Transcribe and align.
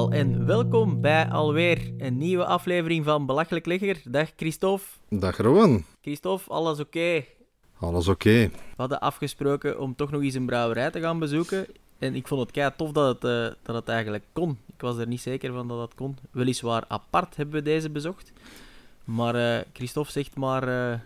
allemaal 0.00 0.18
en 0.18 0.46
welkom 0.46 1.00
bij 1.00 1.28
alweer 1.28 1.92
een 1.98 2.18
nieuwe 2.18 2.44
aflevering 2.44 3.04
van 3.04 3.26
Belachelijk 3.26 3.66
Ligger. 3.66 4.00
Dag 4.04 4.30
Christophe. 4.36 4.84
Dag 5.08 5.36
Rowan. 5.36 5.84
Christophe, 6.02 6.50
alles 6.50 6.80
oké? 6.80 7.24
Alles 7.78 8.08
oké. 8.08 8.48
We 8.48 8.76
hadden 8.76 9.00
afgesproken 9.00 9.80
om 9.80 9.94
toch 9.94 10.10
nog 10.10 10.22
eens 10.22 10.34
een 10.34 10.46
brouwerij 10.46 10.90
te 10.90 11.00
gaan 11.00 11.18
bezoeken. 11.18 11.66
En 11.98 12.14
ik 12.14 12.28
vond 12.28 12.40
het 12.40 12.50
kei 12.50 12.70
tof 12.76 12.92
dat 12.92 13.14
het, 13.14 13.24
eh, 13.24 13.56
dat 13.62 13.74
het 13.74 13.88
eigenlijk 13.88 14.24
kon. 14.32 14.58
Ik 14.66 14.80
was 14.80 14.96
er 14.96 15.06
niet 15.06 15.20
zeker 15.20 15.52
van 15.52 15.68
dat 15.68 15.78
dat 15.78 15.94
kon. 15.94 16.16
Weliswaar 16.30 16.84
apart 16.88 17.36
hebben 17.36 17.54
we 17.54 17.62
deze 17.62 17.90
bezocht. 17.90 18.32
Maar 19.04 19.34
eh, 19.34 19.64
Christophe 19.72 20.12
zegt 20.12 20.36
maar 20.36 20.92
eh, 20.92 20.98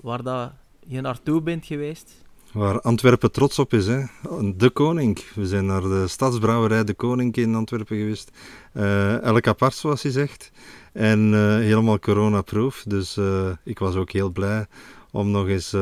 waar 0.00 0.22
dat 0.22 0.52
je 0.86 1.00
naartoe 1.00 1.42
bent 1.42 1.66
geweest. 1.66 2.24
Waar 2.52 2.80
Antwerpen 2.80 3.32
trots 3.32 3.58
op 3.58 3.72
is, 3.72 3.86
hè? 3.86 4.02
De 4.56 4.70
Koning. 4.70 5.18
We 5.34 5.46
zijn 5.46 5.66
naar 5.66 5.80
de 5.80 6.08
stadsbrouwerij 6.08 6.84
De 6.84 6.94
Koning 6.94 7.36
in 7.36 7.54
Antwerpen 7.54 7.96
geweest. 7.96 8.30
Eh 8.72 9.22
elk 9.22 9.46
apart, 9.46 9.74
zoals 9.74 10.02
hij 10.02 10.12
zegt. 10.12 10.50
En 10.92 11.34
eh, 11.34 11.40
helemaal 11.40 11.98
coronaproof. 11.98 12.84
Dus 12.86 13.16
eh, 13.16 13.50
ik 13.64 13.78
was 13.78 13.94
ook 13.94 14.10
heel 14.10 14.30
blij 14.30 14.66
om 15.10 15.30
nog 15.30 15.48
eens, 15.48 15.76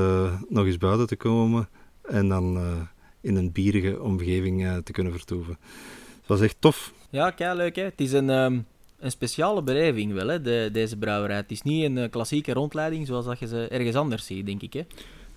nog 0.48 0.66
eens 0.66 0.78
buiten 0.78 1.06
te 1.06 1.16
komen. 1.16 1.68
En 2.02 2.28
dan 2.28 2.58
in 3.20 3.36
een 3.36 3.52
bierige 3.52 4.02
omgeving 4.02 4.82
te 4.84 4.92
kunnen 4.92 5.12
vertoeven. 5.12 5.58
Het 6.18 6.26
was 6.26 6.40
echt 6.40 6.56
tof. 6.58 6.92
Ja, 7.10 7.30
kei 7.30 7.56
leuk 7.56 7.76
hè. 7.76 7.82
Het 7.82 8.00
is 8.00 8.12
een, 8.12 8.30
ehm, 8.30 8.58
een 8.98 9.10
speciale 9.10 9.62
beleving 9.62 10.12
wel, 10.12 10.28
hè, 10.28 10.40
de, 10.40 10.68
deze 10.72 10.96
brouwerij. 10.96 11.36
Het 11.36 11.50
is 11.50 11.62
niet 11.62 11.84
een 11.84 12.10
klassieke 12.10 12.52
rondleiding 12.52 13.06
zoals 13.06 13.24
dat 13.24 13.38
je 13.38 13.46
ze 13.46 13.68
ergens 13.68 13.96
anders 13.96 14.26
ziet, 14.26 14.46
denk 14.46 14.62
ik. 14.62 14.72
Hè. 14.72 14.82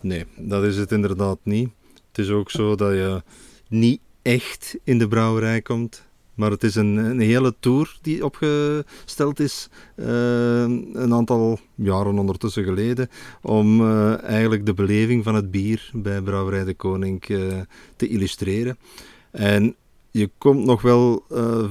Nee, 0.02 0.26
dat 0.38 0.64
is 0.64 0.78
het 0.78 0.92
inderdaad 0.92 1.38
niet. 1.44 1.70
Het 2.08 2.18
is 2.18 2.30
ook 2.30 2.52
zo 2.52 2.76
dat 2.76 2.92
je 2.92 3.24
niet 3.68 4.00
echt 4.22 4.78
in 4.84 4.98
de 4.98 5.08
brouwerij 5.08 5.62
komt. 5.62 6.10
Maar 6.34 6.52
het 6.52 6.64
is 6.64 6.76
een, 6.76 6.96
een 6.96 7.20
hele 7.20 7.56
tour 7.60 7.98
die 8.02 8.26
opgesteld 8.26 9.40
is, 9.40 9.70
eh, 9.96 10.62
een 10.94 11.14
aantal 11.14 11.60
jaren 11.76 12.20
ondertussen 12.20 12.64
geleden, 12.64 13.10
om 13.42 13.82
eh, 13.82 14.24
eigenlijk 14.24 14.66
de 14.66 14.74
beleving 14.74 15.24
van 15.24 15.36
het 15.36 15.52
bier 15.52 15.90
bij 15.94 16.22
Brouwerij 16.22 16.64
de 16.64 16.74
Koning 16.74 17.24
eh, 17.24 17.40
te 17.96 18.08
illustreren. 18.08 18.78
En 19.32 19.76
je 20.12 20.30
komt 20.38 20.66
nog 20.66 20.82
wel 20.82 21.26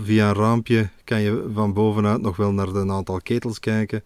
via 0.05 0.29
een 0.29 0.35
raampje, 0.35 0.89
kan 1.05 1.21
je 1.21 1.49
van 1.55 1.73
bovenuit 1.73 2.21
nog 2.21 2.37
wel 2.37 2.53
naar 2.53 2.69
een 2.69 2.91
aantal 2.91 3.21
ketels 3.23 3.59
kijken, 3.59 4.03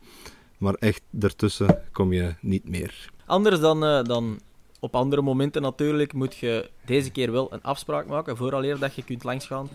maar 0.64 0.74
echt 0.74 1.02
daartussen 1.10 1.82
kom 1.92 2.12
je 2.12 2.34
niet 2.40 2.68
meer. 2.68 3.10
Anders 3.26 3.60
dan, 3.60 3.84
eh, 3.84 4.02
dan 4.02 4.40
op 4.80 4.94
andere 4.94 5.22
momenten 5.22 5.62
natuurlijk 5.62 6.12
moet 6.12 6.36
je 6.36 6.70
deze 6.84 7.10
keer 7.10 7.32
wel 7.32 7.52
een 7.52 7.62
afspraak 7.62 8.06
maken 8.06 8.36
vooraleer 8.36 8.78
dat 8.78 8.94
je 8.94 9.04
kunt 9.04 9.24
langsgaan. 9.24 9.68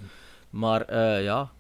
Maar 0.50 0.82
eh, 0.82 1.24
ja, 1.24 1.52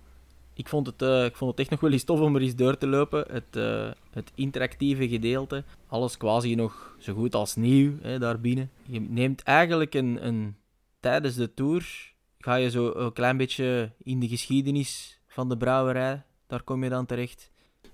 ik 0.54 0.68
vond, 0.68 0.88
het, 0.88 1.02
eh, 1.02 1.26
ik 1.26 1.36
vond 1.36 1.52
het 1.52 1.60
echt 1.60 1.70
nog 1.70 1.80
wel 1.80 1.92
eens 1.92 2.04
tof 2.04 2.20
om 2.20 2.36
er 2.36 2.42
eens 2.42 2.56
door 2.56 2.78
te 2.78 2.88
lopen. 2.88 3.26
Het, 3.32 3.86
het 4.12 4.32
interactieve 4.36 5.08
gedeelte. 5.08 5.64
Alles 5.88 6.18
quasi 6.18 6.56
nog 6.56 6.96
zo 7.00 7.14
goed 7.14 7.36
als 7.36 7.56
nieuw 7.56 7.92
hè, 8.02 8.20
daar 8.20 8.40
binnen. 8.40 8.70
Je 8.86 9.02
neemt 9.02 9.44
eigenlijk 9.44 9.94
een, 9.94 10.28
een... 10.28 10.56
Tijdens 11.00 11.36
de 11.36 11.54
tour 11.54 12.14
ga 12.40 12.56
je 12.56 12.70
zo 12.70 12.92
een 12.96 13.14
klein 13.14 13.38
beetje 13.38 13.92
in 14.04 14.20
de 14.20 14.28
geschiedenis 14.28 15.20
van 15.28 15.50
de 15.50 15.58
brouwerij. 15.58 16.24
Daar 16.48 16.64
kom 16.64 16.84
je 16.84 16.90
dan 16.90 17.06
terecht. 17.06 17.49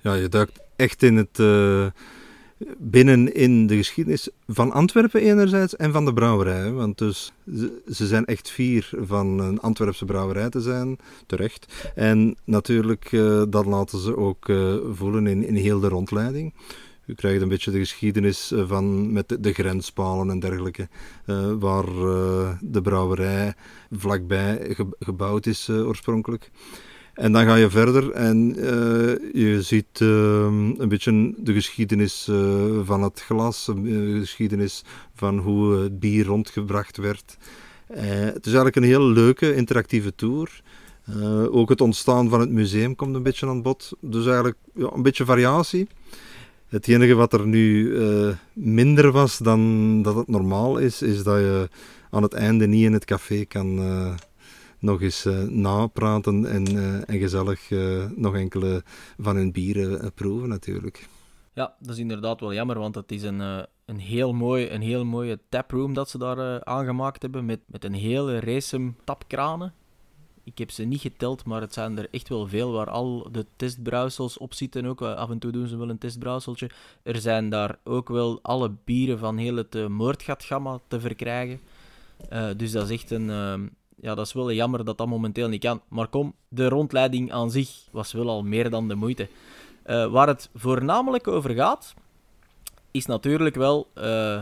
Ja, 0.06 0.14
je 0.14 0.30
duikt 0.30 0.59
echt 0.75 1.03
in 1.03 1.16
het, 1.16 1.39
eh, 1.39 1.86
binnen 2.78 3.34
in 3.34 3.67
de 3.67 3.75
geschiedenis 3.75 4.30
van 4.48 4.72
Antwerpen 4.72 5.22
enerzijds 5.22 5.76
en 5.76 5.92
van 5.92 6.05
de 6.05 6.14
brouwerij. 6.14 6.71
Want 6.71 6.98
dus, 6.98 7.33
ze, 7.92 8.08
zijn 8.08 8.26
echt 8.26 8.49
fier 8.49 8.89
van 9.02 9.39
een 9.39 9.60
Antwerpse 9.60 10.05
brouwerij 10.05 10.49
te 10.49 10.61
zijn, 10.61 10.98
terecht. 11.26 11.92
En 11.95 12.38
natuurlijk, 12.43 13.11
eh, 13.11 13.43
dat 13.49 13.66
laten 13.66 13.99
ze 13.99 14.17
ook 14.17 14.49
eh, 14.49 14.76
voelen 14.92 15.27
in, 15.27 15.48
in 15.48 15.55
heel 15.55 15.80
de 15.80 15.88
rondleiding. 15.88 16.54
U 17.05 17.14
krijgt 17.14 17.42
een 17.42 17.49
beetje 17.49 17.72
de 17.72 17.80
geschiedenis 17.80 18.54
van 18.55 19.14
met 19.14 19.37
de, 19.39 19.54
grenspalen 19.54 20.30
en 20.30 20.39
dergelijke, 20.39 20.87
waar 21.60 21.86
de 22.61 22.80
brouwerij 22.83 23.54
vlakbij 23.92 24.73
ge- 24.76 24.95
gebouwd 24.99 25.45
is 25.45 25.70
oorspronkelijk. 25.70 26.52
En 27.15 27.31
dan 27.31 27.45
ga 27.45 27.55
je 27.55 27.70
verder 27.70 28.11
en 28.11 28.55
eh, 28.58 29.43
je 29.43 29.61
ziet 29.61 30.02
ehm, 30.02 30.81
een 30.81 30.89
beetje 30.89 31.33
de 31.37 31.53
geschiedenis 31.53 32.27
eh, 32.27 32.80
van 32.83 33.03
het 33.03 33.21
glas, 33.21 33.67
eh, 33.67 33.76
de 33.83 34.17
geschiedenis 34.20 34.83
van 35.14 35.37
hoe 35.37 35.75
het 35.75 35.99
bier 35.99 36.25
rondgebracht 36.25 36.98
werd. 36.98 37.37
Eh, 37.87 38.04
het 38.09 38.45
is 38.45 38.54
eigenlijk 38.54 38.75
een 38.75 38.83
heel 38.83 39.09
leuke, 39.09 39.55
interactieve 39.55 40.15
tour. 40.15 40.61
Eh, 41.05 41.55
ook 41.55 41.70
het 41.70 41.81
ontstaan 41.81 42.30
van 42.30 42.39
het 42.39 42.49
museum 42.49 42.95
komt 42.95 43.15
een 43.15 43.23
beetje 43.23 43.48
aan 43.48 43.61
bod. 43.61 43.92
Dus 43.99 44.25
eigenlijk 44.25 44.58
ja, 44.73 44.89
een 44.93 45.02
beetje 45.02 45.25
variatie. 45.25 45.87
Het 46.67 46.87
enige 46.87 47.14
wat 47.14 47.33
er 47.33 47.48
nu 47.48 47.98
eh, 47.98 48.33
minder 48.54 49.11
was 49.11 49.37
dan 49.37 50.02
dat 50.02 50.15
het 50.15 50.27
normaal 50.27 50.77
is, 50.77 51.02
is 51.02 51.23
dat 51.23 51.37
je 51.37 51.70
aan 52.09 52.23
het 52.23 52.33
einde 52.33 52.67
niet 52.67 52.83
in 52.83 52.93
het 52.93 53.05
café 53.05 53.45
kan 53.45 53.80
eh, 53.80 54.14
nog 54.80 55.02
eens 55.02 55.25
eh, 55.25 55.43
napraten 55.43 56.45
en, 56.45 56.67
eh, 56.67 57.09
en 57.09 57.19
gezellig 57.19 57.71
eh, 57.71 58.05
nog 58.15 58.36
enkele 58.36 58.83
van 59.17 59.36
hun 59.36 59.52
bieren 59.52 60.13
proeven 60.13 60.49
natuurlijk. 60.49 61.08
Ja, 61.53 61.75
dat 61.80 61.93
is 61.93 61.97
inderdaad 62.02 62.39
wel 62.39 62.53
jammer, 62.53 62.80
want 62.80 62.95
het 62.95 63.11
is 63.11 63.23
een, 63.23 63.39
een, 63.86 63.99
heel, 63.99 64.33
mooi, 64.33 64.69
een 64.69 64.81
heel 64.81 65.05
mooie 65.05 65.39
taproom 65.49 65.93
dat 65.93 66.09
ze 66.09 66.17
daar 66.17 66.63
aangemaakt 66.63 67.21
hebben, 67.21 67.45
met, 67.45 67.59
met 67.65 67.83
een 67.83 67.93
hele 67.93 68.39
race 68.39 68.93
tapkranen. 69.03 69.73
Ik 70.43 70.58
heb 70.58 70.71
ze 70.71 70.83
niet 70.83 71.02
geteld, 71.02 71.45
maar 71.45 71.61
het 71.61 71.73
zijn 71.73 71.97
er 71.97 72.07
echt 72.11 72.30
wel 72.30 72.47
veel 72.47 72.71
waar 72.71 72.89
al 72.89 73.27
de 73.31 73.45
testbrouwsels 73.55 74.37
op 74.37 74.53
zitten. 74.53 74.86
Ook. 74.86 75.02
Af 75.02 75.30
en 75.30 75.39
toe 75.39 75.52
doen 75.52 75.67
ze 75.67 75.77
wel 75.77 75.89
een 75.89 75.97
testbrouwseltje. 75.97 76.69
Er 77.03 77.17
zijn 77.17 77.49
daar 77.49 77.80
ook 77.83 78.09
wel 78.09 78.39
alle 78.42 78.71
bieren 78.83 79.19
van 79.19 79.37
heel 79.37 79.55
het 79.55 79.87
moordgatgamma 79.89 80.80
te 80.87 80.99
verkrijgen. 80.99 81.59
Dus 82.57 82.71
dat 82.71 82.89
is 82.89 83.02
echt 83.02 83.11
een... 83.11 83.30
ja, 84.02 84.16
dat 84.16 84.26
is 84.26 84.33
wel 84.33 84.52
jammer 84.52 84.86
dat 84.86 84.98
dat 84.98 85.08
momenteel 85.08 85.48
niet 85.48 85.61
kan. 85.61 85.82
Maar 85.88 86.08
kom, 86.08 86.33
de 86.48 86.67
rondleiding 86.67 87.32
aan 87.32 87.52
zich 87.52 87.70
was 87.92 88.11
wel 88.11 88.30
al 88.30 88.44
meer 88.44 88.70
dan 88.70 88.88
de 88.88 88.95
moeite. 88.95 89.28
Eh, 89.83 90.11
waar 90.11 90.28
het 90.28 90.50
voornamelijk 90.56 91.28
over 91.28 91.50
gaat, 91.50 91.94
is 92.92 93.05
natuurlijk 93.05 93.55
wel 93.55 93.88
eh, 93.94 94.39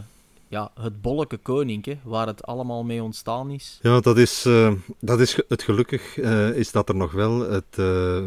ja, 0.48 0.72
het 0.80 1.02
bolleke 1.02 1.38
koninkje, 1.38 1.98
waar 2.04 2.28
het 2.28 2.44
allemaal 2.44 2.84
mee 2.84 3.04
ontstaan 3.04 3.52
is. 3.52 3.80
Ja, 3.82 4.00
dat 4.00 4.18
is, 4.18 4.46
eh, 4.46 4.74
dat 5.00 5.20
is 5.20 5.40
het 5.48 5.64
gelukkig 5.64 6.18
is 6.56 6.72
dat 6.72 6.90
er 6.90 6.96
nog 6.96 7.12
wel. 7.12 7.40
Het, 7.40 7.76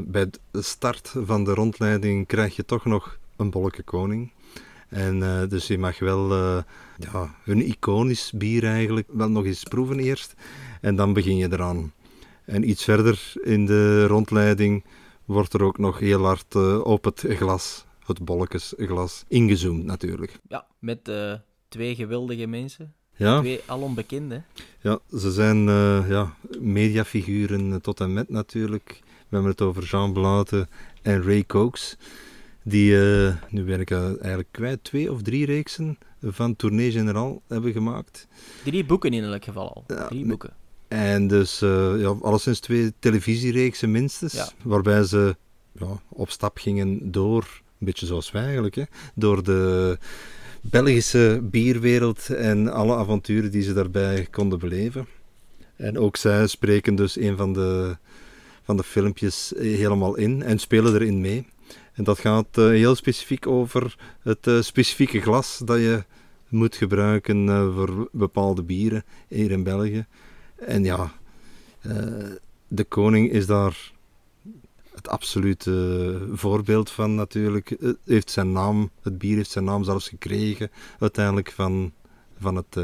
bij 0.06 0.30
de 0.50 0.62
start 0.62 1.14
van 1.24 1.44
de 1.44 1.54
rondleiding 1.54 2.26
krijg 2.26 2.56
je 2.56 2.64
toch 2.64 2.84
nog 2.84 3.18
een 3.36 3.50
bolleke 3.50 3.82
koning. 3.82 4.30
En 4.96 5.22
eh, 5.22 5.48
dus 5.48 5.66
je 5.66 5.78
mag 5.78 5.98
wel 5.98 6.32
eh, 6.32 6.62
ja, 6.98 7.34
hun 7.42 7.68
iconisch 7.68 8.32
bier 8.34 8.64
eigenlijk 8.64 9.08
wel 9.12 9.28
nog 9.30 9.44
eens 9.44 9.62
proeven 9.62 9.98
eerst. 9.98 10.34
En 10.80 10.96
dan 10.96 11.12
begin 11.12 11.36
je 11.36 11.52
eraan. 11.52 11.92
En 12.44 12.68
iets 12.68 12.84
verder 12.84 13.32
in 13.42 13.66
de 13.66 14.06
rondleiding 14.06 14.84
wordt 15.24 15.52
er 15.52 15.62
ook 15.62 15.78
nog 15.78 15.98
heel 15.98 16.24
hard 16.24 16.54
eh, 16.54 16.80
op 16.84 17.04
het 17.04 17.24
glas, 17.28 17.84
het 18.06 18.24
bolletjesglas, 18.24 19.24
ingezoomd 19.28 19.84
natuurlijk. 19.84 20.38
Ja, 20.48 20.66
met 20.78 21.10
twee 21.68 21.94
geweldige 21.94 22.46
mensen. 22.46 22.94
Ja, 23.16 23.38
Twee 23.38 23.60
alom 23.66 23.94
bekende. 23.94 24.42
ja 24.80 24.98
ze 25.10 25.32
zijn 25.32 25.64
ja, 26.08 26.34
mediafiguren 26.60 27.80
tot 27.82 28.00
en 28.00 28.12
met 28.12 28.28
natuurlijk. 28.28 29.00
We 29.02 29.34
hebben 29.34 29.50
het 29.50 29.60
over 29.60 29.84
Jean 29.84 30.12
Blaten 30.12 30.68
en 31.02 31.22
Ray 31.22 31.44
Cokes. 31.44 31.96
Die, 32.68 32.98
eh, 33.26 33.34
nu 33.50 33.64
ben 33.64 33.80
ik 33.80 33.90
eh, 33.90 34.04
eigenlijk 34.04 34.48
kwijt, 34.50 34.84
twee 34.84 35.12
of 35.12 35.22
drie 35.22 35.46
reeksen 35.46 35.98
van 36.22 36.56
Tournee 36.56 36.90
Générale 36.90 37.40
hebben 37.46 37.72
gemaakt. 37.72 38.26
Drie 38.64 38.84
boeken 38.84 39.12
in 39.12 39.24
elk 39.24 39.44
geval 39.44 39.72
al. 39.74 39.84
Ja, 39.96 40.06
Drie 40.06 40.26
boeken. 40.26 40.50
En 40.88 41.26
dus 41.26 41.62
uh, 41.62 42.00
ja, 42.00 42.08
alleszins 42.20 42.60
twee 42.60 42.92
televisiereeksen 42.98 43.90
minstens, 43.90 44.32
Ja. 44.32 44.48
waarbij 44.62 45.04
ze 45.04 45.36
ja, 45.72 46.00
op 46.08 46.30
stap 46.30 46.58
gingen 46.58 47.10
door, 47.12 47.42
een 47.78 47.86
beetje 47.86 48.06
zoals 48.06 48.30
wij 48.30 48.44
eigenlijk, 48.44 48.74
hè, 48.74 48.82
door 49.14 49.42
de 49.42 49.98
Belgische 50.60 51.40
bierwereld 51.42 52.28
en 52.30 52.72
alle 52.72 52.94
avonturen 52.96 53.50
die 53.50 53.62
ze 53.62 53.72
daarbij 53.72 54.26
konden 54.30 54.58
beleven. 54.58 55.06
En 55.76 55.98
ook 55.98 56.16
zij 56.16 56.46
spreken 56.46 56.94
dus 56.94 57.16
een 57.18 57.36
van 57.36 57.52
de, 57.52 57.96
van 58.62 58.76
de 58.76 58.82
filmpjes 58.82 59.52
helemaal 59.56 60.16
in 60.16 60.42
en 60.42 60.58
spelen 60.58 60.94
erin 60.94 61.20
mee. 61.20 61.46
En 61.96 62.04
dat 62.04 62.18
gaat 62.18 62.58
eh, 62.58 62.64
heel 62.64 62.94
specifiek 62.94 63.46
over 63.46 63.96
het 64.20 64.46
eh, 64.46 64.60
specifieke 64.60 65.20
glas 65.20 65.62
dat 65.64 65.78
je 65.78 66.04
moet 66.48 66.76
gebruiken 66.76 67.48
eh, 67.48 67.74
voor 67.74 68.08
bepaalde 68.12 68.62
bieren 68.62 69.04
hier 69.28 69.50
in 69.50 69.62
België. 69.62 70.06
En 70.56 70.84
ja, 70.84 71.12
de 72.68 72.84
koning 72.84 73.30
is 73.30 73.46
daar 73.46 73.92
het 74.94 75.08
absolute 75.08 76.20
voorbeeld 76.32 76.90
van 76.90 77.14
natuurlijk. 77.14 77.76
Het 77.80 77.96
heeft 78.04 78.30
zijn 78.30 78.52
naam, 78.52 78.90
het 79.02 79.18
bier 79.18 79.36
heeft 79.36 79.50
zijn 79.50 79.64
naam 79.64 79.84
zelfs 79.84 80.08
gekregen 80.08 80.70
uiteindelijk 80.98 81.52
van, 81.52 81.92
van 82.38 82.56
het 82.56 82.78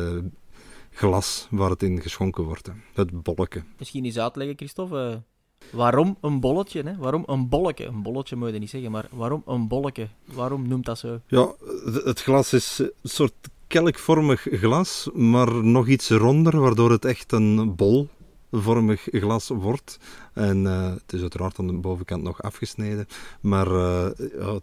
glas 0.91 1.47
waar 1.51 1.71
het 1.71 1.83
in 1.83 2.03
geschonken 2.03 2.45
wordt. 2.45 2.71
Het 2.95 3.23
bolleke. 3.23 3.63
Misschien 3.79 4.05
eens 4.05 4.19
uitleggen, 4.19 4.57
Christophe. 4.57 5.23
Eh, 5.71 5.77
Waarom 5.77 6.17
een 6.21 6.41
bolletje? 6.41 6.83
Hè? 6.83 6.97
Waarom 6.97 7.23
een 7.27 7.49
bolletje? 7.49 7.87
Een 7.87 8.03
bolletje 8.03 8.37
moet 8.37 8.53
je 8.53 8.59
niet 8.59 8.71
zeggen, 8.71 8.91
maar 8.91 9.07
waarom 9.11 9.43
een 9.47 9.69
bolletje? 9.69 10.09
Waarom 10.25 10.69
noemt 10.69 10.85
dat 10.85 10.99
zo? 10.99 11.21
Ja, 11.27 11.53
het 12.05 12.23
glas 12.23 12.53
is 12.53 12.79
een 12.79 12.93
soort 13.03 13.35
kelkvormig 13.67 14.47
glas, 14.51 15.09
maar 15.15 15.65
nog 15.65 15.89
iets 15.89 16.11
ronder, 16.11 16.61
waardoor 16.61 16.91
het 16.91 17.05
echt 17.05 17.33
een 17.33 17.75
bolvormig 17.77 19.09
glas 19.11 19.49
wordt. 19.49 19.99
En 20.33 20.65
uh, 20.65 20.91
het 20.91 21.13
is 21.13 21.21
uiteraard 21.21 21.59
aan 21.59 21.67
de 21.67 21.73
bovenkant 21.73 22.23
nog 22.23 22.43
afgesneden, 22.43 23.07
maar 23.41 23.67
uh, 23.67 24.09
ja, 24.39 24.61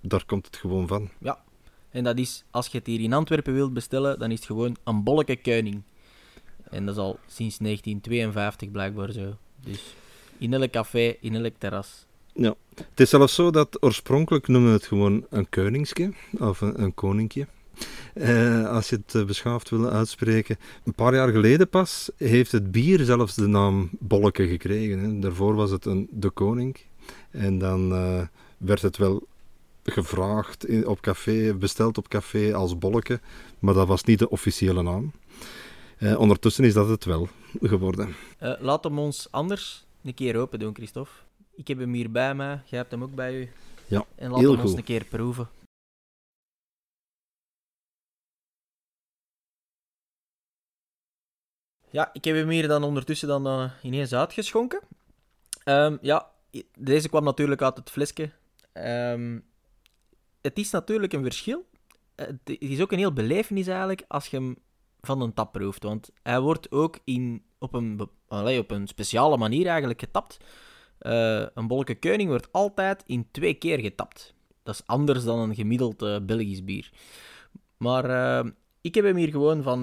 daar 0.00 0.24
komt 0.26 0.46
het 0.46 0.56
gewoon 0.56 0.86
van. 0.86 1.08
Ja, 1.18 1.38
en 1.90 2.04
dat 2.04 2.18
is, 2.18 2.44
als 2.50 2.66
je 2.66 2.78
het 2.78 2.86
hier 2.86 3.00
in 3.00 3.12
Antwerpen 3.12 3.54
wilt 3.54 3.72
bestellen, 3.72 4.18
dan 4.18 4.30
is 4.30 4.36
het 4.36 4.46
gewoon 4.46 4.76
een 4.84 5.02
bolleke 5.02 5.36
kuining. 5.36 5.82
En 6.70 6.86
dat 6.86 6.94
is 6.94 7.00
al 7.00 7.18
sinds 7.26 7.58
1952 7.58 8.70
blijkbaar 8.70 9.12
zo. 9.12 9.36
Dus 9.60 9.94
in 10.38 10.54
elk 10.54 10.70
café, 10.70 11.16
in 11.20 11.34
elk 11.34 11.54
terras. 11.58 12.06
Ja, 12.32 12.54
het 12.74 13.00
is 13.00 13.10
zelfs 13.10 13.34
zo 13.34 13.50
dat 13.50 13.82
oorspronkelijk 13.82 14.48
noemen 14.48 14.70
we 14.70 14.76
het 14.76 14.86
gewoon 14.86 15.26
een 15.30 15.48
koningske 15.48 16.12
of 16.38 16.60
een, 16.60 16.82
een 16.82 16.94
koninkje. 16.94 17.46
Eh, 18.14 18.68
als 18.68 18.88
je 18.88 18.96
het 18.96 19.14
uh, 19.14 19.24
beschaafd 19.24 19.70
wil 19.70 19.90
uitspreken. 19.90 20.56
Een 20.84 20.94
paar 20.94 21.14
jaar 21.14 21.28
geleden 21.28 21.68
pas 21.68 22.10
heeft 22.16 22.52
het 22.52 22.70
bier 22.70 23.04
zelfs 23.04 23.34
de 23.34 23.46
naam 23.46 23.90
Bolleke 23.98 24.48
gekregen. 24.48 24.98
Hè. 24.98 25.18
Daarvoor 25.18 25.54
was 25.54 25.70
het 25.70 25.84
een 25.84 26.08
de 26.10 26.30
koning. 26.30 26.76
En 27.30 27.58
dan 27.58 27.92
uh, 27.92 28.20
werd 28.56 28.82
het 28.82 28.96
wel 28.96 29.26
gevraagd 29.84 30.66
in, 30.66 30.86
op 30.86 31.00
café, 31.00 31.54
besteld 31.54 31.98
op 31.98 32.08
café 32.08 32.54
als 32.54 32.78
Bolleke, 32.78 33.20
maar 33.58 33.74
dat 33.74 33.86
was 33.86 34.04
niet 34.04 34.18
de 34.18 34.30
officiële 34.30 34.82
naam. 34.82 35.12
Uh, 35.98 36.18
ondertussen 36.18 36.64
is 36.64 36.74
dat 36.74 36.88
het 36.88 37.04
wel 37.04 37.28
geworden. 37.62 38.14
Uh, 38.42 38.52
laat 38.60 38.84
hem 38.84 38.98
ons 38.98 39.28
anders 39.30 39.86
een 40.02 40.14
keer 40.14 40.36
open 40.36 40.58
doen, 40.58 40.74
Christophe. 40.74 41.12
Ik 41.54 41.68
heb 41.68 41.78
hem 41.78 41.92
hier 41.92 42.10
bij 42.10 42.34
mij, 42.34 42.62
jij 42.64 42.78
hebt 42.78 42.90
hem 42.90 43.02
ook 43.02 43.14
bij 43.14 43.40
u. 43.40 43.50
Ja, 43.86 44.06
En 44.14 44.32
hem 44.32 44.46
goed. 44.46 44.62
ons 44.62 44.72
een 44.72 44.84
keer 44.84 45.04
proeven. 45.04 45.48
Ja, 51.90 52.10
ik 52.12 52.24
heb 52.24 52.34
hem 52.34 52.48
hier 52.48 52.68
dan 52.68 52.82
ondertussen 52.82 53.28
dan 53.28 53.46
uh, 53.46 53.70
ineens 53.82 54.12
uitgeschonken. 54.14 54.80
Um, 55.64 55.98
ja, 56.02 56.30
deze 56.78 57.08
kwam 57.08 57.24
natuurlijk 57.24 57.62
uit 57.62 57.76
het 57.76 57.90
flesje. 57.90 58.32
Um, 58.72 59.44
het 60.40 60.58
is 60.58 60.70
natuurlijk 60.70 61.12
een 61.12 61.22
verschil. 61.22 61.66
Het 62.14 62.38
is 62.44 62.80
ook 62.80 62.92
een 62.92 62.98
heel 62.98 63.12
belevenis 63.12 63.66
eigenlijk 63.66 64.04
als 64.08 64.26
je 64.26 64.36
hem 64.36 64.56
van 65.00 65.20
een 65.20 65.34
tap 65.34 65.52
proeft. 65.52 65.82
Want 65.82 66.10
hij 66.22 66.40
wordt 66.40 66.70
ook 66.70 66.98
in, 67.04 67.44
op, 67.58 67.74
een, 67.74 68.08
op 68.58 68.70
een 68.70 68.86
speciale 68.86 69.36
manier 69.36 69.66
eigenlijk 69.66 70.00
getapt. 70.00 70.38
Uh, 71.02 71.46
een 71.54 71.66
bolleke 71.66 71.94
keuning 71.94 72.28
wordt 72.28 72.52
altijd 72.52 73.02
in 73.06 73.28
twee 73.30 73.54
keer 73.54 73.78
getapt. 73.78 74.34
Dat 74.62 74.74
is 74.74 74.86
anders 74.86 75.24
dan 75.24 75.38
een 75.38 75.54
gemiddeld 75.54 76.02
uh, 76.02 76.16
Belgisch 76.22 76.64
bier. 76.64 76.90
Maar 77.76 78.10
uh, 78.44 78.50
ik 78.80 78.94
heb 78.94 79.04
hem 79.04 79.16
hier 79.16 79.28
gewoon 79.28 79.62
van, 79.62 79.82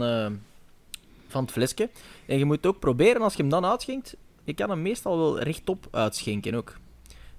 van 1.28 1.44
het 1.44 1.52
flesje. 1.52 1.90
En 2.26 2.38
je 2.38 2.46
moet 2.46 2.66
ook 2.66 2.80
proberen 2.80 3.22
als 3.22 3.34
je 3.34 3.42
hem 3.42 3.52
dan 3.52 3.66
uitschenkt. 3.66 4.16
Je 4.44 4.54
kan 4.54 4.70
hem 4.70 4.82
meestal 4.82 5.18
wel 5.18 5.40
rechtop 5.40 5.88
uitschenken 5.92 6.54
ook. 6.54 6.78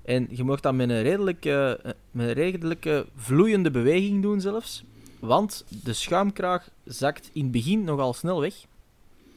En 0.02 0.26
je 0.30 0.44
mag 0.44 0.60
dat 0.60 0.74
met 0.74 0.90
een 0.90 1.02
redelijke, 1.02 1.80
met 2.10 2.26
een 2.26 2.32
redelijke 2.32 3.06
vloeiende 3.16 3.70
beweging 3.70 4.22
doen 4.22 4.40
zelfs. 4.40 4.84
Want 5.18 5.64
de 5.84 5.92
schuimkraag 5.92 6.68
zakt 6.84 7.30
in 7.32 7.42
het 7.42 7.50
begin 7.50 7.84
nogal 7.84 8.14
snel 8.14 8.40
weg. 8.40 8.54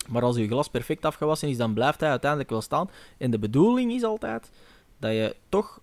Maar 0.10 0.24
als 0.24 0.36
je 0.36 0.48
glas 0.48 0.70
perfect 0.70 1.06
afgewassen 1.06 1.50
is, 1.50 1.58
dan 1.58 1.74
blijft 1.74 2.00
hij 2.00 2.10
uiteindelijk 2.10 2.50
wel 2.50 2.62
staan. 2.62 2.90
En 3.18 3.32
de 3.32 3.40
bedoeling 3.40 3.92
is 3.92 4.04
altijd 4.04 4.50
dat 4.98 5.12
je 5.12 5.36
toch, 5.50 5.80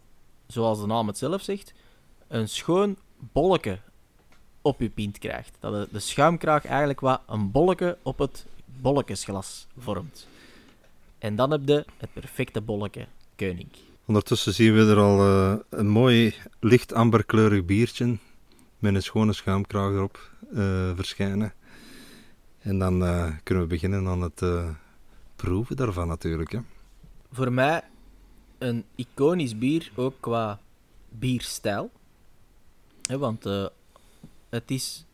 zoals 0.46 0.80
de 0.80 0.86
naam 0.86 1.06
het 1.06 1.18
zelf 1.18 1.42
zegt, 1.42 1.72
een 2.28 2.48
schoon 2.48 2.96
bolleke 3.32 3.78
op 4.62 4.80
je 4.80 4.88
pint 4.88 5.18
krijgt. 5.18 5.56
Dat 5.60 5.88
de, 5.92 5.98
schuimkraag 5.98 6.64
eigenlijk 6.64 7.00
wat 7.00 7.20
een 7.28 7.50
bolleke 7.50 7.98
op 8.02 8.18
het 8.18 8.46
bollekesglas 8.64 9.66
vormt. 9.78 10.28
En 11.18 11.36
dan 11.36 11.50
heb 11.50 11.60
je 11.64 11.84
het 11.96 12.12
perfecte 12.12 12.60
bolleke 12.60 13.06
keuning. 13.36 13.68
Ondertussen 14.06 14.52
zien 14.52 14.74
we 14.74 14.90
er 14.90 14.98
al 14.98 15.26
uh, 15.26 15.56
een 15.70 15.88
mooi 15.88 16.34
licht 16.60 16.92
amberkleurig 16.92 17.64
biertje 17.64 18.16
met 18.78 18.94
een 18.94 19.02
schone 19.02 19.32
schuimkraag 19.32 19.90
erop 19.90 20.30
uh, 20.52 20.90
verschijnen. 20.94 21.52
En 22.66 22.78
dan 22.78 23.02
uh, 23.02 23.32
kunnen 23.42 23.64
we 23.64 23.68
beginnen 23.68 24.06
aan 24.06 24.20
het 24.20 24.42
proeven 25.36 25.76
daarvan 25.76 26.08
natuurlijk. 26.08 26.52
Hè. 26.52 26.58
Voor 27.32 27.52
mij 27.52 27.82
een 28.58 28.84
iconisch 28.94 29.58
bier, 29.58 29.90
ook 29.94 30.14
qua 30.20 30.60
bierstijl. 31.08 31.90
He, 33.08 33.18
want 33.18 33.44
het 34.48 34.70
is 34.70 35.06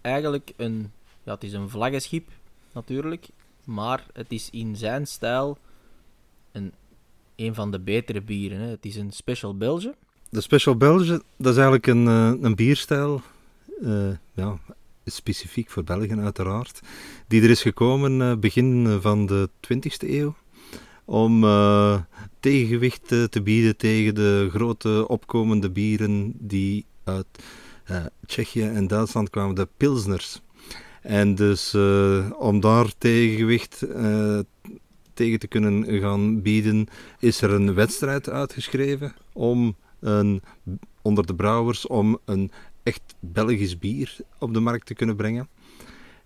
eigenlijk 0.00 0.52
een, 0.56 0.90
ja, 1.22 1.32
het 1.34 1.44
is 1.44 1.52
een 1.52 1.68
vlaggenschip 1.68 2.28
natuurlijk, 2.72 3.28
maar 3.64 4.06
het 4.12 4.32
is 4.32 4.50
in 4.50 4.76
zijn 4.76 5.06
stijl 5.06 5.58
een 6.52 6.72
een 7.36 7.54
van 7.54 7.70
de 7.70 7.80
betere 7.80 8.20
bieren. 8.20 8.58
Hè. 8.58 8.66
Het 8.66 8.84
is 8.84 8.96
een 8.96 9.12
Special 9.12 9.56
Belge. 9.56 9.94
De 10.28 10.40
Special 10.40 10.76
Belge, 10.76 11.22
dat 11.36 11.52
is 11.52 11.56
eigenlijk 11.56 11.86
een, 11.86 12.06
een 12.44 12.54
bierstijl, 12.54 13.22
ja, 14.34 14.58
specifiek 15.04 15.70
voor 15.70 15.84
België 15.84 16.16
uiteraard, 16.20 16.80
die 17.28 17.42
er 17.42 17.50
is 17.50 17.62
gekomen 17.62 18.20
uh, 18.20 18.36
begin 18.36 18.98
van 19.00 19.26
de 19.26 19.48
20e 19.74 20.08
eeuw. 20.08 20.34
Om 21.04 21.40
tegenwicht 22.40 23.08
te 23.08 23.40
bieden 23.42 23.76
tegen 23.76 24.14
de 24.14 24.48
grote 24.50 25.08
opkomende 25.08 25.70
bieren 25.70 26.32
die 26.38 26.86
uit 27.04 27.26
Tsjechië 28.26 28.62
en 28.62 28.86
Duitsland 28.86 29.30
kwamen, 29.30 29.54
de 29.54 29.68
Pilsners. 29.76 30.40
En 31.02 31.34
dus 31.34 31.74
om 32.38 32.60
daar 32.60 32.92
tegenwicht 32.98 33.84
tegen 35.14 35.38
te 35.38 35.46
kunnen 35.46 36.00
gaan 36.00 36.42
bieden, 36.42 36.86
is 37.18 37.42
er 37.42 37.50
een 37.50 37.74
wedstrijd 37.74 38.28
uitgeschreven 38.28 39.14
om 39.32 39.76
een, 40.00 40.42
onder 41.02 41.26
de 41.26 41.34
brouwers 41.34 41.86
om 41.86 42.18
een 42.24 42.50
echt 42.82 43.14
Belgisch 43.20 43.78
bier 43.78 44.16
op 44.38 44.54
de 44.54 44.60
markt 44.60 44.86
te 44.86 44.94
kunnen 44.94 45.16
brengen. 45.16 45.48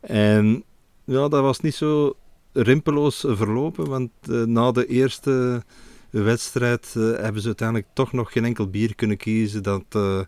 En 0.01 0.65
ja, 1.05 1.29
dat 1.29 1.43
was 1.43 1.61
niet 1.61 1.75
zo 1.75 2.17
rimpeloos 2.53 3.25
verlopen, 3.29 3.89
want 3.89 4.11
uh, 4.31 4.43
na 4.43 4.73
de 4.73 4.87
eerste 4.87 5.63
wedstrijd 6.11 6.95
uh, 6.97 7.17
hebben 7.17 7.41
ze 7.41 7.47
uiteindelijk 7.47 7.89
toch 7.93 8.13
nog 8.13 8.33
geen 8.33 8.45
enkel 8.45 8.69
bier 8.69 8.95
kunnen 8.95 9.17
kiezen 9.17 9.63
dat 9.63 9.85
uh, 9.97 10.21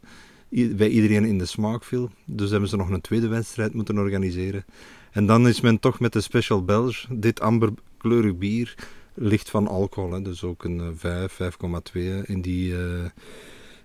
bij 0.76 0.88
iedereen 0.88 1.24
in 1.24 1.38
de 1.38 1.46
smaak 1.46 1.84
viel. 1.84 2.10
Dus 2.24 2.50
hebben 2.50 2.68
ze 2.68 2.76
nog 2.76 2.90
een 2.90 3.00
tweede 3.00 3.28
wedstrijd 3.28 3.74
moeten 3.74 3.98
organiseren. 3.98 4.64
En 5.10 5.26
dan 5.26 5.48
is 5.48 5.60
men 5.60 5.80
toch 5.80 6.00
met 6.00 6.12
de 6.12 6.20
Special 6.20 6.64
Belge, 6.64 7.06
dit 7.10 7.40
amberkleurig 7.40 8.36
bier, 8.36 8.74
licht 9.14 9.50
van 9.50 9.68
alcohol. 9.68 10.12
Hè. 10.12 10.22
Dus 10.22 10.44
ook 10.44 10.64
een 10.64 10.96
5, 10.96 11.38
5,2 11.42 12.00
in, 12.24 12.40
die, 12.40 12.74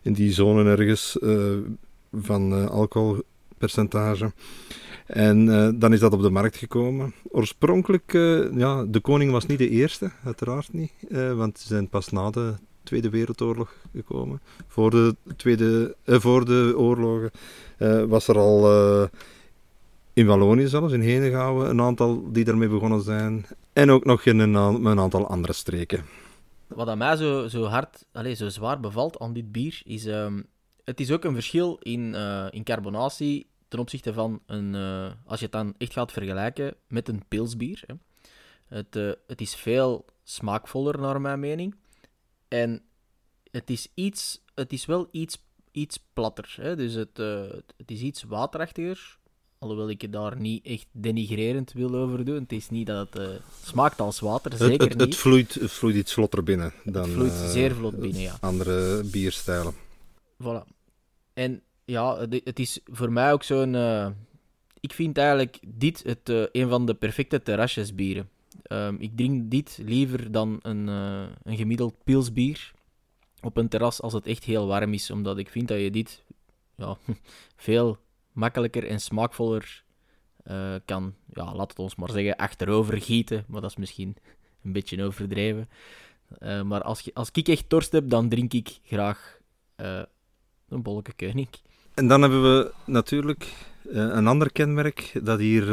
in 0.02 0.14
die 0.14 0.32
zone 0.32 0.70
ergens 0.70 1.18
van 2.14 2.54
uh, 2.54 2.66
alcoholpercentage. 2.66 4.32
En 5.06 5.46
dan 5.80 5.94
is 5.94 6.00
dat 6.00 6.14
op 6.14 6.22
de 6.22 6.30
markt 6.30 6.58
gekomen. 6.58 7.14
Oorspronkelijk, 7.32 8.12
ja, 8.56 8.86
de 8.86 9.00
koning 9.02 9.32
was 9.32 9.46
niet 9.46 9.58
de 9.58 9.70
eerste, 9.70 10.12
uiteraard 10.24 10.74
niet. 10.74 10.92
want 11.36 11.60
ze 11.60 11.68
zijn 11.68 11.90
pas 11.90 12.10
na 12.10 12.30
de 12.30 12.54
Tweede 12.84 13.10
Wereldoorlog 13.10 13.76
gekomen. 13.94 14.42
Voor 14.68 14.92
de, 14.92 15.16
tweede, 15.36 15.96
voor 16.06 16.46
de 16.46 16.74
oorlogen 16.78 17.32
was 18.08 18.28
er 18.28 18.38
al 18.38 19.10
in 20.14 20.26
Wallonië 20.26 20.68
zelfs, 20.68 20.94
in 20.94 21.02
Henegouwen, 21.02 21.70
een 21.70 21.82
aantal 21.82 22.32
die 22.32 22.44
daarmee 22.44 22.70
begonnen 22.70 23.02
zijn. 23.02 23.46
En 23.74 23.92
ook 23.92 24.06
nog 24.06 24.26
in 24.26 24.40
een, 24.40 24.54
een 24.86 25.00
aantal 25.00 25.28
andere 25.28 25.54
streken. 25.54 26.06
Wat 26.68 26.88
aan 26.88 26.98
mij 26.98 27.16
zo, 27.16 27.48
zo 27.48 27.64
hard, 27.64 28.06
allez, 28.12 28.40
zo 28.40 28.50
zwaar 28.50 28.80
bevalt 28.80 29.20
aan 29.20 29.34
dit 29.34 29.52
bier, 29.52 29.82
is... 29.86 30.06
Um, 30.06 30.46
het 30.84 31.00
is 31.00 31.12
ook 31.12 31.24
een 31.24 31.34
verschil 31.34 31.78
in, 31.82 32.14
uh, 32.14 32.48
in 32.50 32.64
carbonatie 32.64 33.48
ten 33.68 33.80
opzichte 33.80 34.14
van 34.14 34.42
een... 34.46 34.74
Uh, 34.74 35.12
als 35.26 35.40
je 35.40 35.46
het 35.46 35.54
dan 35.54 35.74
echt 35.78 35.94
gaat 35.94 36.12
vergelijken 36.12 36.76
met 36.88 37.08
een 37.08 37.24
pilsbier. 37.28 37.84
Hè. 37.88 37.94
Het, 38.68 38.96
uh, 38.96 39.12
het 39.28 39.42
is 39.42 39.56
veel 39.56 40.06
smaakvoller, 40.24 41.00
naar 41.00 41.22
mijn 41.22 41.40
mening. 41.40 41.76
En 42.48 42.82
het 43.52 43.70
is, 43.70 43.88
iets, 43.94 44.42
het 44.56 44.74
is 44.74 44.86
wel 44.86 45.08
iets, 45.12 45.38
iets 45.72 46.00
platter. 46.14 46.54
Hè. 46.56 46.76
Dus 46.76 46.94
het, 46.94 47.18
het 47.78 47.92
is 47.92 48.02
iets 48.02 48.24
waterachtiger. 48.24 49.18
Alhoewel 49.60 49.90
ik 49.90 50.02
het 50.02 50.12
daar 50.12 50.40
niet 50.40 50.66
echt 50.66 50.86
denigrerend 50.92 51.72
wil 51.72 51.96
over 51.96 52.26
doen. 52.26 52.42
Het 52.42 52.52
is 52.52 52.70
niet 52.70 52.88
dat 52.88 53.14
het 53.14 53.22
uh, 53.22 53.36
smaakt 53.64 54.00
als 54.00 54.20
water, 54.20 54.58
zeker 54.58 54.72
het, 54.72 54.82
het, 54.82 54.98
niet. 54.98 55.02
Het 55.02 55.16
vloeit, 55.16 55.54
het 55.54 55.72
vloeit 55.72 55.96
iets 55.96 56.14
vlotter 56.14 56.44
binnen 56.44 56.74
dan 56.84 57.04
het 57.04 57.12
vloeit 57.12 57.32
zeer 57.32 57.76
vlot 57.76 58.00
binnen, 58.00 58.22
ja. 58.22 58.38
andere 58.40 59.04
bierstijlen. 59.04 59.74
Voilà. 60.42 60.66
En 61.34 61.62
ja, 61.86 62.20
het, 62.20 62.60
is 62.60 62.80
voor 62.86 63.12
mij 63.12 63.32
ook 63.32 63.44
zo'n... 63.44 63.74
Uh, 63.74 64.08
ik 64.80 64.94
vind 64.94 65.18
eigenlijk 65.18 65.60
dit 65.66 66.04
het, 66.04 66.50
een 66.52 66.70
van 66.70 66.86
de 66.86 66.94
perfecte 66.94 67.42
terrasjesbieren. 67.42 68.30
Ehm, 68.64 68.96
ik 69.00 69.12
drink 69.16 69.52
dit 69.52 69.80
liever 69.84 70.32
dan 70.32 70.60
een, 70.62 70.88
uh, 70.88 71.26
een 71.44 71.58
gemiddeld 71.58 72.04
pilsbier 72.04 72.72
op 73.42 73.58
een 73.58 73.70
terras 73.70 74.02
als 74.02 74.14
het 74.14 74.28
echt 74.28 74.44
heel 74.44 74.68
warm 74.68 74.94
is, 74.94 75.12
omdat 75.12 75.38
ik 75.38 75.50
vind 75.50 75.68
dat 75.68 75.80
je 75.80 75.92
dit 75.92 76.24
ja, 76.76 76.98
veel 77.56 77.98
makkelijker 78.32 78.88
en 78.88 79.00
smaakvoller 79.00 79.84
kan, 80.86 81.16
ja, 81.34 81.56
laat 81.56 81.70
het 81.70 81.80
ons 81.80 81.96
maar 81.96 82.10
zeggen, 82.10 82.36
achterover 82.36 83.02
gieten. 83.02 83.46
Maar 83.48 83.62
dat 83.62 83.70
is 83.70 83.78
misschien 83.78 84.16
een 84.64 84.72
beetje 84.72 85.04
overdreven. 85.04 85.70
Maar 86.40 86.82
als, 86.82 87.14
als 87.14 87.30
ik 87.32 87.48
echt 87.48 87.70
dorst 87.70 87.92
heb, 87.92 88.10
dan 88.10 88.30
drink 88.30 88.54
ik 88.54 88.80
graag 88.84 89.40
een 90.70 90.82
bolleke 90.82 91.14
koning. 91.16 91.48
En 91.94 92.08
dan 92.08 92.22
hebben 92.22 92.42
we 92.44 92.72
natuurlijk 92.86 93.54
een 93.84 94.28
ander 94.28 94.52
kenmerk, 94.52 95.12
dat 95.24 95.40
hier 95.40 95.64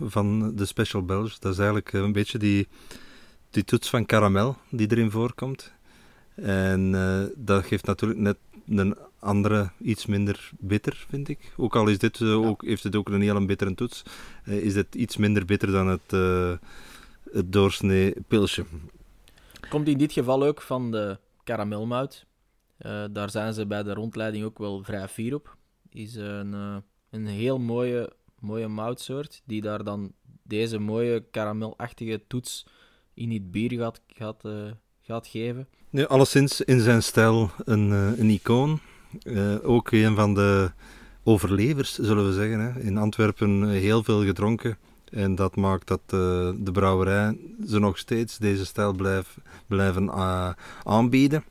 van 0.00 0.54
de 0.56 0.64
Special 0.64 1.04
Belge. 1.04 1.36
Dat 1.40 1.52
is 1.52 1.58
eigenlijk 1.58 1.92
een 1.92 2.12
beetje 2.12 2.38
die, 2.38 2.68
die 3.50 3.64
toets 3.64 3.88
van 3.88 4.06
karamel 4.06 4.56
die 4.70 4.90
erin 4.90 5.10
voorkomt. 5.10 5.72
En 6.34 6.90
dat 7.36 7.64
geeft 7.64 7.86
natuurlijk 7.86 8.20
net 8.20 8.36
een 8.68 8.96
andere 9.18 9.70
iets 9.78 10.06
minder 10.06 10.50
bitter, 10.58 11.06
vind 11.08 11.28
ik. 11.28 11.52
Ook 11.56 11.76
al 11.76 11.88
is 11.88 11.98
dit, 11.98 12.20
uh, 12.20 12.46
ook, 12.46 12.64
heeft 12.64 12.82
het 12.82 12.96
ook 12.96 13.08
een 13.08 13.20
heel 13.20 13.44
bittere 13.44 13.74
toets, 13.74 14.02
is 14.44 14.74
het 14.74 14.94
iets 14.94 15.16
minder 15.16 15.44
bitter 15.44 15.70
dan 15.70 15.88
het, 15.88 16.10
het 17.32 17.52
doorsnee 17.52 18.14
pilsje. 18.28 18.64
Komt 19.68 19.88
in 19.88 19.98
dit 19.98 20.12
geval 20.12 20.42
ook 20.42 20.62
van 20.62 20.90
de 20.90 21.18
karamelmout. 21.44 22.26
Daar 23.12 23.30
zijn 23.30 23.54
ze 23.54 23.66
bij 23.66 23.82
de 23.82 23.94
rondleiding 23.94 24.44
ook 24.44 24.58
wel 24.58 24.82
vrij 24.82 25.08
fier 25.08 25.34
op. 25.34 25.56
Is 25.90 26.14
een, 26.14 26.52
een 27.10 27.26
heel 27.26 27.58
mooie, 27.58 28.12
mooie 28.38 28.68
moutsoort, 28.68 29.42
die 29.44 29.60
daar 29.60 29.84
dan 29.84 30.12
deze 30.42 30.78
mooie 30.78 31.24
karamelachtige 31.30 32.22
toets 32.26 32.66
in 33.14 33.30
het 33.30 33.50
bier 33.50 33.72
gaat, 33.78 34.00
gaat, 34.06 34.42
gaat 35.00 35.26
geven. 35.26 35.68
Ja, 35.90 36.04
alleszins 36.04 36.60
in 36.60 36.80
zijn 36.80 37.02
stijl 37.02 37.50
een, 37.64 37.90
een 37.90 38.30
icoon. 38.30 38.80
Ook 39.62 39.90
een 39.90 40.14
van 40.14 40.34
de 40.34 40.70
overlevers, 41.22 41.94
zullen 41.94 42.26
we 42.26 42.32
zeggen. 42.32 42.60
Hè. 42.60 42.80
In 42.80 42.96
Antwerpen 42.96 43.68
heel 43.68 44.02
veel 44.02 44.24
gedronken. 44.24 44.78
En 45.10 45.34
dat 45.34 45.56
maakt 45.56 45.88
dat 45.88 46.00
de 46.10 46.70
brouwerij 46.72 47.38
ze 47.66 47.78
nog 47.78 47.98
steeds 47.98 48.38
deze 48.38 48.66
stijl 48.66 48.92
blijf, 48.92 49.38
blijven 49.66 50.10
aanbieden. 50.84 51.44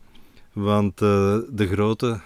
Want 0.54 0.98
de 0.98 1.68
grote 1.72 2.20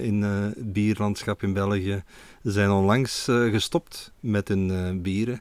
in 0.00 0.22
het 0.22 0.72
bierlandschap 0.72 1.42
in 1.42 1.52
België 1.52 2.02
zijn 2.42 2.70
onlangs 2.70 3.24
gestopt 3.24 4.12
met 4.20 4.48
hun 4.48 5.02
bieren. 5.02 5.40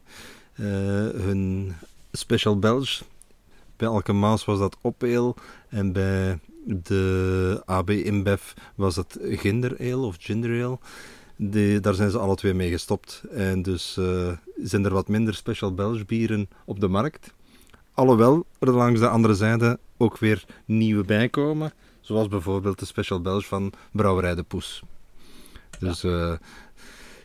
hun 0.54 1.74
Special 2.12 2.60
Belge. 2.60 3.04
Bij 3.78 3.88
Elke 3.88 4.14
Maas 4.14 4.46
was 4.46 4.60
dat 4.60 4.78
Opeel 4.82 5.36
en 5.70 5.92
bij 5.92 6.40
de 6.66 7.62
AB 7.66 7.90
InBev 7.90 8.42
was 8.76 8.96
het 8.96 9.18
Ginder 9.22 9.80
Ale 9.80 10.06
of 10.06 10.16
Ginger 10.20 10.64
Ale. 10.64 10.78
Die, 11.36 11.80
daar 11.80 11.94
zijn 11.94 12.10
ze 12.10 12.18
alle 12.18 12.36
twee 12.36 12.54
mee 12.54 12.70
gestopt. 12.70 13.24
En 13.32 13.62
dus 13.62 14.00
zijn 14.64 14.86
er 14.86 14.94
wat 14.94 15.08
minder 15.08 15.34
Special 15.34 15.74
Belge 15.74 16.06
bieren 16.06 16.50
op 16.66 16.80
de 16.80 16.88
markt. 16.88 17.34
Alhoewel 17.94 18.46
er 18.60 18.72
langs 18.72 19.00
de 19.00 19.08
andere 19.08 19.34
zijde 19.34 19.80
ook 19.98 20.18
weer 20.18 20.46
nieuwe 20.66 21.04
bijkomen. 21.04 21.74
Zoals 22.04 22.28
bijvoorbeeld 22.28 22.80
de 22.80 22.86
Special 22.86 23.22
Belge 23.22 23.48
van 23.48 23.72
Brouwerij 23.92 24.36
de 24.36 24.44
Poes. 24.44 24.84
Dus 25.80 26.02
ja. 26.02 26.10
Uh, 26.10 26.38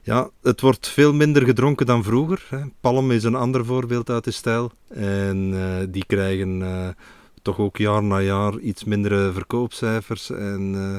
ja, 0.03 0.31
het 0.43 0.61
wordt 0.61 0.89
veel 0.89 1.15
minder 1.15 1.45
gedronken 1.45 1.87
dan 1.87 2.05
vroeger. 2.05 2.47
Hè. 2.49 2.61
Palm 2.81 3.11
is 3.11 3.25
een 3.25 3.35
ander 3.35 3.65
voorbeeld 3.65 4.11
uit 4.11 4.25
de 4.25 4.31
stijl. 4.31 4.73
En 4.89 5.53
uh, 5.53 5.77
die 5.89 6.05
krijgen 6.07 6.97
toch 7.43 7.59
ook 7.59 7.77
jaar 7.77 8.03
na 8.03 8.21
jaar 8.21 8.59
iets 8.59 8.85
mindere 8.85 9.33
verkoopcijfers. 9.33 10.31
En, 10.31 10.75
uh, 10.75 10.99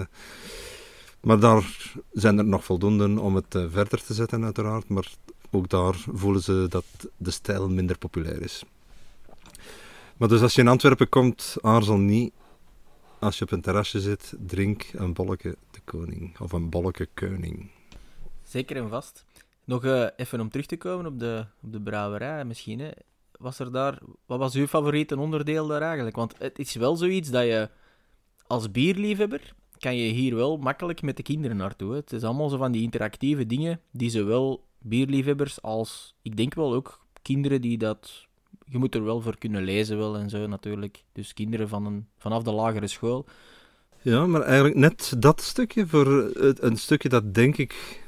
maar 1.22 1.40
daar 1.40 1.92
zijn 2.12 2.38
er 2.38 2.46
nog 2.46 2.64
voldoende 2.64 3.22
om 3.22 3.36
het 3.36 3.58
verder 3.72 4.04
te 4.04 4.14
zetten, 4.14 4.44
uiteraard. 4.44 4.90
Maar 4.90 5.08
ook 5.52 5.70
daar 5.70 5.96
voelen 6.14 6.42
ze 6.42 6.66
dat 6.70 6.86
de 7.18 7.32
stijl 7.32 7.70
minder 7.70 7.98
populair 7.98 8.42
is. 8.42 8.64
Maar 10.18 10.28
dus 10.28 10.42
als 10.42 10.56
je 10.56 10.62
in 10.62 10.68
Antwerpen 10.68 11.10
komt, 11.10 11.56
aarzel 11.62 11.98
niet. 11.98 12.34
Als 13.20 13.38
je 13.38 13.44
op 13.44 13.52
een 13.52 13.62
terrasje 13.62 14.00
zit, 14.00 14.36
drink 14.40 14.90
een 14.94 15.14
bolleke 15.14 15.58
de 15.72 15.80
koning. 15.84 16.40
Of 16.40 16.52
een 16.52 16.70
bolleke 16.70 17.08
koning. 17.14 17.70
Zeker 18.44 18.76
en 18.76 18.90
vast. 18.90 19.26
Nog 19.64 19.86
uh, 19.86 20.08
even 20.16 20.40
om 20.40 20.50
terug 20.50 20.66
te 20.66 20.78
komen 20.78 21.06
op 21.06 21.20
de, 21.20 21.46
op 21.62 21.72
de 21.72 21.82
brouwerij 21.82 22.46
misschien. 22.46 22.80
Hè 22.80 22.90
was 23.40 23.60
er 23.60 23.72
daar, 23.72 24.00
wat 24.26 24.40
was 24.40 24.56
uw 24.56 24.68
favoriete 24.68 25.20
onderdeel 25.20 25.68
daar 25.68 25.82
eigenlijk? 25.82 26.16
Want 26.16 26.36
het 26.38 26.60
is 26.60 26.76
wel 26.76 26.96
zoiets 26.96 27.30
dat 27.30 27.44
je 27.44 27.70
als 28.48 28.72
bierliefhebber 28.72 29.54
kan 29.78 29.96
je 29.96 30.12
hier 30.12 30.36
wel 30.36 30.58
makkelijk 30.58 31.02
met 31.02 31.18
de 31.18 31.24
kinderen 31.24 31.58
naartoe. 31.58 31.94
Het 31.96 32.14
is 32.14 32.24
allemaal 32.24 32.50
zo 32.50 32.58
van 32.58 32.72
die 32.72 32.82
interactieve 32.82 33.46
dingen 33.46 33.82
die 33.92 34.10
zowel 34.10 34.66
bierliefhebbers 34.80 35.62
als, 35.62 36.16
ik 36.22 36.38
denk 36.38 36.54
wel 36.54 36.74
ook 36.74 37.06
kinderen 37.22 37.62
die 37.62 37.78
dat... 37.78 38.28
Je 38.70 38.78
moet 38.78 38.96
er 38.96 39.04
wel 39.04 39.22
voor 39.22 39.38
kunnen 39.38 39.64
lezen 39.64 39.98
wel 39.98 40.18
en 40.18 40.30
zo 40.30 40.48
natuurlijk. 40.48 41.04
Dus 41.12 41.34
kinderen 41.34 41.70
van 41.70 41.86
een, 41.86 42.08
vanaf 42.18 42.44
de 42.44 42.52
lagere 42.52 42.88
school. 42.88 43.26
Ja, 44.02 44.26
maar 44.26 44.42
eigenlijk 44.42 44.76
net 44.76 45.14
dat 45.18 45.42
stukje, 45.42 45.88
voor 45.88 46.32
een 46.60 46.78
stukje 46.78 47.10
dat 47.10 47.34
denk 47.34 47.58
ik 47.58 48.02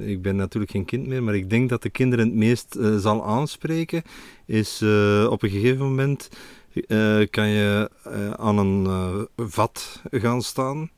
ik 0.00 0.22
ben 0.22 0.36
natuurlijk 0.36 0.72
geen 0.72 0.84
kind 0.84 1.06
meer, 1.06 1.22
maar 1.22 1.34
ik 1.34 1.50
denk 1.50 1.68
dat 1.68 1.82
de 1.82 1.90
kinderen 1.90 2.26
het 2.26 2.34
meest 2.34 2.76
uh, 2.76 2.96
zal 2.96 3.24
aanspreken, 3.24 4.02
is 4.46 4.80
uh, 4.82 5.26
op 5.30 5.42
een 5.42 5.50
gegeven 5.50 5.78
moment 5.78 6.28
uh, 6.74 7.26
kan 7.30 7.48
je 7.48 7.90
aan 8.36 8.58
een 8.58 9.28
vat 9.36 10.02
gaan 10.10 10.42
staan, 10.42 10.90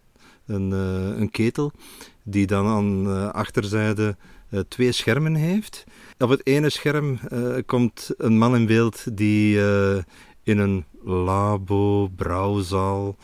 een, 0.46 0.70
een, 0.70 1.30
ketel, 1.30 1.72
die 2.22 2.46
dan 2.46 2.66
aan 2.66 3.04
de 3.04 3.32
achterzijde 3.32 4.16
twee 4.68 4.92
schermen 4.92 5.34
heeft. 5.34 5.84
Op 6.20 6.28
het 6.28 6.46
ene 6.46 6.70
scherm 6.70 7.18
komt 7.66 8.10
een 8.16 8.38
man 8.38 8.54
in 8.54 8.66
beeld 8.66 9.16
die 9.16 9.58
in 10.42 10.58
een 10.58 10.84
labo, 11.04 12.08
brouwzaal, 12.16 13.16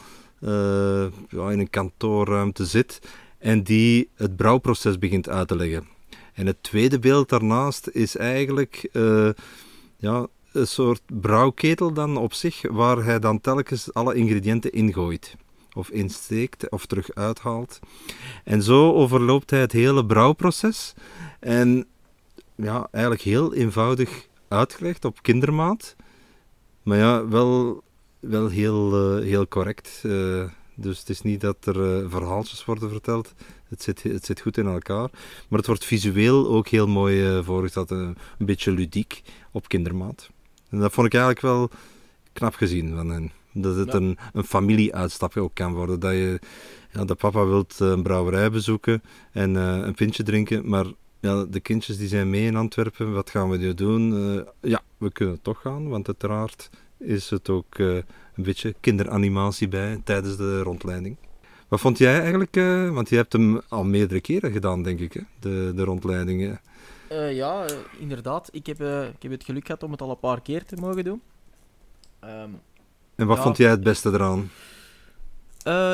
ja, 1.28 1.50
in 1.50 1.58
een 1.58 1.70
kantoorruimte 1.70 2.66
zit 2.66 3.00
en 3.38 3.62
die 3.62 4.10
het 4.14 4.36
brouwproces 4.36 4.98
begint 4.98 5.28
uit 5.28 5.48
te 5.48 5.56
leggen. 5.56 5.86
En 6.34 6.46
het 6.46 6.62
tweede 6.62 6.98
beeld 6.98 7.28
daarnaast 7.28 7.88
is 7.92 8.16
eigenlijk 8.16 8.88
ja, 9.96 10.26
een 10.52 10.66
soort 10.66 11.02
brouwketel 11.20 11.92
dan 11.92 12.16
op 12.16 12.32
zich, 12.32 12.62
waar 12.70 13.04
hij 13.04 13.18
dan 13.18 13.40
telkens 13.40 13.94
alle 13.94 14.14
ingrediënten 14.14 14.72
ingooit. 14.72 15.36
Of 15.72 15.90
insteekt 15.90 16.70
of 16.70 16.86
terug 16.86 17.14
uithaalt. 17.14 17.78
En 18.44 18.62
zo 18.62 18.92
overloopt 18.92 19.50
hij 19.50 19.60
het 19.60 19.72
hele 19.72 20.06
brouwproces. 20.06 20.94
En 21.40 21.86
ja, 22.56 22.88
eigenlijk 22.90 23.24
heel 23.24 23.54
eenvoudig 23.54 24.26
uitgelegd 24.48 25.04
op 25.04 25.22
kindermaat. 25.22 25.96
Maar 26.82 26.98
ja, 26.98 27.28
wel, 27.28 27.82
wel 28.20 28.48
heel, 28.48 29.16
uh, 29.18 29.24
heel 29.24 29.48
correct. 29.48 30.02
Uh, 30.06 30.44
dus 30.74 30.98
het 30.98 31.08
is 31.08 31.22
niet 31.22 31.40
dat 31.40 31.66
er 31.66 32.02
uh, 32.02 32.10
verhaaltjes 32.10 32.64
worden 32.64 32.90
verteld. 32.90 33.34
Het 33.68 33.82
zit, 33.82 34.02
het 34.02 34.24
zit 34.24 34.40
goed 34.40 34.56
in 34.58 34.66
elkaar. 34.66 35.10
Maar 35.48 35.58
het 35.58 35.66
wordt 35.66 35.84
visueel 35.84 36.48
ook 36.48 36.68
heel 36.68 36.86
mooi 36.86 37.42
voorgesteld. 37.42 37.90
Een 37.90 38.16
beetje 38.38 38.70
ludiek 38.70 39.22
op 39.52 39.68
kindermaat. 39.68 40.30
En 40.68 40.78
dat 40.78 40.92
vond 40.92 41.06
ik 41.06 41.14
eigenlijk 41.14 41.42
wel 41.42 41.70
knap 42.32 42.54
gezien 42.54 42.94
van 42.94 43.08
hen. 43.08 43.32
Dat 43.52 43.76
het 43.76 43.94
een, 43.94 44.18
een 44.32 44.44
familieuitstapje 44.44 45.40
ook 45.40 45.54
kan 45.54 45.74
worden. 45.74 46.00
Dat 46.00 46.12
je, 46.12 46.40
ja, 46.92 47.04
de 47.04 47.14
papa 47.14 47.46
wilt 47.46 47.80
een 47.80 48.02
brouwerij 48.02 48.50
bezoeken 48.50 49.02
en 49.32 49.54
een 49.54 49.94
pintje 49.94 50.22
drinken. 50.22 50.68
Maar 50.68 50.86
ja, 51.20 51.44
de 51.44 51.60
kindjes 51.60 51.98
die 51.98 52.08
zijn 52.08 52.30
mee 52.30 52.46
in 52.46 52.56
Antwerpen. 52.56 53.12
Wat 53.12 53.30
gaan 53.30 53.50
we 53.50 53.56
nu 53.56 53.74
doen? 53.74 54.12
ja, 54.60 54.80
we 54.98 55.10
kunnen 55.12 55.42
toch 55.42 55.60
gaan. 55.60 55.88
Want 55.88 56.06
uiteraard 56.06 56.70
is 56.98 57.30
het 57.30 57.48
ook 57.48 57.78
een 57.78 58.04
beetje 58.34 58.74
kinderanimatie 58.80 59.68
bij 59.68 60.00
tijdens 60.04 60.36
de 60.36 60.62
rondleiding. 60.62 61.16
Wat 61.68 61.80
vond 61.80 61.98
jij 61.98 62.20
eigenlijk, 62.20 62.56
uh, 62.56 62.90
want 62.90 63.08
je 63.08 63.16
hebt 63.16 63.32
hem 63.32 63.60
al 63.68 63.84
meerdere 63.84 64.20
keren 64.20 64.52
gedaan, 64.52 64.82
denk 64.82 65.00
ik, 65.00 65.12
hè? 65.12 65.20
De, 65.40 65.72
de 65.74 65.84
rondleidingen. 65.84 66.60
Ja, 67.30 67.64
inderdaad. 67.98 68.48
Ik 68.52 68.66
heb, 68.66 68.80
ik 69.14 69.22
heb 69.22 69.30
het 69.30 69.44
geluk 69.44 69.66
gehad 69.66 69.82
om 69.82 69.90
het 69.90 70.02
al 70.02 70.10
een 70.10 70.18
paar 70.18 70.42
keer 70.42 70.64
te 70.64 70.76
mogen 70.76 71.04
doen. 71.04 71.22
Um, 72.24 72.60
en 73.14 73.26
wat 73.26 73.36
ja, 73.36 73.42
vond 73.42 73.56
jij 73.56 73.70
het 73.70 73.82
beste 73.82 74.10
eraan? 74.10 74.50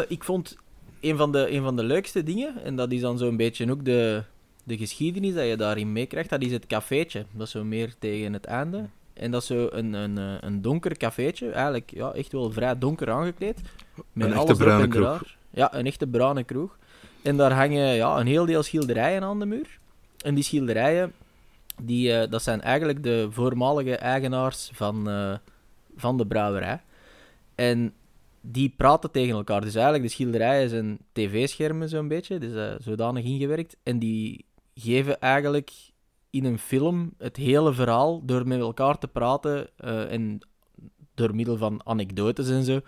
ik 0.09 0.25
vond 0.25 0.57
een 1.00 1.17
van, 1.17 1.33
de, 1.33 1.50
een 1.50 1.62
van 1.62 1.76
de 1.76 1.83
leukste 1.83 2.23
dingen, 2.23 2.64
en 2.64 2.76
dat 2.76 2.93
is 2.93 3.00
dan 3.00 3.19
zo'n 3.19 3.37
beetje 3.37 3.71
ook 3.71 3.85
de, 3.85 4.23
de 4.64 4.76
geschiedenis 4.76 5.35
dat 5.35 5.47
je 5.47 5.57
daarin 5.57 5.92
meekrijgt, 5.92 6.31
dat 6.31 6.42
is 6.42 6.52
het 6.52 6.66
cafeetje. 6.66 7.25
Dat 7.33 7.47
is 7.47 7.52
zo 7.52 7.64
meer 7.64 7.95
tegen 7.99 8.33
het 8.33 8.45
einde. 8.45 8.88
En 9.12 9.31
dat 9.31 9.40
is 9.40 9.47
zo 9.47 9.69
een, 9.71 9.92
een, 9.92 10.19
eh, 10.19 10.35
een 10.40 10.62
donker 10.62 10.97
cafeetje, 10.97 11.50
eigenlijk 11.50 11.90
ja, 11.90 12.12
echt 12.12 12.33
wel 12.33 12.50
vrij 12.52 12.78
donker 12.78 13.11
aangekleed. 13.11 13.61
Met 14.12 14.26
een 14.26 14.33
echte 14.33 14.54
bruine 14.54 14.88
kroeg. 14.88 15.23
Ja, 15.50 15.75
een 15.75 15.87
echte 15.87 16.07
bruine 16.07 16.45
kroeg. 16.45 16.78
En 17.23 17.37
daar 17.37 17.52
hangen 17.52 17.95
ja, 17.95 18.19
een 18.19 18.26
heel 18.26 18.47
deel 18.47 18.62
schilderijen 18.62 19.23
aan 19.23 19.38
de 19.38 19.47
muur. 19.47 19.78
En 20.25 20.35
die 20.35 20.45
schilderijen, 20.45 21.12
Die, 21.83 22.12
eh, 22.12 22.31
dat 22.31 22.42
zijn 22.42 22.61
eigenlijk 22.61 23.02
de 23.02 23.26
voormalige 23.31 23.97
eigenaars 23.97 24.71
van, 24.73 25.09
eh, 25.09 25.35
van 25.97 26.16
de 26.16 26.26
brouwerij. 26.26 26.81
En 27.54 27.92
die 28.40 28.75
praten 28.76 29.11
tegen 29.11 29.35
elkaar. 29.35 29.61
Dus 29.61 29.75
eigenlijk, 29.75 30.04
de 30.04 30.11
schilderijen 30.11 30.69
zijn 30.69 30.99
tv-schermen 31.12 31.88
zo'n 31.88 32.09
beetje, 32.09 32.38
dus 32.38 32.52
uh, 32.52 32.73
zodanig 32.78 33.25
ingewerkt. 33.25 33.76
En 33.83 33.99
die 33.99 34.45
geven 34.75 35.21
eigenlijk 35.21 35.73
in 36.31 36.45
een 36.45 36.59
film 36.59 37.14
het 37.19 37.37
hele 37.37 37.73
verhaal 37.73 38.25
door 38.25 38.47
met 38.47 38.61
elkaar 38.61 38.99
te 38.99 39.09
praten 39.09 39.79
en 40.09 40.41
door 41.14 41.35
middel 41.35 41.57
van 41.57 41.81
anekdotes 41.85 42.49
en 42.49 42.64
zo, 42.64 42.81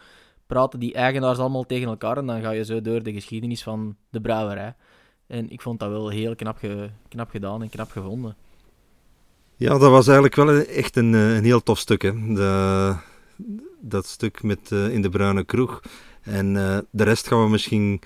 praten 0.47 0.81
die 0.81 0.95
eigenaars 0.95 1.39
allemaal 1.39 1.67
tegen 1.67 1.89
elkaar 1.89 2.17
en 2.17 2.27
dan 2.27 2.41
ga 2.41 2.51
je 2.51 2.65
zo 2.65 2.81
door 2.81 3.03
de 3.03 3.13
geschiedenis 3.13 3.63
van 3.63 3.97
de 4.11 4.21
brouwerij. 4.21 4.75
En 5.27 5.51
ik 5.51 5.63
vond 5.63 5.79
dat 5.79 5.91
wel 5.91 6.09
heel 6.09 6.35
knap, 6.35 6.59
knap 7.09 7.31
gedaan 7.31 7.63
en 7.63 7.69
knap 7.69 7.91
gevonden. 7.91 8.37
Ja, 9.57 9.79
dat 9.79 9.91
was 9.91 10.07
eigenlijk 10.07 10.37
wel 10.37 10.51
echt 10.59 10.97
een, 10.97 11.15
eh, 11.15 11.37
een 11.37 11.45
heel 11.45 11.63
tof 11.63 11.79
stuk. 11.79 12.03
Hè. 12.03 12.35
De, 12.35 12.95
dat 13.81 14.07
stuk 14.07 14.43
met 14.43 14.71
uh, 14.71 14.89
in 14.89 15.03
de 15.03 15.09
bruine 15.09 15.45
kroeg. 15.45 15.81
En 16.23 16.55
de 16.91 17.05
rest 17.05 17.29
gaan 17.29 17.43
we 17.43 17.51
misschien 17.51 18.01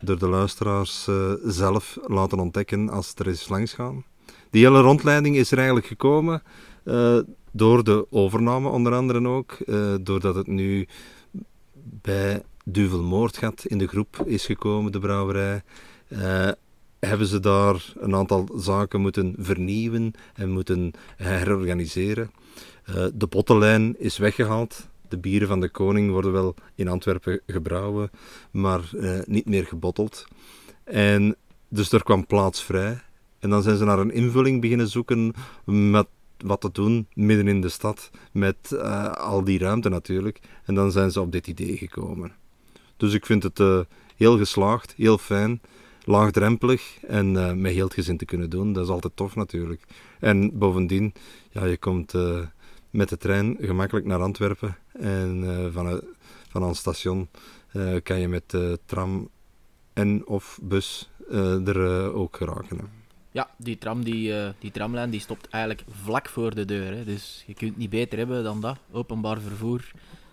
door 0.00 0.18
de 0.18 0.28
luisteraars 0.28 1.08
zelf 1.44 1.98
laten 2.06 2.38
ontdekken 2.38 2.88
als 2.88 3.12
er 3.14 3.26
eens 3.26 3.48
langs 3.48 3.72
gaan. 3.72 4.04
Die 4.50 4.64
hele 4.64 4.80
rondleiding 4.80 5.36
is 5.36 5.50
er 5.50 5.56
eigenlijk 5.56 5.86
gekomen 5.86 6.42
door 7.52 7.84
de 7.84 8.06
overname 8.10 8.68
onder 8.68 8.94
andere 8.94 9.28
ook. 9.28 9.56
doordat 10.00 10.34
het 10.34 10.46
nu 10.46 10.86
bij 11.80 12.42
Duvelmoordgat 12.64 13.64
in 13.64 13.78
de 13.78 13.86
groep 13.86 14.22
is 14.24 14.46
gekomen, 14.46 14.92
de 14.92 14.98
brouwerij 14.98 15.62
hebben 16.98 17.26
ze 17.26 17.40
daar 17.40 17.92
een 17.98 18.14
aantal 18.14 18.48
zaken 18.56 19.00
moeten 19.00 19.34
vernieuwen 19.38 20.12
en 20.34 20.50
moeten 20.50 20.92
herorganiseren. 21.16 22.30
De 23.14 23.26
bottenlijn 23.28 23.98
is 23.98 24.18
weggehaald. 24.18 24.88
De 25.08 25.18
bieren 25.18 25.48
van 25.48 25.60
de 25.60 25.68
koning 25.68 26.10
worden 26.10 26.32
wel 26.32 26.54
in 26.74 26.88
Antwerpen 26.88 27.40
gebrouwen, 27.46 28.10
maar 28.50 28.90
uh, 28.94 29.18
niet 29.24 29.46
meer 29.46 29.64
gebotteld. 29.64 30.26
En 30.84 31.36
dus 31.68 31.92
er 31.92 32.02
kwam 32.02 32.26
plaats 32.26 32.62
vrij. 32.62 33.00
En 33.38 33.50
dan 33.50 33.62
zijn 33.62 33.76
ze 33.76 33.84
naar 33.84 33.98
een 33.98 34.12
invulling 34.12 34.60
beginnen 34.60 34.88
zoeken 34.88 35.34
met 35.64 36.06
wat 36.38 36.60
te 36.60 36.70
doen 36.72 37.06
midden 37.14 37.48
in 37.48 37.60
de 37.60 37.68
stad, 37.68 38.10
met 38.32 38.56
uh, 38.72 39.12
al 39.12 39.44
die 39.44 39.58
ruimte 39.58 39.88
natuurlijk. 39.88 40.40
En 40.64 40.74
dan 40.74 40.92
zijn 40.92 41.10
ze 41.10 41.20
op 41.20 41.32
dit 41.32 41.46
idee 41.46 41.76
gekomen. 41.76 42.32
Dus 42.96 43.12
ik 43.14 43.26
vind 43.26 43.42
het 43.42 43.86
heel 44.16 44.38
geslaagd, 44.38 44.94
heel 44.96 45.18
fijn 45.18 45.60
laagdrempelig 46.04 46.98
en 47.06 47.32
met 47.60 47.72
heel 47.72 47.84
het 47.84 47.94
gezin 47.94 48.16
te 48.16 48.24
kunnen 48.24 48.50
doen. 48.50 48.72
Dat 48.72 48.84
is 48.84 48.90
altijd 48.90 49.16
tof 49.16 49.34
natuurlijk. 49.34 49.82
En 50.20 50.58
bovendien, 50.58 51.12
ja, 51.50 51.64
je 51.64 51.76
komt 51.76 52.14
met 52.90 53.08
de 53.08 53.16
trein 53.16 53.56
gemakkelijk 53.60 54.06
naar 54.06 54.20
Antwerpen. 54.20 54.76
En 54.98 55.42
uh, 55.42 55.72
van, 55.72 56.00
van 56.48 56.62
een 56.62 56.74
station 56.74 57.28
kan 58.02 58.20
je 58.20 58.28
met 58.28 58.56
tram 58.84 59.28
en 59.92 60.26
of 60.26 60.58
bus 60.62 61.10
er 61.66 62.12
ook 62.12 62.36
geraken. 62.36 62.90
Ja, 63.30 63.50
die, 63.56 63.78
tram, 63.78 64.04
die, 64.04 64.34
die 64.58 64.70
tramlijn 64.70 65.10
die 65.10 65.20
stopt 65.20 65.48
eigenlijk 65.48 65.84
vlak 65.90 66.28
voor 66.28 66.54
de 66.54 66.64
deur. 66.64 66.94
Hè. 66.94 67.04
Dus 67.04 67.44
je 67.46 67.54
kunt 67.54 67.76
niet 67.76 67.90
beter 67.90 68.18
hebben 68.18 68.44
dan 68.44 68.60
dat. 68.60 68.78
Openbaar 68.90 69.40
vervoer. 69.40 69.90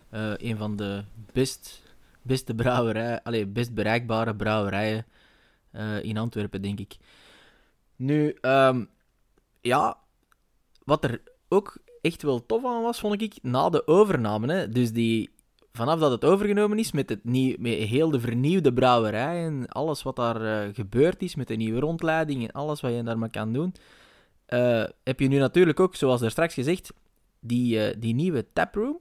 een 0.09 0.57
van 0.57 0.75
de 0.75 1.03
best, 1.33 1.81
beste 2.21 2.55
brouwerijen, 2.55 3.23
allez, 3.23 3.45
best 3.47 3.73
bereikbare 3.73 4.35
brouwerijen 4.35 5.05
in 6.01 6.17
Antwerpen, 6.17 6.61
denk 6.61 6.79
ik. 6.79 6.97
Nu, 7.95 8.37
um, 8.41 8.89
ja, 9.61 9.97
wat 10.83 11.03
er 11.03 11.21
ook 11.47 11.77
echt 12.05 12.21
wel 12.21 12.45
tof 12.45 12.65
aan 12.65 12.81
was, 12.81 12.99
vond 12.99 13.21
ik, 13.21 13.33
na 13.41 13.69
de 13.69 13.87
overname. 13.87 14.53
Hè, 14.53 14.69
dus 14.69 14.91
die, 14.91 15.29
vanaf 15.71 15.99
dat 15.99 16.11
het 16.11 16.25
overgenomen 16.25 16.79
is, 16.79 16.91
met, 16.91 17.09
het 17.09 17.23
nieuw, 17.23 17.55
met 17.59 17.73
heel 17.73 18.09
de 18.09 18.19
vernieuwde 18.19 18.73
brouwerij 18.73 19.45
en 19.45 19.67
alles 19.67 20.03
wat 20.03 20.15
daar 20.15 20.41
uh, 20.41 20.73
gebeurd 20.73 21.21
is, 21.21 21.35
met 21.35 21.47
de 21.47 21.55
nieuwe 21.55 21.79
rondleiding 21.79 22.43
en 22.43 22.51
alles 22.51 22.81
wat 22.81 22.93
je 22.93 23.03
daarmee 23.03 23.29
kan 23.29 23.53
doen, 23.53 23.73
uh, 24.49 24.83
heb 25.03 25.19
je 25.19 25.27
nu 25.27 25.37
natuurlijk 25.37 25.79
ook, 25.79 25.95
zoals 25.95 26.21
er 26.21 26.31
straks 26.31 26.53
gezegd, 26.53 26.93
die, 27.39 27.99
die 27.99 28.13
nieuwe 28.13 28.45
taproom. 28.53 28.99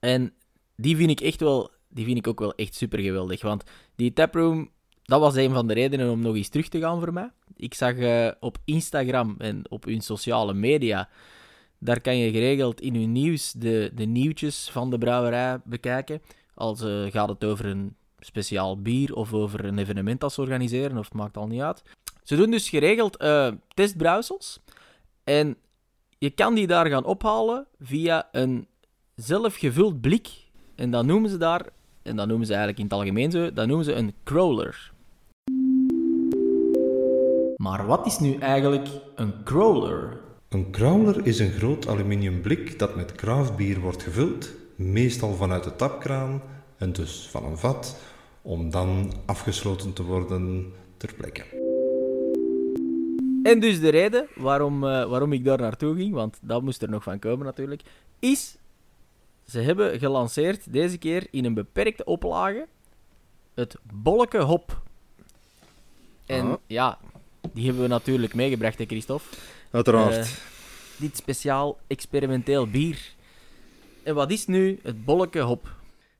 En 0.00 0.32
die 0.76 0.96
vind 0.96 1.10
ik 1.10 1.20
echt 1.20 1.40
wel, 1.40 1.70
die 1.88 2.04
vind 2.04 2.18
ik 2.18 2.26
ook 2.26 2.40
wel 2.40 2.54
echt 2.54 2.74
super 2.74 2.98
geweldig. 2.98 3.42
Want 3.42 3.62
die 3.96 4.12
taproom 4.12 4.70
dat 5.02 5.20
was 5.20 5.36
een 5.36 5.52
van 5.52 5.66
de 5.66 5.74
redenen 5.74 6.10
om 6.10 6.20
nog 6.20 6.34
eens 6.34 6.48
terug 6.48 6.68
te 6.68 6.80
gaan 6.80 7.00
voor 7.00 7.12
mij. 7.12 7.30
Ik 7.56 7.74
zag 7.74 7.94
op 8.40 8.58
Instagram 8.64 9.34
en 9.38 9.70
op 9.70 9.84
hun 9.84 10.00
sociale 10.00 10.54
media, 10.54 11.08
daar 11.84 12.00
kan 12.00 12.16
je 12.16 12.30
geregeld 12.30 12.80
in 12.80 12.94
hun 12.94 13.12
nieuws 13.12 13.52
de, 13.52 13.90
de 13.94 14.04
nieuwtjes 14.04 14.68
van 14.70 14.90
de 14.90 14.98
brouwerij 14.98 15.60
bekijken. 15.64 16.22
Als 16.54 16.82
uh, 16.82 17.10
gaat 17.10 17.28
het 17.28 17.44
over 17.44 17.66
een 17.66 17.96
speciaal 18.18 18.80
bier 18.80 19.14
of 19.14 19.32
over 19.32 19.64
een 19.64 19.78
evenement 19.78 20.20
dat 20.20 20.32
ze 20.32 20.40
organiseren, 20.40 20.98
of 20.98 21.04
het 21.04 21.14
maakt 21.14 21.36
al 21.36 21.46
niet 21.46 21.60
uit. 21.60 21.82
Ze 22.22 22.36
doen 22.36 22.50
dus 22.50 22.68
geregeld 22.68 23.22
uh, 23.22 23.48
testbrouwsels. 23.74 24.60
En 25.24 25.56
je 26.18 26.30
kan 26.30 26.54
die 26.54 26.66
daar 26.66 26.86
gaan 26.86 27.04
ophalen 27.04 27.66
via 27.80 28.28
een 28.32 28.66
zelfgevuld 29.14 30.00
blik. 30.00 30.28
En 30.74 30.90
dat 30.90 31.04
noemen 31.04 31.30
ze 31.30 31.36
daar, 31.36 31.66
en 32.02 32.16
dat 32.16 32.26
noemen 32.26 32.46
ze 32.46 32.52
eigenlijk 32.52 32.82
in 32.82 32.88
het 32.88 32.94
algemeen 32.94 33.30
zo, 33.30 33.52
dat 33.52 33.66
noemen 33.66 33.84
ze 33.84 33.92
een 33.92 34.14
crawler. 34.24 34.92
Maar 37.56 37.86
wat 37.86 38.06
is 38.06 38.18
nu 38.18 38.34
eigenlijk 38.34 38.88
een 39.14 39.42
crawler? 39.44 40.20
Een 40.52 40.70
crawler 40.70 41.26
is 41.26 41.38
een 41.38 41.50
groot 41.50 41.88
aluminium 41.88 42.40
blik 42.40 42.78
dat 42.78 42.96
met 42.96 43.12
kraftbier 43.12 43.80
wordt 43.80 44.02
gevuld, 44.02 44.50
meestal 44.76 45.34
vanuit 45.34 45.64
de 45.64 45.76
tapkraan 45.76 46.42
en 46.76 46.92
dus 46.92 47.28
van 47.30 47.44
een 47.44 47.58
vat, 47.58 47.96
om 48.42 48.70
dan 48.70 49.12
afgesloten 49.26 49.92
te 49.92 50.02
worden 50.02 50.72
ter 50.96 51.14
plekke. 51.14 51.44
En 53.42 53.60
dus 53.60 53.80
de 53.80 53.88
reden 53.88 54.26
waarom, 54.34 54.84
uh, 54.84 55.08
waarom 55.08 55.32
ik 55.32 55.44
daar 55.44 55.60
naartoe 55.60 55.96
ging, 55.96 56.14
want 56.14 56.38
dat 56.42 56.62
moest 56.62 56.82
er 56.82 56.90
nog 56.90 57.02
van 57.02 57.18
komen 57.18 57.46
natuurlijk, 57.46 57.82
is 58.18 58.56
ze 59.46 59.58
hebben 59.58 59.98
gelanceerd 59.98 60.72
deze 60.72 60.98
keer 60.98 61.26
in 61.30 61.44
een 61.44 61.54
beperkte 61.54 62.04
oplage 62.04 62.66
het 63.54 63.76
bolleke 63.92 64.42
hop. 64.42 64.82
En 66.26 66.46
ah. 66.46 66.56
ja, 66.66 66.98
die 67.52 67.64
hebben 67.64 67.82
we 67.82 67.88
natuurlijk 67.88 68.34
meegebracht, 68.34 68.78
hè, 68.78 68.84
Christophe? 68.84 69.36
Uiteraard. 69.72 70.16
Uh, 70.16 70.26
dit 70.96 71.16
speciaal 71.16 71.78
experimenteel 71.86 72.66
bier. 72.66 73.14
En 74.02 74.14
wat 74.14 74.30
is 74.30 74.46
nu 74.46 74.78
het 74.82 75.04
bolleke 75.04 75.40
hop? 75.40 75.74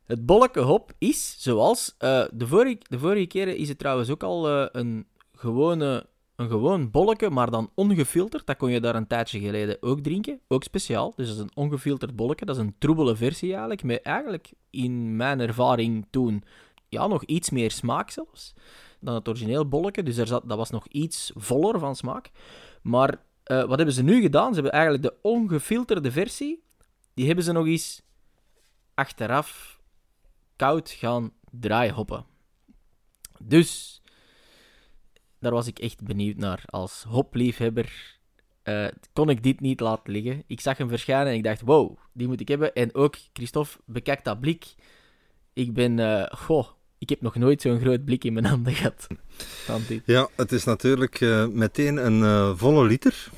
Het 0.04 0.26
bolleke 0.26 0.60
hop 0.60 0.92
is, 0.98 1.36
zoals... 1.38 1.94
Uh, 1.98 2.24
de, 2.32 2.46
vorige, 2.46 2.78
de 2.88 2.98
vorige 2.98 3.26
keren 3.26 3.56
is 3.56 3.68
het 3.68 3.78
trouwens 3.78 4.10
ook 4.10 4.22
al 4.22 4.50
uh, 4.50 4.66
een, 4.72 5.06
gewone, 5.34 6.06
een 6.36 6.48
gewoon 6.48 6.90
bolleke, 6.90 7.30
maar 7.30 7.50
dan 7.50 7.70
ongefilterd. 7.74 8.46
Dat 8.46 8.56
kon 8.56 8.70
je 8.70 8.80
daar 8.80 8.94
een 8.94 9.06
tijdje 9.06 9.40
geleden 9.40 9.76
ook 9.80 10.00
drinken. 10.00 10.40
Ook 10.48 10.62
speciaal. 10.62 11.12
Dus 11.16 11.26
dat 11.26 11.36
is 11.36 11.42
een 11.42 11.54
ongefilterd 11.54 12.16
bolleke. 12.16 12.44
Dat 12.44 12.56
is 12.56 12.62
een 12.62 12.74
troebele 12.78 13.16
versie 13.16 13.50
eigenlijk. 13.50 13.82
Met 13.82 14.02
eigenlijk, 14.02 14.52
in 14.70 15.16
mijn 15.16 15.40
ervaring 15.40 16.06
toen, 16.10 16.44
ja, 16.88 17.06
nog 17.06 17.24
iets 17.24 17.50
meer 17.50 17.70
smaak 17.70 18.10
zelfs 18.10 18.54
dan 19.00 19.14
het 19.14 19.28
origineel 19.28 19.68
bolletje. 19.68 20.02
Dus 20.02 20.16
er 20.16 20.26
zat, 20.26 20.42
dat 20.48 20.58
was 20.58 20.70
nog 20.70 20.86
iets 20.86 21.32
voller 21.34 21.78
van 21.78 21.96
smaak. 21.96 22.30
Maar 22.82 23.18
uh, 23.52 23.64
wat 23.64 23.76
hebben 23.76 23.94
ze 23.94 24.02
nu 24.02 24.20
gedaan? 24.20 24.48
Ze 24.48 24.54
hebben 24.54 24.72
eigenlijk 24.72 25.02
de 25.02 25.14
ongefilterde 25.22 26.12
versie, 26.12 26.62
die 27.14 27.26
hebben 27.26 27.44
ze 27.44 27.52
nog 27.52 27.66
eens 27.66 28.02
achteraf 28.94 29.80
koud 30.56 30.90
gaan 30.90 31.32
draaihoppen. 31.50 32.24
Dus, 33.42 34.02
daar 35.38 35.52
was 35.52 35.66
ik 35.66 35.78
echt 35.78 36.04
benieuwd 36.04 36.36
naar. 36.36 36.62
Als 36.66 37.04
hopliefhebber 37.08 38.18
uh, 38.64 38.86
kon 39.12 39.28
ik 39.28 39.42
dit 39.42 39.60
niet 39.60 39.80
laten 39.80 40.12
liggen. 40.12 40.42
Ik 40.46 40.60
zag 40.60 40.78
hem 40.78 40.88
verschijnen 40.88 41.26
en 41.26 41.34
ik 41.34 41.44
dacht, 41.44 41.60
wow, 41.60 41.96
die 42.12 42.28
moet 42.28 42.40
ik 42.40 42.48
hebben. 42.48 42.74
En 42.74 42.94
ook, 42.94 43.16
Christophe, 43.32 43.78
bekijk 43.84 44.24
dat 44.24 44.40
blik. 44.40 44.74
Ik 45.52 45.72
ben, 45.72 45.98
uh, 45.98 46.26
goh, 46.30 46.68
ik 46.98 47.08
heb 47.08 47.20
nog 47.20 47.34
nooit 47.34 47.60
zo'n 47.60 47.80
groot 47.80 48.04
blik 48.04 48.24
in 48.24 48.32
mijn 48.32 48.44
handen 48.44 48.72
gehad. 48.72 49.06
Ja, 50.04 50.28
het 50.36 50.52
is 50.52 50.64
natuurlijk 50.64 51.20
uh, 51.20 51.46
meteen 51.46 52.06
een 52.06 52.20
uh, 52.20 52.52
volle 52.56 52.86
liter. 52.86 53.30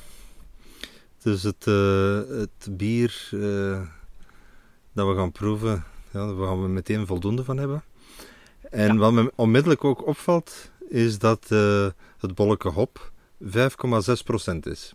Dus 1.25 1.43
het, 1.43 1.65
uh, 1.67 2.19
het 2.27 2.67
bier 2.71 3.27
dat 4.93 5.07
we 5.07 5.15
gaan 5.15 5.31
proeven, 5.31 5.83
ja, 6.11 6.25
daar 6.25 6.45
gaan 6.47 6.61
we 6.61 6.67
meteen 6.67 7.05
voldoende 7.05 7.43
van 7.43 7.57
hebben. 7.57 7.83
En 8.71 8.93
ja. 8.93 8.99
wat 8.99 9.13
me 9.13 9.31
onmiddellijk 9.35 9.83
ook 9.83 10.07
opvalt, 10.07 10.71
is 10.89 11.19
dat 11.19 11.49
het 12.17 12.35
bolleke 12.35 12.69
hop 12.69 13.11
5,6% 13.43 13.49
is. 14.61 14.93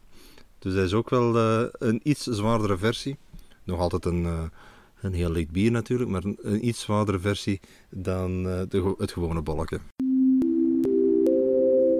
Dus 0.58 0.74
hij 0.74 0.84
is 0.84 0.94
ook 0.94 1.10
wel 1.10 1.36
een 1.72 2.00
iets 2.02 2.22
zwaardere 2.22 2.78
versie. 2.78 3.18
Nog 3.64 3.78
altijd 3.78 4.04
een 4.04 4.50
een 5.00 5.12
heel 5.12 5.30
licht 5.30 5.50
bier 5.50 5.70
natuurlijk, 5.70 6.10
maar 6.10 6.22
een, 6.24 6.66
iets 6.66 6.80
zwaardere 6.80 7.18
versie 7.18 7.60
dan 7.90 8.46
uh, 8.46 8.60
de, 8.68 8.94
het 8.98 9.12
gewone 9.12 9.42
bolletje. 9.42 9.80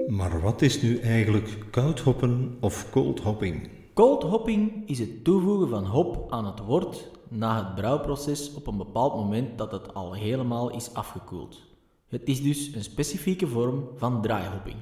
Maar 0.07 0.41
wat 0.41 0.61
is 0.61 0.81
nu 0.81 0.97
eigenlijk 0.97 1.65
koudhoppen 1.69 2.57
of 2.59 2.89
cold 2.91 3.19
hopping? 3.19 3.69
Cold 4.01 4.23
hopping 4.23 4.83
is 4.85 4.99
het 4.99 5.23
toevoegen 5.23 5.69
van 5.69 5.85
hop 5.85 6.31
aan 6.31 6.45
het 6.45 6.59
wort 6.59 7.09
na 7.27 7.65
het 7.65 7.75
brouwproces 7.75 8.53
op 8.53 8.67
een 8.67 8.77
bepaald 8.77 9.15
moment 9.15 9.57
dat 9.57 9.71
het 9.71 9.93
al 9.93 10.13
helemaal 10.13 10.71
is 10.71 10.93
afgekoeld. 10.93 11.61
Het 12.07 12.21
is 12.23 12.41
dus 12.41 12.73
een 12.73 12.83
specifieke 12.83 13.47
vorm 13.47 13.89
van 13.95 14.21
draaihopping. 14.21 14.75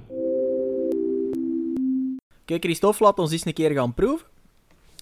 Kijk, 2.45 2.63
Christophe, 2.63 3.03
laat 3.03 3.19
ons 3.19 3.32
eens 3.32 3.45
een 3.45 3.53
keer 3.53 3.71
gaan 3.71 3.93
proeven 3.93 4.27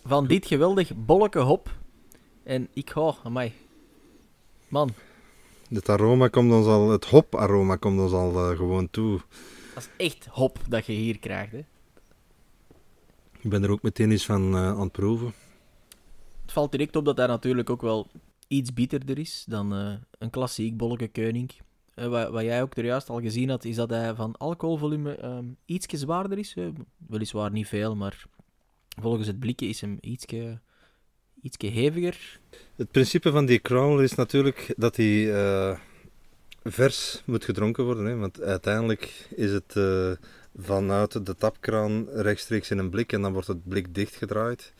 van 0.06 0.27
dit 0.27 0.45
geweldig 0.45 0.91
bolleke 0.95 1.39
hop. 1.39 1.69
En 2.43 2.67
ik 2.73 2.89
ga, 2.89 3.15
amai. 3.23 3.53
Man, 4.67 4.89
Het 5.69 5.89
aroma 5.89 6.27
komt 6.27 6.51
ons 6.51 6.65
al, 6.65 6.89
het 6.89 7.06
hoparoma 7.06 7.75
komt 7.75 7.99
ons 7.99 8.12
al 8.12 8.49
eh, 8.49 8.58
gewoon 8.58 8.89
toe. 8.89 9.19
dat 9.73 9.89
is 9.97 10.06
echt 10.06 10.25
hop 10.25 10.60
dat 10.69 10.86
je 10.86 10.93
hier 10.93 11.19
krijgt. 11.19 11.51
Hè. 11.51 11.63
Ik 13.47 13.53
ben 13.53 13.63
er 13.63 13.71
ook 13.71 13.81
meteen 13.81 14.12
eens 14.12 14.25
van 14.25 14.53
eh, 14.53 14.67
aan 14.67 14.79
het 14.79 14.91
proeven. 14.91 15.33
Het 16.41 16.51
valt 16.51 16.71
direct 16.71 16.95
op 16.95 17.05
dat 17.05 17.17
hij 17.17 17.27
natuurlijk 17.27 17.69
ook 17.69 17.81
wel 17.81 18.07
iets 18.47 18.73
bitterder 18.73 19.19
is 19.19 19.45
dan 19.47 19.73
eh, 19.73 19.93
een 20.17 20.29
klassiek 20.29 20.77
bolleke 20.77 21.07
Keuning. 21.07 21.51
Eh, 21.93 22.07
wat, 22.07 22.29
wat 22.29 22.43
jij 22.43 22.62
ook 22.62 22.77
er 22.77 22.86
juist 22.86 23.10
al 23.10 23.21
gezien 23.21 23.49
had, 23.49 23.65
is 23.65 23.75
dat 23.75 23.89
hij 23.89 24.15
van 24.15 24.38
alcoholvolume 24.38 25.15
ehm 25.15 25.45
ietsje 25.65 25.97
zwaarder 25.97 26.38
is. 26.38 26.55
weliswaar 27.07 27.51
niet 27.51 27.67
veel, 27.67 27.95
maar 27.95 28.25
volgens 29.01 29.27
het 29.27 29.39
blikje 29.39 29.67
is 29.67 29.81
hem 29.81 29.97
ietsje, 30.01 30.60
ietsje 31.41 31.67
heviger. 31.67 32.39
Het 32.75 32.91
principe 32.91 33.31
van 33.31 33.45
die 33.45 33.60
crowler 33.62 34.03
is 34.03 34.15
natuurlijk 34.15 34.73
dat 34.77 34.95
die 34.95 35.31
eh, 35.31 35.79
vers 36.63 37.21
moet 37.25 37.45
gedronken 37.45 37.83
worden. 37.83 38.05
Hè? 38.05 38.15
Want 38.15 38.41
uiteindelijk 38.41 39.27
is 39.36 39.51
het 39.51 39.75
vanuit 40.58 41.26
de 41.26 41.36
tapkraan 41.36 42.08
rechtstreeks 42.10 42.72
in 42.72 42.78
een 42.78 42.89
blik 42.89 43.13
en 43.13 43.22
dan 43.22 43.34
wordt 43.34 43.48
het 43.48 43.67
blik 43.67 43.96
dichtgedraaid. 43.96 44.74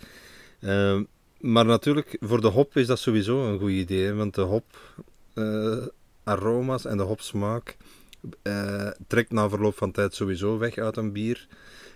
Eh, 0.60 1.00
maar 1.40 1.66
natuurlijk, 1.66 2.18
voor 2.20 2.42
de 2.42 2.48
hop 2.48 2.78
is 2.78 2.88
dat 2.88 3.00
sowieso 3.00 3.52
een 3.52 3.60
goed 3.60 3.72
idee. 3.72 4.14
Want 4.14 4.36
de 4.36 4.42
hop 4.42 4.66
eh, 5.34 5.86
aroma's 6.24 6.86
en 6.86 6.98
de 6.98 7.04
hopsmaak 7.04 7.78
eh, 8.42 8.90
trekt 9.08 9.32
na 9.32 9.50
verloop 9.50 9.78
van 9.78 9.92
tijd 9.92 10.14
sowieso 10.14 10.58
weg 10.58 10.78
uit 10.78 10.98
een 10.98 11.12
bier. 11.12 11.48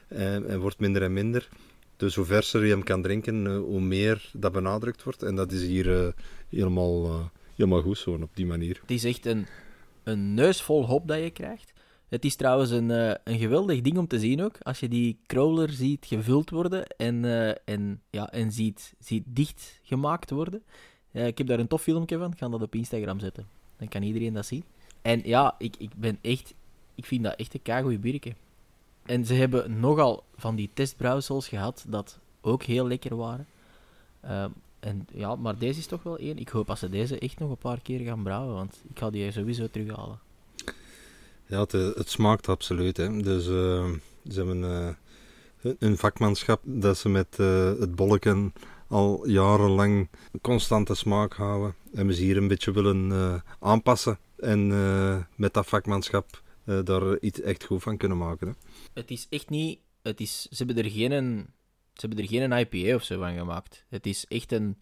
eh, 0.07 0.35
en 0.35 0.59
wordt 0.59 0.79
minder 0.79 1.01
en 1.01 1.13
minder. 1.13 1.49
Dus 1.97 2.15
hoe 2.15 2.25
verser 2.25 2.65
je 2.65 2.71
hem 2.71 2.83
kan 2.83 3.01
drinken, 3.01 3.55
hoe 3.55 3.81
meer 3.81 4.29
dat 4.33 4.51
benadrukt 4.51 5.03
wordt. 5.03 5.23
En 5.23 5.35
dat 5.35 5.51
is 5.51 5.61
hier 5.61 6.13
helemaal, 6.49 7.31
helemaal 7.55 7.81
goed 7.81 7.97
zo, 7.97 8.11
op 8.11 8.29
die 8.33 8.45
manier. 8.45 8.79
Het 8.81 8.91
is 8.91 9.03
echt 9.03 9.25
een, 9.25 9.45
een 10.03 10.33
neus 10.33 10.61
vol 10.61 10.85
hop 10.85 11.07
dat 11.07 11.19
je 11.19 11.29
krijgt. 11.29 11.73
Het 12.11 12.25
is 12.25 12.35
trouwens 12.35 12.69
een, 12.69 12.91
eh, 12.91 13.13
een 13.23 13.39
geweldig 13.39 13.81
ding 13.81 13.97
om 13.97 14.07
te 14.07 14.19
zien 14.19 14.41
ook. 14.41 14.55
Als 14.61 14.79
je 14.79 14.87
die 14.87 15.19
crawler 15.25 15.69
ziet 15.69 16.05
gevuld 16.05 16.49
worden 16.49 16.87
en, 16.87 17.25
eh, 17.25 17.55
en, 17.65 18.01
ja, 18.09 18.31
en 18.31 18.51
ziet, 18.51 18.93
ziet 18.99 19.23
dicht 19.27 19.79
gemaakt 19.83 20.29
worden. 20.29 20.63
Eh, 21.11 21.27
ik 21.27 21.37
heb 21.37 21.47
daar 21.47 21.59
een 21.59 21.67
tof 21.67 21.81
filmpje 21.81 22.17
van. 22.17 22.31
Ik 22.31 22.37
ga 22.37 22.49
dat 22.49 22.61
op 22.61 22.75
Instagram 22.75 23.19
zetten. 23.19 23.47
Dan 23.77 23.87
kan 23.87 24.03
iedereen 24.03 24.33
dat 24.33 24.45
zien. 24.45 24.63
En 25.01 25.21
ja, 25.23 25.55
ik, 25.57 25.75
ik 25.77 25.91
ben 25.95 26.17
echt... 26.21 26.53
Ik 26.95 27.05
vind 27.05 27.23
dat 27.23 27.35
echt 27.35 27.53
een 27.53 27.61
keigoeie 27.61 27.99
bierke. 27.99 28.33
En 29.05 29.25
ze 29.25 29.33
hebben 29.33 29.79
nogal 29.79 30.23
van 30.35 30.55
die 30.55 30.69
testbrouwsels 30.73 31.47
gehad 31.47 31.85
dat 31.87 32.19
ook 32.41 32.63
heel 32.63 32.87
lekker 32.87 33.15
waren. 33.15 33.47
Ehm, 34.19 34.49
en 34.79 35.07
ja, 35.13 35.35
maar 35.35 35.57
deze 35.57 35.79
is 35.79 35.87
toch 35.87 36.03
wel 36.03 36.17
één. 36.17 36.37
Ik 36.37 36.49
hoop 36.49 36.67
dat 36.67 36.79
ze 36.79 36.89
deze 36.89 37.19
echt 37.19 37.39
nog 37.39 37.49
een 37.49 37.57
paar 37.57 37.81
keer 37.81 37.99
gaan 37.99 38.23
brouwen, 38.23 38.53
want 38.53 38.81
ik 38.89 38.99
ga 38.99 39.09
die 39.09 39.31
sowieso 39.31 39.67
terughalen. 39.71 40.19
Ja, 41.51 41.59
het, 41.59 41.73
eh, 41.73 41.89
het 41.95 42.09
smaakt 42.09 42.47
absoluut. 42.47 42.97
Hè. 42.97 43.21
Dus 43.21 43.47
eh, 43.47 43.89
ze 44.31 44.43
hebben 44.43 44.63
eh, 44.63 45.73
hun- 45.79 45.97
vakmanschap 45.97 46.61
dat 46.63 46.97
ze 46.97 47.09
met 47.09 47.39
eh, 47.39 47.65
het 47.79 47.95
bolken 47.95 48.53
al 48.87 49.27
jarenlang 49.27 50.09
constante 50.41 50.95
smaak 50.95 51.33
houden. 51.33 51.75
En 51.93 52.07
we 52.07 52.13
ze 52.13 52.21
hier 52.23 52.37
een 52.37 52.47
beetje 52.47 52.71
willen 52.71 53.43
aanpassen. 53.59 54.17
En 54.37 54.67
met 55.35 55.53
dat 55.53 55.65
vakmanschap 55.67 56.41
daar 56.83 57.19
iets 57.19 57.41
echt 57.41 57.63
goed 57.63 57.81
van 57.83 57.97
kunnen 57.97 58.17
maken. 58.17 58.47
Hè. 58.47 58.53
Het 58.93 59.11
is 59.11 59.27
echt 59.29 59.49
niet... 59.49 59.79
Het 60.01 60.19
is, 60.19 60.41
ze, 60.51 60.63
hebben 60.63 60.83
er 60.83 60.91
geen, 60.91 61.47
ze 61.93 62.07
hebben 62.07 62.19
er 62.19 62.27
geen 62.29 62.51
IPA 62.51 62.95
of 62.95 63.03
zo 63.03 63.17
van 63.19 63.33
gemaakt. 63.37 63.85
Het 63.89 64.05
is 64.05 64.25
echt 64.27 64.51
een... 64.51 64.77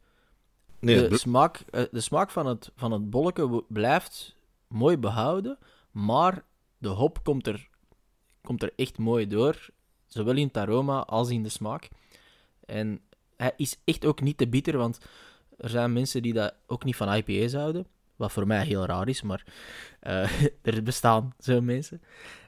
Nee, 0.80 1.08
de, 1.08 1.18
smaak, 1.18 1.64
de 1.92 2.00
smaak 2.00 2.32
van 2.32 2.46
het, 2.46 2.72
van 2.76 2.92
het 2.92 3.10
bolleke 3.10 3.48
wo- 3.48 3.66
blijft 3.68 4.36
mooi 4.68 4.98
behouden, 4.98 5.58
maar 5.92 6.44
de 6.80 6.88
hop 6.88 7.24
komt 7.24 7.48
er, 7.48 7.70
komt 8.42 8.64
er 8.64 8.74
echt 8.76 8.98
mooi 8.98 9.28
door. 9.28 9.70
Zowel 10.08 10.36
in 10.36 10.48
het 10.48 10.58
aroma 10.58 11.00
als 11.00 11.30
in 11.30 11.44
de 11.44 11.50
smaak. 11.50 11.90
En 12.66 13.02
hij 13.38 13.54
is 13.58 13.78
echt 13.84 14.06
ook 14.06 14.22
niet 14.22 14.38
te 14.38 14.48
bitter, 14.48 14.78
want 14.78 15.00
er 15.58 15.70
zijn 15.70 15.94
mensen 15.94 16.22
die 16.22 16.34
dat 16.34 16.54
ook 16.68 16.84
niet 16.84 16.96
van 16.96 17.14
IPA's 17.14 17.54
houden. 17.54 17.88
Wat 18.16 18.32
voor 18.32 18.48
mij 18.48 18.66
heel 18.66 18.86
raar 18.86 19.08
is, 19.08 19.22
maar 19.22 19.46
eh, 20.00 20.44
er 20.62 20.84
bestaan 20.84 21.34
zo'n 21.38 21.66
mensen. 21.66 22.02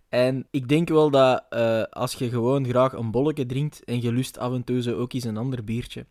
En 0.10 0.48
ik 0.50 0.68
denk 0.68 0.90
wel 0.90 1.10
dat 1.10 1.46
eh, 1.50 1.84
als 1.84 2.14
je 2.14 2.30
gewoon 2.30 2.66
graag 2.68 2.94
een 2.94 3.12
bolletje 3.12 3.46
drinkt 3.46 3.84
en 3.84 4.02
je 4.02 4.12
lust 4.12 4.38
af 4.38 4.54
en 4.54 4.64
toe 4.64 4.82
zo 4.82 4.98
ook 4.98 5.14
eens 5.14 5.24
een 5.24 5.38
ander 5.38 5.64
biertje 5.64 6.06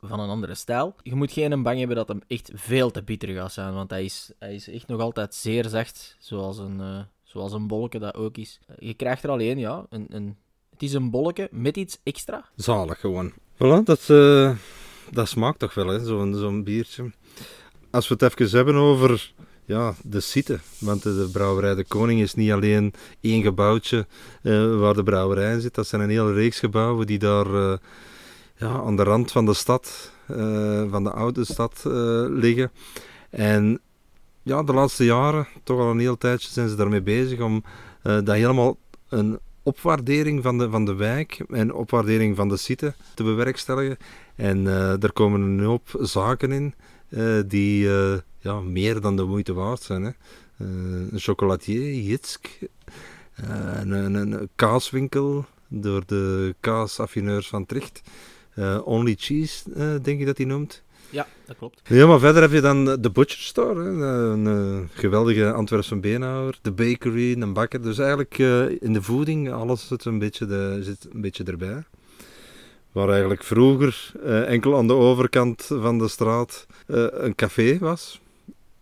van 0.00 0.20
een 0.20 0.28
andere 0.28 0.54
stijl, 0.54 0.94
je 1.02 1.14
moet 1.14 1.32
geen 1.32 1.62
bang 1.62 1.78
hebben 1.78 1.96
dat 1.96 2.08
hem 2.08 2.20
echt 2.26 2.50
veel 2.54 2.90
te 2.90 3.02
bitter 3.02 3.28
gaat 3.28 3.52
zijn, 3.52 3.74
want 3.74 3.90
hij 3.90 4.04
is, 4.04 4.32
hij 4.38 4.54
is 4.54 4.68
echt 4.68 4.86
nog 4.86 5.00
altijd 5.00 5.34
zeer 5.34 5.68
zacht, 5.68 6.16
zoals 6.18 6.58
een, 6.58 6.80
eh 6.80 7.00
zoals 7.36 7.52
een 7.52 7.66
bolletje 7.66 7.98
dat 7.98 8.14
ook 8.14 8.36
is. 8.36 8.60
Je 8.78 8.94
krijgt 8.94 9.22
er 9.22 9.30
alleen, 9.30 9.58
ja, 9.58 9.86
een, 9.90 10.06
een, 10.08 10.36
het 10.70 10.82
is 10.82 10.92
een 10.92 11.10
bolletje 11.10 11.48
met 11.50 11.76
iets 11.76 11.98
extra. 12.02 12.44
Zalig 12.54 13.00
gewoon. 13.00 13.32
Voilà, 13.54 13.82
dat, 13.84 14.10
eh, 14.10 14.56
dat 15.10 15.28
smaakt 15.28 15.58
toch 15.58 15.74
wel, 15.74 15.86
hè, 15.86 16.04
zo'n 16.04 16.34
zo'n 16.34 16.64
biertje. 16.64 17.12
Als 17.90 18.08
we 18.08 18.16
het 18.18 18.38
even 18.38 18.56
hebben 18.56 18.74
over 18.74 19.32
ja, 19.64 19.94
de 20.02 20.20
site. 20.20 20.58
Want 20.78 21.02
de, 21.02 21.28
brouwerij 21.32 21.74
De 21.74 21.84
Koning 21.84 22.20
is 22.20 22.34
niet 22.34 22.50
alleen 22.50 22.94
één 23.20 23.42
gebouwtje 23.42 24.06
eh, 24.42 24.78
waar 24.78 24.94
de 24.94 25.02
brouwerij 25.02 25.52
in 25.52 25.60
zit. 25.60 25.74
Dat 25.74 25.86
zijn 25.86 26.02
een 26.02 26.10
hele 26.10 26.32
reeks 26.32 26.58
gebouwen 26.58 27.06
die 27.06 27.18
daar 27.18 27.54
eh, 27.54 27.78
ja, 28.56 28.68
aan 28.68 28.96
de 28.96 29.02
rand 29.02 29.32
van 29.32 29.46
de 29.46 29.54
stad, 29.54 30.12
van 30.90 31.04
de 31.04 31.10
oude 31.10 31.44
stad, 31.44 31.82
liggen. 32.28 32.70
En 33.30 33.80
ja, 34.46 34.62
de 34.62 34.72
laatste 34.72 35.04
jaren, 35.04 35.46
toch 35.62 35.78
al 35.80 35.90
een 35.90 35.98
heel 35.98 36.18
tijdje, 36.18 36.48
zijn 36.48 36.68
ze 36.68 36.74
daarmee 36.74 37.02
bezig 37.02 37.40
om 37.40 37.64
eh, 38.02 38.14
dat 38.14 38.34
helemaal 38.34 38.78
een 39.08 39.38
opwaardering 39.62 40.42
van 40.42 40.58
de, 40.58 40.70
van 40.70 40.84
de 40.84 40.94
wijk 40.94 41.44
en 41.48 41.74
opwaardering 41.74 42.36
van 42.36 42.48
de 42.48 42.56
site 42.56 42.94
te 43.14 43.22
bewerkstelligen. 43.22 43.96
En 44.36 44.66
eh 44.66 45.02
er 45.02 45.12
komen 45.12 45.40
een 45.40 45.64
hoop 45.64 45.98
zaken 46.00 46.52
in 46.52 46.74
eh, 47.08 47.38
die 47.46 47.88
ja, 48.38 48.60
meer 48.60 49.00
dan 49.00 49.16
de 49.16 49.24
moeite 49.24 49.52
waard 49.52 49.82
zijn. 49.82 50.02
Hè. 50.02 50.10
Een 50.56 51.10
chocolatier, 51.14 51.94
Jitsk, 51.94 52.48
een, 53.34 53.90
een, 53.90 54.48
kaaswinkel 54.54 55.44
door 55.68 56.02
de 56.06 56.54
kaasaffineurs 56.60 57.48
van 57.48 57.66
Tricht. 57.66 58.02
Only 58.84 59.14
Cheese, 59.18 59.70
denk 60.02 60.20
ik 60.20 60.26
dat 60.26 60.36
hij 60.36 60.46
noemt. 60.46 60.82
Ja, 61.16 61.26
dat 61.44 61.56
klopt. 61.56 61.80
Ja, 61.84 62.06
maar 62.06 62.18
verder 62.18 62.42
heb 62.42 62.50
je 62.50 62.60
dan 62.60 62.84
de 62.84 63.10
Butcher 63.10 63.40
Store, 63.40 63.82
hè, 63.82 63.90
een 64.30 64.46
eh, 64.46 64.98
geweldige 64.98 65.52
Antwerpse 65.52 65.96
beenhouwer, 65.96 66.58
de 66.62 66.72
bakery, 66.72 67.42
een 67.42 67.52
bakker. 67.52 67.82
Dus 67.82 67.98
eigenlijk 67.98 68.38
eh, 68.38 68.82
in 68.82 68.92
de 68.92 69.02
voeding, 69.02 69.52
alles 69.52 69.86
zit 69.86 70.04
een 70.04 70.18
beetje, 70.18 70.46
de, 70.46 70.78
zit 70.80 71.08
een 71.12 71.20
beetje 71.20 71.44
erbij. 71.44 71.84
Waar 72.92 73.08
eigenlijk 73.08 73.44
vroeger 73.44 74.12
eh, 74.24 74.48
enkel 74.48 74.76
aan 74.76 74.86
de 74.86 74.92
overkant 74.92 75.62
van 75.62 75.98
de 75.98 76.08
straat 76.08 76.66
een 76.86 77.34
café 77.34 77.78
was. 77.78 78.20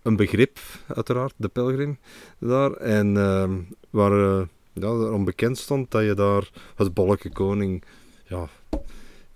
Een 0.03 0.17
begrip, 0.17 0.59
uiteraard, 0.87 1.35
de 1.37 1.49
Pelgrim 1.49 1.99
daar. 2.39 2.73
En 2.73 3.17
eh, 3.17 3.51
waar 3.91 4.49
ja, 4.73 4.89
erom 4.89 5.25
bekend 5.25 5.59
stond 5.59 5.91
dat 5.91 6.05
je 6.05 6.15
daar 6.15 6.51
het 6.75 6.95
Bolleke 6.95 7.31
Koning... 7.31 7.85
Ja, 8.27 8.49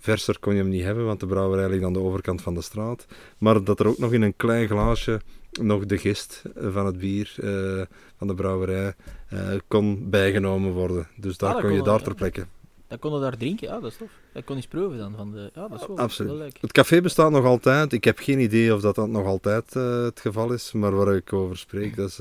verser 0.09 0.39
kon 0.39 0.55
je 0.55 0.61
hem 0.61 0.69
niet 0.69 0.83
hebben, 0.83 1.05
want 1.05 1.21
de 1.21 1.27
brouwerij 1.27 1.69
ligt 1.69 1.85
aan 1.85 1.93
de 1.93 1.99
overkant 1.99 2.43
van 2.43 2.55
de 2.55 2.63
straat. 2.63 3.07
Maar 3.39 3.65
dat 3.65 3.81
er 3.81 3.89
ook 3.89 3.99
nog 3.99 4.13
in 4.13 4.23
een 4.23 4.37
klein 4.37 4.69
glaasje 4.69 5.21
nog 5.61 5.87
de 5.87 5.99
gist 5.99 6.43
eh, 6.55 6.73
van 6.73 6.87
het 6.87 6.99
bier 6.99 7.35
eh, 7.37 7.87
van 8.17 8.27
de 8.27 8.35
brouwerij 8.35 8.95
eh, 9.29 9.49
kon 9.69 10.11
bijgenomen 10.11 10.73
worden. 10.73 11.09
Dus 11.17 11.37
daar 11.37 11.49
Ah, 11.49 11.55
dat 11.55 11.65
kon 11.65 11.75
je 11.75 11.83
daar 11.83 12.03
ter 12.03 12.15
plekke. 12.15 12.47
Dat 12.87 12.99
kon 12.99 13.15
je 13.15 13.21
daar 13.21 13.37
drinken, 13.37 13.69
ja, 13.69 13.81
dat 13.81 13.91
is 13.91 13.97
tof. 13.97 14.11
Dat 14.33 14.45
kon 14.45 14.57
eens 14.57 14.67
proeven 14.67 14.99
dan. 14.99 15.15
Van 15.17 15.33
de... 15.33 15.51
Ja, 15.55 15.69
dat 15.69 15.81
is 15.81 15.87
wel, 15.87 15.99
Absoluut. 15.99 16.39
wel. 16.39 16.49
Het 16.61 16.73
café 16.73 17.01
bestaat 17.01 17.31
nog 17.31 17.45
altijd. 17.45 17.93
Ik 17.93 18.05
heb 18.05 18.19
geen 18.19 18.41
idee 18.41 18.75
of 18.75 18.81
dat, 18.81 18.95
dat 18.95 19.09
nog 19.09 19.27
altijd 19.27 19.75
het 19.75 20.21
geval 20.21 20.53
is, 20.53 20.73
maar 20.73 20.95
waar 20.95 21.17
ik 21.17 21.33
over 21.33 21.59
spreek, 21.59 21.97
dat 21.97 22.09
is 22.09 22.21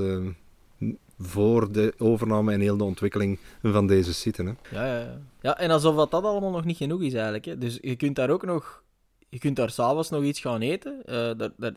voor 1.17 1.71
de 1.71 1.93
overname 1.97 2.53
en 2.53 2.59
heel 2.59 2.77
de 2.77 2.83
ontwikkeling 2.83 3.39
van 3.61 3.87
deze 3.87 4.13
site. 4.13 4.43
Hè. 4.43 4.77
Ja, 4.77 4.85
ja, 4.85 4.99
ja. 4.99 5.19
ja, 5.41 5.57
en 5.57 5.71
alsof 5.71 5.95
dat, 5.95 6.11
dat 6.11 6.23
allemaal 6.23 6.51
nog 6.51 6.65
niet 6.65 6.77
genoeg 6.77 7.01
is 7.01 7.13
eigenlijk. 7.13 7.45
Hè. 7.45 7.57
Dus 7.57 7.77
je 7.81 7.95
kunt 7.95 8.15
daar 8.15 8.29
ook 8.29 8.45
nog... 8.45 8.83
Je 9.29 9.39
kunt 9.39 9.55
daar 9.55 9.69
s'avonds 9.69 10.09
nog 10.09 10.23
iets 10.23 10.39
gaan 10.39 10.61
eten. 10.61 11.05
Eh, 11.05 11.13
daar, 11.13 11.51
daar, 11.57 11.73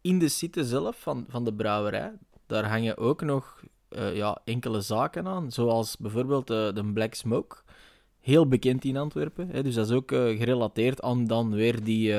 in 0.00 0.18
de 0.18 0.28
site 0.28 0.64
zelf 0.64 1.00
van, 1.00 1.24
van 1.28 1.44
de 1.44 1.54
brouwerij, 1.54 2.12
daar 2.46 2.68
hangen 2.68 2.96
ook 2.96 3.22
nog 3.22 3.62
eh, 3.88 4.16
ja, 4.16 4.38
enkele 4.44 4.80
zaken 4.80 5.26
aan, 5.26 5.52
zoals 5.52 5.96
bijvoorbeeld 5.96 6.46
de 6.46 6.90
Black 6.94 7.14
Smoke. 7.14 7.56
Heel 8.20 8.48
bekend 8.48 8.84
in 8.84 8.96
Antwerpen. 8.96 9.48
Hè, 9.48 9.62
dus 9.62 9.74
dat 9.74 9.86
is 9.86 9.96
ook 9.96 10.12
eh, 10.12 10.38
gerelateerd 10.38 11.02
aan 11.02 11.26
dan 11.26 11.54
weer 11.54 11.84
die, 11.84 12.14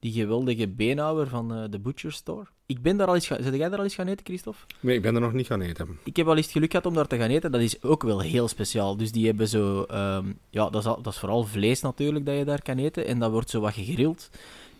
die 0.00 0.12
geweldige 0.12 0.68
beenhouwer 0.68 1.28
van 1.28 1.54
eh, 1.54 1.64
de 1.70 1.78
Butcher 1.78 2.12
Store. 2.12 2.46
Ik 2.66 2.82
ben 2.82 2.96
daar 2.96 3.06
al 3.06 3.14
eens 3.14 3.26
gaan... 3.26 3.42
Zit 3.42 3.54
jij 3.54 3.68
daar 3.68 3.78
al 3.78 3.84
eens 3.84 3.94
gaan 3.94 4.06
eten, 4.06 4.24
Christophe? 4.26 4.60
Nee, 4.80 4.96
ik 4.96 5.02
ben 5.02 5.14
er 5.14 5.20
nog 5.20 5.32
niet 5.32 5.46
gaan 5.46 5.60
eten. 5.60 5.98
Ik 6.04 6.16
heb 6.16 6.26
wel 6.26 6.36
eens 6.36 6.44
het 6.44 6.54
geluk 6.54 6.70
gehad 6.70 6.86
om 6.86 6.94
daar 6.94 7.06
te 7.06 7.16
gaan 7.16 7.28
eten. 7.30 7.52
Dat 7.52 7.60
is 7.60 7.82
ook 7.82 8.02
wel 8.02 8.20
heel 8.20 8.48
speciaal. 8.48 8.96
Dus 8.96 9.12
die 9.12 9.26
hebben 9.26 9.48
zo... 9.48 9.82
ehm, 9.82 10.32
ja, 10.50 10.70
dat 10.70 10.80
is, 10.82 10.88
al- 10.88 11.02
dat 11.02 11.12
is 11.12 11.18
vooral 11.18 11.44
vlees 11.44 11.80
natuurlijk 11.80 12.26
dat 12.26 12.36
je 12.38 12.44
daar 12.44 12.62
kan 12.62 12.78
eten. 12.78 13.06
En 13.06 13.18
dat 13.18 13.30
wordt 13.30 13.50
zo 13.50 13.60
wat 13.60 13.72
gegrild. 13.74 14.30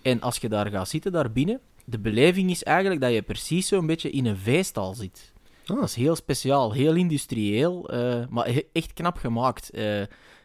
En 0.02 0.20
als 0.20 0.37
je 0.38 0.48
daar 0.48 0.66
gaat 0.70 0.88
zitten, 0.88 1.12
daar 1.12 1.33
binnen... 1.33 1.61
De 1.88 1.98
beleving 1.98 2.50
is 2.50 2.62
eigenlijk 2.62 3.00
dat 3.00 3.12
je 3.12 3.22
precies 3.22 3.68
zo'n 3.68 3.87
beetje 3.87 4.11
in 4.11 4.26
een 4.26 4.37
veestal 4.37 4.94
zit. 4.94 5.33
Ah. 5.66 5.76
Dat 5.76 5.85
is 5.85 5.94
heel 5.94 6.16
speciaal, 6.16 6.72
heel 6.72 6.94
industrieel, 6.94 7.88
eh, 7.88 8.22
maar 8.31 8.61
echt 8.72 8.92
knap 8.92 9.16
gemaakt. 9.16 9.70
Eh, 9.70 10.02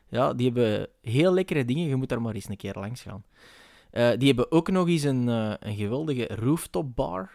ja, 0.09 0.33
die 0.33 0.45
hebben 0.45 0.87
heel 1.01 1.33
lekkere 1.33 1.65
dingen. 1.65 1.87
Je 1.87 1.95
moet 1.95 2.09
daar 2.09 2.21
maar 2.21 2.33
eens 2.33 2.49
een 2.49 2.57
keer 2.57 2.73
langs 2.79 3.01
gaan. 3.01 3.23
Eh, 3.91 4.09
die 4.17 4.27
hebben 4.27 4.51
ook 4.51 4.69
nog 4.69 4.87
eens 4.87 5.03
een, 5.03 5.29
eh, 5.29 5.53
een 5.59 5.75
geweldige 5.75 6.27
rooftop 6.27 6.95
bar. 6.95 7.31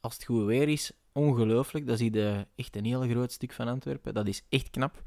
Als 0.00 0.14
het 0.14 0.24
goed 0.24 0.44
weer 0.44 0.68
is, 0.68 0.92
ongelooflijk. 1.12 1.86
Dat 1.86 2.00
is 2.00 2.00
hier 2.00 2.46
echt 2.56 2.76
een 2.76 2.84
heel 2.84 3.02
groot 3.02 3.32
stuk 3.32 3.52
van 3.52 3.68
Antwerpen. 3.68 4.14
Dat 4.14 4.28
is 4.28 4.42
echt 4.48 4.70
knap. 4.70 5.02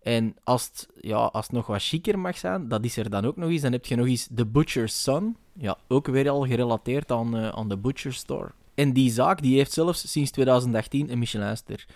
En 0.00 0.36
als 0.44 0.66
het, 0.66 0.88
ja, 1.00 1.16
als 1.16 1.46
het 1.46 1.54
nog 1.54 1.66
wat 1.66 1.82
chiquer 1.82 2.18
mag 2.18 2.36
zijn, 2.36 2.68
dat 2.68 2.84
is 2.84 2.96
er 2.96 3.10
dan 3.10 3.24
ook 3.24 3.36
nog 3.36 3.50
eens. 3.50 3.62
Dan 3.62 3.72
heb 3.72 3.86
je 3.86 3.96
nog 3.96 4.06
eens 4.06 4.28
The 4.34 4.46
Butcher's 4.46 5.02
Son. 5.02 5.36
Ja, 5.52 5.78
ook 5.88 6.06
weer 6.06 6.28
al 6.30 6.46
gerelateerd 6.46 7.12
aan, 7.12 7.36
eh, 7.36 7.48
aan 7.48 7.68
de 7.68 7.78
Butcher 7.78 8.12
Store. 8.12 8.50
En 8.74 8.92
die 8.92 9.10
zaak 9.10 9.42
die 9.42 9.56
heeft 9.56 9.72
zelfs 9.72 10.10
sinds 10.10 10.30
2018 10.30 11.10
een 11.10 11.18
Michelinster. 11.18 11.86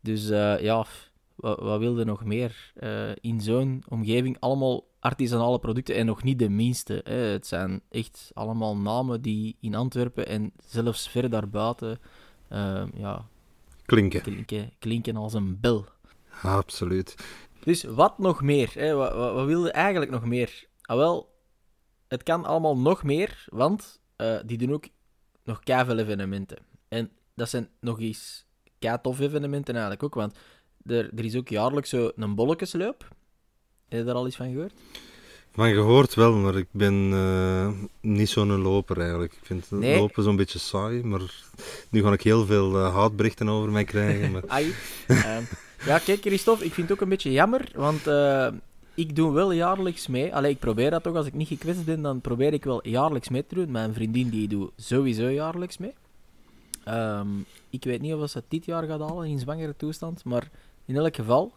Dus 0.00 0.28
ja, 0.60 0.86
wat, 1.34 1.60
wat 1.60 1.78
wilde 1.78 2.04
nog 2.04 2.24
meer? 2.24 2.72
In 3.20 3.40
zo'n 3.40 3.82
omgeving 3.88 4.36
allemaal 4.40 4.84
artisanale 5.04 5.58
producten 5.58 5.94
en 5.94 6.06
nog 6.06 6.22
niet 6.22 6.38
de 6.38 6.48
minste. 6.48 7.00
Hè. 7.04 7.14
Het 7.14 7.46
zijn 7.46 7.82
echt 7.90 8.30
allemaal 8.34 8.76
namen 8.76 9.22
die 9.22 9.56
in 9.60 9.74
Antwerpen 9.74 10.26
en 10.26 10.52
zelfs 10.66 11.08
ver 11.08 11.30
daarbuiten 11.30 11.98
eh, 12.48 12.84
ja, 12.94 13.26
Klinken. 13.84 14.20
klinken, 14.20 14.72
klinken 14.78 15.16
als 15.16 15.34
een 15.34 15.60
bel. 15.60 15.84
Absoluut. 16.42 17.14
Dus 17.64 17.82
wat 17.82 18.18
nog 18.18 18.42
meer? 18.42 18.70
Hè? 18.74 18.94
Wat, 18.94 19.12
wat, 19.14 19.34
wat 19.34 19.46
wilde 19.46 19.70
eigenlijk 19.70 20.10
nog 20.10 20.24
meer? 20.24 20.66
Ah, 20.82 20.96
wel, 20.96 21.34
het 22.08 22.22
kan 22.22 22.44
allemaal 22.44 22.78
nog 22.78 23.02
meer, 23.02 23.44
want 23.48 24.00
eh, 24.16 24.38
die 24.44 24.58
doen 24.58 24.72
ook 24.72 24.86
nog 25.44 25.60
veel 25.64 25.98
evenementen. 25.98 26.58
En 26.88 27.10
dat 27.34 27.48
zijn 27.48 27.68
nog 27.80 28.00
eens 28.00 28.46
tof 29.02 29.20
evenementen 29.20 29.74
eigenlijk 29.74 30.02
ook, 30.02 30.14
want 30.14 30.38
er, 30.84 31.10
er 31.14 31.24
is 31.24 31.36
ook 31.36 31.48
jaarlijks 31.48 31.90
zo 31.90 32.10
een 32.16 32.34
bolletjesloop. 32.34 33.13
Heb 33.94 34.02
je 34.02 34.08
daar 34.08 34.20
al 34.20 34.26
iets 34.26 34.36
van 34.36 34.52
gehoord? 34.52 34.72
Van 35.52 35.72
gehoord 35.72 36.14
wel, 36.14 36.32
maar 36.34 36.56
ik 36.56 36.66
ben 36.70 37.10
eh, 37.12 37.68
niet 38.00 38.28
zo'n 38.28 38.62
loper 38.62 39.00
eigenlijk. 39.00 39.32
Ik 39.32 39.38
vind 39.42 39.60
het 39.70 39.78
Nee. 39.78 39.98
lopen 39.98 40.22
zo'n 40.22 40.36
beetje 40.36 40.58
saai, 40.58 41.02
maar 41.04 41.20
nu 41.90 42.02
ga 42.02 42.12
ik 42.12 42.22
heel 42.22 42.46
veel 42.46 42.76
eh, 42.76 42.94
haatberichten 42.94 43.48
over 43.48 43.70
mij 43.70 43.84
krijgen. 43.84 44.30
Maar... 44.30 44.42
Ai. 44.56 44.74
Ehm, 45.06 45.42
ja, 45.86 45.98
kijk, 45.98 46.20
Christophe, 46.20 46.64
ik 46.64 46.72
vind 46.72 46.88
het 46.88 46.96
ook 46.96 47.02
een 47.02 47.08
beetje 47.08 47.32
jammer, 47.32 47.70
want 47.74 48.06
eh, 48.06 48.48
ik 48.94 49.16
doe 49.16 49.32
wel 49.32 49.52
jaarlijks 49.52 50.06
mee. 50.06 50.34
Allee, 50.34 50.50
ik 50.50 50.58
probeer 50.58 50.90
dat 50.90 51.02
toch. 51.02 51.16
Als 51.16 51.26
ik 51.26 51.34
niet 51.34 51.48
gekwetst 51.48 51.84
ben, 51.84 52.02
dan 52.02 52.20
probeer 52.20 52.52
ik 52.52 52.64
wel 52.64 52.88
jaarlijks 52.88 53.28
mee 53.28 53.46
te 53.46 53.54
doen. 53.54 53.70
Mijn 53.70 53.94
vriendin 53.94 54.28
die 54.28 54.48
doet 54.48 54.70
sowieso 54.76 55.28
jaarlijks 55.28 55.78
mee. 55.78 55.94
Ehm, 56.84 57.28
ik 57.70 57.84
weet 57.84 58.00
niet 58.00 58.14
of 58.14 58.30
ze 58.30 58.38
het 58.38 58.46
dit 58.48 58.64
jaar 58.64 58.86
gaat 58.86 59.00
halen 59.00 59.26
in 59.26 59.38
zwangere 59.38 59.74
toestand, 59.76 60.24
maar 60.24 60.50
in 60.84 60.96
elk 60.96 61.16
geval, 61.16 61.52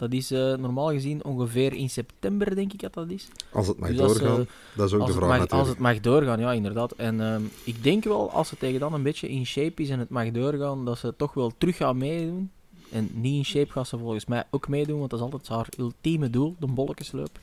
dat 0.00 0.12
is 0.12 0.30
eh, 0.30 0.54
normaal 0.54 0.90
gezien 0.90 1.24
ongeveer 1.24 1.72
in 1.72 1.90
september, 1.90 2.54
denk 2.54 2.72
ik 2.72 2.80
dat 2.80 2.94
dat 2.94 3.10
is. 3.10 3.28
Als 3.52 3.66
het 3.66 3.78
mag 3.78 3.88
Dus 3.88 4.00
als, 4.00 4.18
doorgaan, 4.18 4.40
eh, 4.40 4.46
dat 4.76 4.86
is 4.86 4.94
ook 4.94 5.00
als, 5.00 5.10
de 5.10 5.16
het 5.16 5.24
vraag 5.24 5.38
mag, 5.38 5.48
als 5.48 5.68
het 5.68 5.78
mag 5.78 6.00
doorgaan, 6.00 6.40
ja, 6.40 6.52
inderdaad. 6.52 6.92
En 6.92 7.20
ehm, 7.20 7.42
ik 7.64 7.82
denk 7.82 8.04
wel, 8.04 8.30
als 8.30 8.48
ze 8.48 8.56
tegen 8.56 8.80
dan 8.80 8.94
een 8.94 9.02
beetje 9.02 9.28
in 9.28 9.46
shape 9.46 9.82
is 9.82 9.90
en 9.90 9.98
het 9.98 10.08
mag 10.08 10.30
doorgaan, 10.30 10.84
dat 10.84 10.98
ze 10.98 11.14
toch 11.16 11.34
wel 11.34 11.52
terug 11.58 11.76
gaan 11.76 11.98
meedoen. 11.98 12.50
En 12.90 13.10
niet 13.12 13.36
in 13.36 13.44
shape 13.44 13.72
gaat 13.72 13.88
ze 13.88 13.98
volgens 13.98 14.26
mij 14.26 14.44
ook 14.50 14.68
meedoen, 14.68 14.98
want 14.98 15.10
dat 15.10 15.18
is 15.18 15.24
altijd 15.24 15.48
haar 15.48 15.68
ultieme 15.78 16.30
doel, 16.30 16.56
de 16.58 16.66
bolletjesloop. 16.66 17.38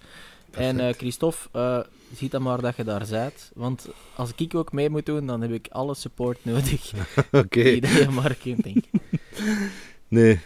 En 0.51 0.79
eh, 0.79 0.93
Christophe, 0.93 1.85
ziet 2.15 2.31
dan 2.31 2.41
maar 2.41 2.61
dat 2.61 2.75
je 2.75 2.83
daar 2.83 3.05
bent. 3.09 3.51
Want 3.55 3.87
als 4.15 4.31
ik 4.35 4.55
ook 4.55 4.71
mee 4.71 4.89
moet 4.89 5.05
doen, 5.05 5.27
dan 5.27 5.41
heb 5.41 5.51
ik 5.51 5.67
alle 5.71 5.95
support 5.95 6.45
nodig 6.45 6.93
Oké, 7.31 7.63
die 7.63 7.81
dat 7.81 7.91
je 7.91 8.09
maar 8.09 8.35
kunt 8.35 8.63
denken. 8.63 9.01
nee. 10.07 10.39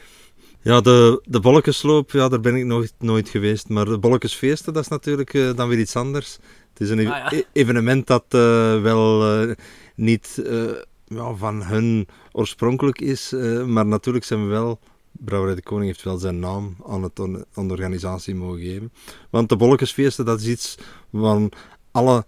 Ja, 0.63 0.81
de, 0.81 1.21
de 1.25 1.39
bolletjesloop, 1.39 2.11
ja, 2.11 2.27
daar 2.29 2.39
ben 2.39 2.55
ik 2.55 2.65
nooit, 2.65 2.93
nooit 2.99 3.29
geweest. 3.29 3.69
Maar 3.69 3.85
de 3.85 3.97
bolletjesfeesten, 3.97 4.73
dat 4.73 4.83
is 4.83 4.89
natuurlijk 4.89 5.33
eh, 5.33 5.55
dan 5.55 5.67
weer 5.69 5.79
iets 5.79 5.95
anders. 5.95 6.37
Het 6.73 6.81
is 6.81 6.89
een 6.89 6.99
ev- 6.99 7.07
Ah, 7.09 7.31
ja. 7.31 7.33
e- 7.37 7.43
evenement 7.53 8.07
dat 8.07 8.25
eh, 8.29 8.81
wel 8.81 9.39
eh, 9.41 9.55
niet 9.95 10.41
ja, 11.07 11.33
van 11.33 11.63
hun 11.63 12.07
oorspronkelijk 12.31 13.01
is. 13.01 13.31
maar 13.65 13.85
natuurlijk 13.85 14.25
zijn 14.25 14.43
we 14.43 14.49
wel... 14.49 14.79
Brouwerij 15.11 15.55
de 15.55 15.61
Koning 15.61 15.85
heeft 15.87 16.03
wel 16.03 16.17
zijn 16.17 16.39
naam 16.39 16.75
aan, 16.87 17.03
het, 17.03 17.19
aan 17.53 17.67
de 17.67 17.73
organisatie 17.73 18.35
mogen 18.35 18.59
geven. 18.59 18.91
Want 19.29 19.49
de 19.49 19.55
bolletjesfeesten, 19.55 20.25
dat 20.25 20.39
is 20.39 20.47
iets 20.47 20.77
van 21.11 21.51
alle 21.91 22.25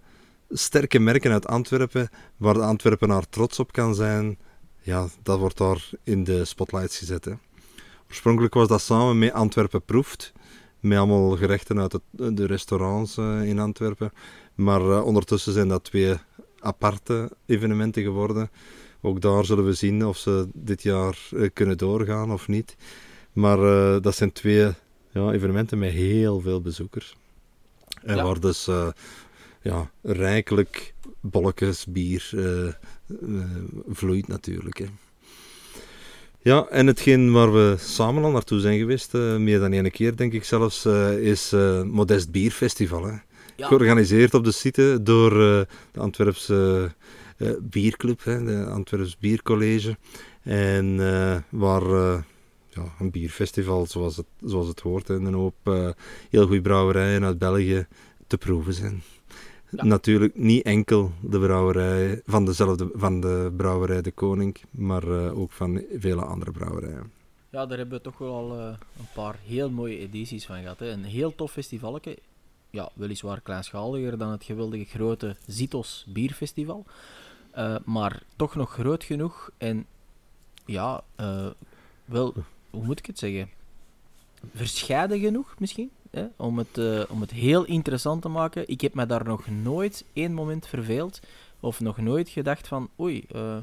sterke 0.50 0.98
merken 0.98 1.32
uit 1.32 1.46
Antwerpen, 1.46 2.08
waar 2.36 2.54
de 2.54 2.60
Antwerpenaar 2.60 3.28
trots 3.28 3.58
op 3.58 3.72
kan 3.72 3.94
zijn, 3.94 4.38
ja, 4.80 5.06
dat 5.22 5.38
wordt 5.38 5.58
daar 5.58 5.90
in 6.04 6.24
de 6.24 6.44
spotlights 6.44 6.98
gezet. 6.98 7.24
Hè. 7.24 7.32
Oorspronkelijk 8.14 8.54
was 8.54 8.68
dat 8.68 8.80
samen 8.80 9.18
met 9.18 9.32
Antwerpen 9.32 9.82
Proeft, 9.82 10.32
met 10.80 10.98
allemaal 10.98 11.36
gerechten 11.36 11.80
uit 11.80 11.92
het- 11.92 12.36
de 12.36 12.46
restaurants 12.46 13.16
eh, 13.16 13.42
in 13.48 13.58
Antwerpen. 13.58 14.12
Maar 14.54 14.80
eh, 14.80 15.04
ondertussen 15.04 15.52
zijn 15.52 15.68
dat 15.68 15.84
twee 15.84 16.14
aparte 16.60 17.30
evenementen 17.46 18.02
geworden. 18.02 18.50
Ook 19.00 19.20
daar 19.20 19.44
zullen 19.44 19.64
we 19.64 19.72
zien 19.72 20.06
of 20.06 20.16
ze 20.16 20.48
dit 20.52 20.82
jaar 20.82 21.18
eh, 21.36 21.48
kunnen 21.52 21.78
doorgaan 21.78 22.32
of 22.32 22.48
niet. 22.48 22.76
Maar 23.32 23.58
eh, 23.58 24.02
dat 24.02 24.14
zijn 24.16 24.32
twee 24.32 24.72
ja, 25.10 25.30
evenementen 25.32 25.78
met 25.78 25.90
heel 25.90 26.40
veel 26.40 26.60
bezoekers. 26.60 27.16
En 28.02 28.16
Ja. 28.16 28.24
waar 28.24 28.40
dus 28.40 28.66
eh, 28.66 28.88
ja, 29.62 29.90
rijkelijk 30.02 30.94
bolletjes 31.20 31.86
bier 31.86 32.30
eh, 32.32 32.66
eh, 32.68 32.74
vloeit 33.88 34.28
natuurlijk. 34.28 34.78
Hè. 34.78 34.86
Ja, 36.44 36.66
en 36.70 36.86
hetgeen 36.86 37.32
waar 37.32 37.52
we 37.52 37.74
samen 37.78 38.24
al 38.24 38.30
naartoe 38.30 38.60
zijn 38.60 38.78
geweest, 38.78 39.14
eh, 39.14 39.36
meer 39.36 39.58
dan 39.60 39.72
één 39.72 39.90
keer 39.90 40.16
denk 40.16 40.32
ik 40.32 40.44
zelfs, 40.44 40.84
eh, 40.84 41.18
is 41.18 41.52
eh 41.52 41.82
Modest 41.82 42.30
Bierfestival. 42.30 43.04
Hè. 43.04 43.16
Ja, 43.56 43.66
Georganiseerd 43.66 44.34
op 44.34 44.44
de 44.44 44.52
site 44.52 44.98
door 45.02 45.30
de 45.92 46.00
Antwerpse 46.00 46.90
Bierclub, 47.60 48.24
hè, 48.24 48.44
de 48.44 48.64
Antwerps 48.64 49.18
Biercollege. 49.18 49.96
En 50.42 50.96
waar 51.48 51.82
ja, 52.68 52.94
een 52.98 53.10
bierfestival, 53.10 53.86
zoals 53.86 54.16
het, 54.16 54.26
zoals 54.40 54.68
het 54.68 54.80
hoort, 54.80 55.10
en 55.10 55.24
een 55.24 55.34
hoop 55.34 55.56
heel 56.30 56.46
goede 56.46 56.62
brouwerijen 56.62 57.24
uit 57.24 57.38
België 57.38 57.86
te 58.26 58.38
proeven 58.38 58.74
zijn. 58.74 59.02
Ja. 59.76 59.84
Natuurlijk 59.84 60.36
niet 60.36 60.64
enkel 60.64 61.12
de 61.20 61.38
brouwerij 61.38 62.22
van, 62.26 62.44
dezelfde, 62.44 62.90
van 62.94 63.20
de 63.20 63.52
brouwerij 63.56 64.02
De 64.02 64.10
Koning, 64.10 64.56
maar 64.70 65.02
eh, 65.02 65.38
ook 65.38 65.52
van 65.52 65.82
vele 65.98 66.24
andere 66.24 66.50
brouwerijen. 66.50 67.12
Ja, 67.50 67.66
daar 67.66 67.78
hebben 67.78 67.96
we 67.96 68.04
toch 68.04 68.18
wel 68.18 68.34
al 68.34 68.58
eh, 68.58 68.66
een 68.98 69.08
paar 69.14 69.38
heel 69.46 69.70
mooie 69.70 69.98
edities 69.98 70.46
van 70.46 70.60
gehad. 70.60 70.78
Hè. 70.78 70.90
Een 70.90 71.04
heel 71.04 71.34
tof 71.34 71.52
festivaletje. 71.52 72.18
Ja, 72.70 72.90
weliswaar 72.94 73.40
kleinschaliger 73.40 74.18
dan 74.18 74.30
het 74.30 74.44
geweldige 74.44 74.84
grote 74.84 75.36
Zitos 75.46 76.06
Bierfestival. 76.08 76.84
Eh, 77.50 77.76
maar 77.84 78.22
toch 78.36 78.54
nog 78.54 78.72
groot 78.72 79.04
genoeg. 79.04 79.50
En 79.58 79.86
ja, 80.66 81.04
wel, 82.04 82.34
hoe 82.70 82.84
moet 82.84 82.98
ik 82.98 83.06
het 83.06 83.18
zeggen? 83.18 83.48
Verscheiden 84.54 85.20
genoeg 85.20 85.54
misschien. 85.58 85.90
Hè? 86.14 86.24
Om, 86.36 86.58
het, 86.58 86.78
eh, 86.78 87.02
om 87.08 87.20
het 87.20 87.30
heel 87.30 87.64
interessant 87.64 88.22
te 88.22 88.28
maken. 88.28 88.68
Ik 88.68 88.80
heb 88.80 88.94
me 88.94 89.06
daar 89.06 89.24
nog 89.24 89.48
nooit 89.48 90.04
één 90.12 90.32
moment 90.32 90.66
verveeld. 90.66 91.20
Of 91.60 91.80
nog 91.80 91.96
nooit 91.98 92.28
gedacht 92.28 92.68
van, 92.68 92.88
oei, 93.00 93.24
eh, 93.32 93.56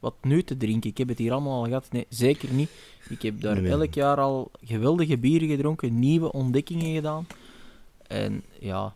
wat 0.00 0.14
nu 0.22 0.42
te 0.42 0.56
drinken? 0.56 0.90
Ik 0.90 0.98
heb 0.98 1.08
het 1.08 1.18
hier 1.18 1.32
allemaal 1.32 1.58
al 1.58 1.64
gehad. 1.64 1.92
Nee, 1.92 2.06
zeker 2.08 2.52
niet. 2.52 2.70
Ik 3.08 3.22
heb 3.22 3.40
daar 3.40 3.52
Nee, 3.54 3.62
nee. 3.62 3.70
elk 3.72 3.94
jaar 3.94 4.16
al 4.20 4.50
geweldige 4.64 5.18
bieren 5.18 5.48
gedronken, 5.48 5.98
nieuwe 5.98 6.32
ontdekkingen 6.32 6.94
gedaan. 6.94 7.26
En 8.06 8.42
ja, 8.58 8.94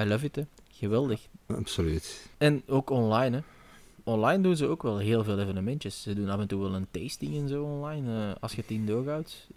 I 0.00 0.04
love 0.04 0.24
it, 0.24 0.36
hè. 0.36 0.42
Geweldig. 0.72 1.20
Absoluut. 1.46 2.28
En 2.38 2.62
ook 2.66 2.90
online, 2.90 3.36
hè. 3.36 3.42
Online 4.04 4.42
doen 4.42 4.56
ze 4.56 4.66
ook 4.66 4.82
wel 4.82 4.98
heel 4.98 5.24
veel 5.24 5.38
evenementjes. 5.38 6.02
Ze 6.02 6.14
doen 6.14 6.28
af 6.28 6.40
en 6.40 6.46
toe 6.46 6.60
wel 6.60 6.74
een 6.74 6.86
tasting 6.90 7.36
en 7.36 7.48
zo 7.48 7.64
online. 7.64 8.28
eh, 8.28 8.34
als 8.40 8.52
je 8.54 8.60
het 8.60 8.70
in 8.70 9.04
houdt. 9.06 9.48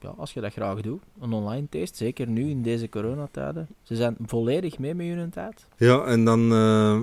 Eh, 0.00 0.08
ja, 0.08 0.14
als 0.16 0.32
je 0.32 0.40
dat 0.40 0.52
graag 0.52 0.80
doet. 0.80 1.02
Een 1.20 1.32
online 1.32 1.66
taste, 1.70 1.96
zeker 1.96 2.28
nu 2.28 2.50
in 2.50 2.62
deze 2.62 2.88
coronatijden. 2.88 3.68
Ze 3.82 3.96
zijn 3.96 4.16
volledig 4.26 4.78
mee 4.78 4.94
met 4.94 5.06
hun 5.06 5.30
tijd. 5.30 5.66
Ja, 5.76 6.04
en 6.04 6.24
dan, 6.24 6.52
eh, 6.52 7.00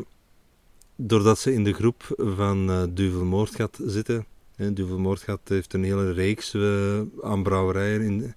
doordat 0.95 1.39
ze 1.39 1.53
in 1.53 1.63
de 1.63 1.73
groep 1.73 2.03
van 2.17 2.69
eh 2.69 2.83
Duvelmoordgat 2.89 3.79
zitten, 3.86 4.25
Uh, 4.57 4.67
Duvelmoordgat 4.73 5.39
heeft 5.43 5.73
een 5.73 5.83
hele 5.83 6.12
reeks 6.12 6.53
uh, 6.53 7.01
aan 7.21 7.43
brouwerijen 7.43 8.01
in, 8.01 8.33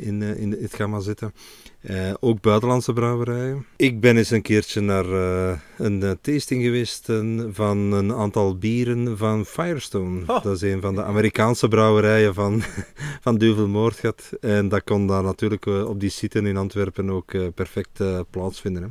in, 0.00 0.20
uh, 0.20 0.40
in 0.40 0.56
het 0.60 0.74
gamma 0.74 1.00
zitten. 1.00 1.34
Uh, 1.80 2.12
ook 2.20 2.40
buitenlandse 2.40 2.92
brouwerijen. 2.92 3.66
Ik 3.76 4.00
ben 4.00 4.16
eens 4.16 4.30
een 4.30 4.42
keertje 4.42 4.80
naar 4.80 5.06
uh, 5.06 5.52
een 5.78 6.18
tasting 6.20 6.62
geweest 6.62 7.08
van 7.50 7.92
een 7.92 8.12
aantal 8.12 8.58
bieren 8.58 9.18
van 9.18 9.46
Firestone. 9.46 10.20
Oh. 10.26 10.42
Dat 10.42 10.54
is 10.54 10.62
een 10.62 10.80
van 10.80 10.94
de 10.94 11.04
Amerikaanse 11.04 11.68
brouwerijen 11.68 12.34
van, 12.34 12.62
van 13.24 13.38
Duvelmoordgat. 13.38 14.30
En 14.40 14.68
dat 14.68 14.84
kon 14.84 15.06
daar 15.06 15.22
natuurlijk 15.22 15.66
op 15.66 16.00
die 16.00 16.10
site 16.10 16.38
in 16.38 16.56
Antwerpen 16.56 17.10
ook 17.10 17.54
perfect 17.54 18.02
plaatsvinden. 18.30 18.82
Hè. 18.82 18.88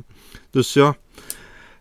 Dus 0.50 0.72
ja, 0.72 0.96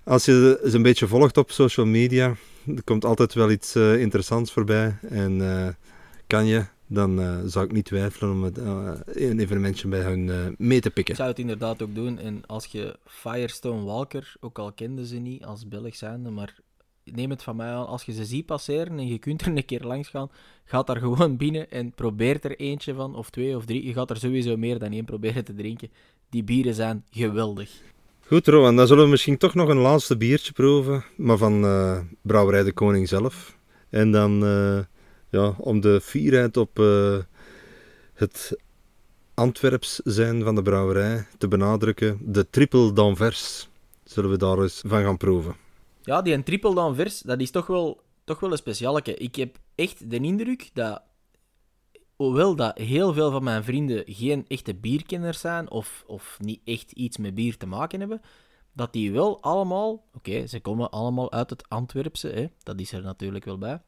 als 0.03 0.25
je 0.25 0.59
ze 0.63 0.75
een 0.75 0.81
beetje 0.81 1.07
volgt 1.07 1.37
op 1.37 1.51
social 1.51 1.85
media, 1.85 2.35
er 2.75 2.83
komt 2.83 3.05
altijd 3.05 3.33
wel 3.33 3.51
iets 3.51 3.75
interessants 3.75 4.51
voorbij. 4.51 4.97
En 5.09 5.41
kan 6.27 6.45
je 6.45 6.65
dan 6.91 7.19
uh, 7.19 7.37
zou 7.45 7.65
ik 7.65 7.71
niet 7.71 7.85
twijfelen 7.85 8.31
om 8.31 8.43
het, 8.43 8.57
uh, 8.57 8.91
een 9.05 9.39
evenementje 9.39 9.87
bij 9.87 10.01
hun 10.01 10.27
uh, 10.27 10.35
mee 10.57 10.79
te 10.79 10.89
pikken. 10.89 11.13
Ik 11.13 11.19
zou 11.19 11.29
het 11.29 11.39
inderdaad 11.39 11.81
ook 11.81 11.95
doen. 11.95 12.17
En 12.17 12.43
als 12.45 12.65
je 12.65 12.99
Firestone 13.05 13.83
Walker, 13.83 14.35
ook 14.39 14.59
al 14.59 14.71
kenden 14.71 15.05
ze 15.05 15.17
niet 15.17 15.45
als 15.45 15.67
Belg 15.67 15.95
zijnde, 15.95 16.29
maar 16.29 16.59
neem 17.03 17.29
het 17.29 17.43
van 17.43 17.55
mij 17.55 17.67
aan, 17.67 17.87
als 17.87 18.03
je 18.03 18.13
ze 18.13 18.25
ziet 18.25 18.45
passeren 18.45 18.99
en 18.99 19.07
je 19.07 19.17
kunt 19.17 19.41
er 19.41 19.47
een 19.47 19.65
keer 19.65 19.83
langs 19.83 20.09
gaan, 20.09 20.29
ga 20.63 20.81
daar 20.81 20.97
gewoon 20.97 21.37
binnen 21.37 21.71
en 21.71 21.91
probeer 21.91 22.37
er 22.41 22.59
eentje 22.59 22.93
van, 22.93 23.15
of 23.15 23.29
twee 23.29 23.55
of 23.55 23.65
drie. 23.65 23.85
Je 23.85 23.93
gaat 23.93 24.09
er 24.09 24.17
sowieso 24.17 24.57
meer 24.57 24.79
dan 24.79 24.91
één 24.91 25.05
proberen 25.05 25.45
te 25.45 25.53
drinken. 25.53 25.89
Die 26.29 26.43
bieren 26.43 26.73
zijn 26.73 27.03
geweldig. 27.11 27.71
Goed, 28.25 28.47
Rowan, 28.47 28.75
dan 28.75 28.87
zullen 28.87 29.03
we 29.03 29.09
misschien 29.09 29.37
toch 29.37 29.53
nog 29.53 29.69
een 29.69 29.77
laatste 29.77 30.17
biertje 30.17 30.51
proeven, 30.51 31.03
maar 31.17 31.37
van 31.37 31.61
Brouwerij 32.21 32.63
de 32.63 32.73
Koning 32.73 33.07
zelf. 33.07 33.57
En 33.89 34.11
dan 34.11 34.43
ja, 35.29 35.55
om 35.57 35.79
de 35.81 36.01
fierheid 36.01 36.57
op 36.57 36.79
uh, 36.79 37.17
het 38.13 38.57
Antwerps 39.33 39.95
zijn 40.03 40.43
van 40.43 40.55
de 40.55 40.61
brouwerij 40.61 41.27
te 41.37 41.47
benadrukken, 41.47 42.19
de 42.21 42.49
triple 42.49 42.93
d'Anvers. 42.93 43.67
Zullen 44.03 44.29
we 44.29 44.37
daar 44.37 44.61
eens 44.61 44.81
van 44.85 45.03
gaan 45.03 45.17
proeven. 45.17 45.55
Ja, 46.01 46.21
die 46.21 46.43
triple 46.43 46.75
d'Anvers, 46.75 47.19
dat 47.19 47.41
is 47.41 47.51
toch 47.51 47.67
wel, 47.67 48.01
toch 48.23 48.39
wel 48.39 48.51
een 48.51 48.57
specialeke. 48.57 49.13
Ik 49.13 49.35
heb 49.35 49.57
echt 49.75 50.09
de 50.09 50.19
indruk 50.19 50.69
dat, 50.73 51.01
hoewel 52.15 52.55
dat 52.55 52.77
heel 52.77 53.13
veel 53.13 53.31
van 53.31 53.43
mijn 53.43 53.63
vrienden 53.63 54.03
geen 54.05 54.45
echte 54.47 54.75
bierkenners 54.75 55.39
zijn, 55.39 55.69
of, 55.69 56.03
of 56.07 56.37
niet 56.39 56.61
echt 56.63 56.91
iets 56.91 57.17
met 57.17 57.35
bier 57.35 57.57
te 57.57 57.67
maken 57.67 57.99
hebben, 57.99 58.21
dat 58.73 58.93
die 58.93 59.11
wel 59.11 59.41
allemaal, 59.41 60.05
oké, 60.13 60.47
ze 60.47 60.59
komen 60.59 60.89
allemaal 60.89 61.31
uit 61.31 61.49
het 61.49 61.69
Antwerpse, 61.69 62.27
hè, 62.27 62.47
dat 62.63 62.79
is 62.79 62.91
er 62.91 63.01
natuurlijk 63.01 63.45
wel 63.45 63.57
bij, 63.57 63.81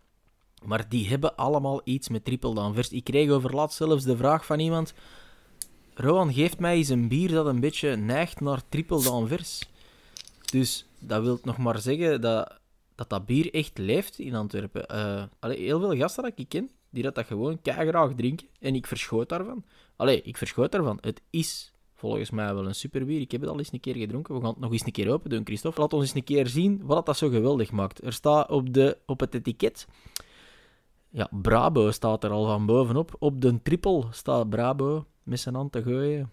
maar 0.65 0.89
die 0.89 1.07
hebben 1.07 1.35
allemaal 1.35 1.81
iets 1.83 2.09
met 2.09 2.25
triple 2.25 2.53
danvers. 2.53 2.89
Ik 2.89 3.03
kreeg 3.03 3.29
overlaat 3.29 3.73
zelfs 3.73 4.03
de 4.03 4.17
vraag 4.17 4.45
van 4.45 4.59
iemand... 4.59 4.93
Rowan, 5.93 6.33
geeft 6.33 6.59
mij 6.59 6.75
eens 6.75 6.89
een 6.89 7.07
bier 7.07 7.31
dat 7.31 7.45
een 7.45 7.59
beetje 7.59 7.95
neigt 7.95 8.39
naar 8.39 8.61
triple 8.69 9.03
danvers. 9.03 9.69
Dus 10.51 10.85
dat 10.99 11.23
wil 11.23 11.39
nog 11.43 11.57
maar 11.57 11.79
zeggen 11.79 12.21
dat 12.21 12.59
dat, 12.95 13.09
dat 13.09 13.25
bier 13.25 13.53
echt 13.53 13.77
leeft 13.77 14.19
in 14.19 14.35
Antwerpen. 14.35 14.85
Uh, 14.91 15.23
heel 15.39 15.79
veel 15.79 15.95
gasten 15.95 16.23
dat 16.23 16.31
ik 16.35 16.49
ken, 16.49 16.69
die 16.89 17.03
dat, 17.03 17.15
dat 17.15 17.25
gewoon 17.25 17.59
graag 17.63 18.13
drinken. 18.15 18.47
En 18.59 18.75
ik 18.75 18.87
verschoot 18.87 19.29
daarvan. 19.29 19.63
Allee, 19.95 20.21
ik 20.21 20.37
verschoot 20.37 20.71
daarvan. 20.71 20.97
Het 21.01 21.21
is 21.29 21.73
volgens 21.93 22.29
mij 22.29 22.53
wel 22.53 22.65
een 22.65 22.75
superbier. 22.75 23.21
Ik 23.21 23.31
heb 23.31 23.41
het 23.41 23.49
al 23.49 23.57
eens 23.57 23.73
een 23.73 23.79
keer 23.79 23.95
gedronken. 23.95 24.35
We 24.35 24.41
gaan 24.41 24.49
het 24.49 24.59
nog 24.59 24.71
eens 24.71 24.85
een 24.85 24.91
keer 24.91 25.11
open 25.11 25.29
doen, 25.29 25.45
Christophe. 25.45 25.81
Laat 25.81 25.93
ons 25.93 26.03
eens 26.03 26.15
een 26.15 26.23
keer 26.23 26.47
zien 26.47 26.81
wat 26.83 27.05
dat 27.05 27.17
zo 27.17 27.29
geweldig 27.29 27.71
maakt. 27.71 28.03
Er 28.03 28.13
staat 28.13 28.49
op, 28.49 28.73
de, 28.73 28.97
op 29.05 29.19
het 29.19 29.33
etiket 29.33 29.87
ja, 31.11 31.29
Brabo 31.31 31.91
staat 31.91 32.23
er 32.23 32.29
al 32.29 32.45
van 32.45 32.65
bovenop. 32.65 33.15
Op 33.19 33.41
de 33.41 33.61
triple 33.61 34.03
staat 34.11 34.49
Brabo 34.49 35.05
met 35.23 35.39
zijn 35.39 35.55
hand 35.55 35.71
te 35.71 35.81
gooien. 35.81 36.31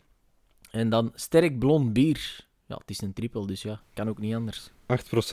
En 0.70 0.88
dan 0.88 1.12
sterk 1.14 1.58
blond 1.58 1.92
bier. 1.92 2.46
Ja, 2.66 2.76
het 2.76 2.90
is 2.90 3.00
een 3.00 3.12
triple, 3.12 3.46
dus 3.46 3.62
ja, 3.62 3.80
kan 3.94 4.08
ook 4.08 4.18
niet 4.18 4.34
anders. 4.34 4.70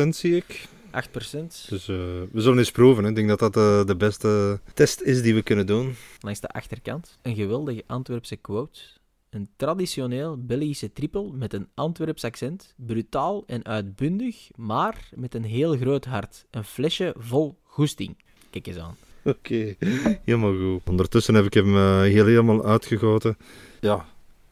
8% 0.05 0.07
zie 0.09 0.35
ik. 0.35 0.67
8%. 0.95 1.69
Dus 1.69 1.87
uh, 1.87 1.97
we 2.31 2.41
zullen 2.41 2.57
eens 2.57 2.71
proeven. 2.71 3.03
Hè. 3.03 3.09
Ik 3.09 3.15
denk 3.15 3.27
dat 3.27 3.39
dat 3.39 3.57
uh, 3.57 3.85
de 3.85 3.95
beste 3.95 4.59
test 4.73 5.01
is 5.01 5.21
die 5.21 5.33
we 5.33 5.41
kunnen 5.41 5.65
doen. 5.65 5.95
Langs 6.19 6.39
de 6.39 6.47
achterkant 6.47 7.17
een 7.21 7.35
geweldige 7.35 7.83
Antwerpse 7.87 8.35
quote. 8.35 8.79
Een 9.29 9.49
traditioneel 9.55 10.45
Belgische 10.45 10.93
triple 10.93 11.31
met 11.31 11.53
een 11.53 11.67
Antwerps 11.73 12.23
accent. 12.23 12.73
Brutaal 12.77 13.43
en 13.45 13.65
uitbundig, 13.65 14.49
maar 14.55 15.09
met 15.15 15.35
een 15.35 15.43
heel 15.43 15.77
groot 15.77 16.05
hart. 16.05 16.45
Een 16.51 16.63
flesje 16.63 17.15
vol 17.17 17.59
goesting. 17.63 18.17
Kijk 18.49 18.67
eens 18.67 18.77
aan. 18.77 18.95
Oké, 19.33 19.75
helemaal 20.23 20.55
goed. 20.55 20.89
Ondertussen 20.89 21.35
heb 21.35 21.45
ik 21.45 21.53
hem 21.53 21.75
uh, 21.75 21.99
heel 21.99 22.25
helemaal 22.25 22.65
uitgegoten. 22.65 23.37
Ja, 23.79 24.05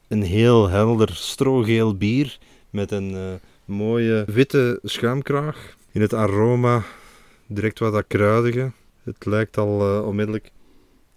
een 0.08 0.22
heel 0.22 0.70
helder 0.70 1.16
strogeel 1.16 1.98
bier 1.98 2.38
met 2.70 2.92
een 2.92 3.12
uh, 3.12 3.34
mooie 3.66 4.24
witte 4.28 4.80
schuimkraag. 4.84 5.76
In 5.92 6.02
het 6.02 6.14
aroma 6.14 6.84
direct 7.48 7.80
wat 7.80 7.94
dat 7.94 8.08
kruidige. 8.08 8.72
Het 9.04 9.26
lijkt 9.26 9.58
al 9.58 9.98
uh, 9.98 10.08
onmiddellijk. 10.08 10.52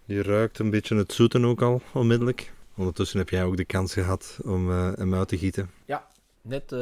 Je 0.05 0.23
ruikt 0.23 0.59
een 0.59 0.71
beetje 0.71 0.97
het 0.97 1.13
zoeten 1.13 1.45
ook 1.45 1.63
al 1.63 1.83
onmiddellijk. 1.93 2.53
Ondertussen 2.77 3.19
heb 3.19 3.29
jij 3.29 3.45
ook 3.45 3.57
de 3.57 3.65
kans 3.65 3.93
gehad 3.93 4.39
om 4.45 4.71
hem 4.71 5.15
uit 5.15 5.29
te 5.29 5.39
gieten. 5.39 5.71
Ja, 5.85 6.07
net, 6.43 6.75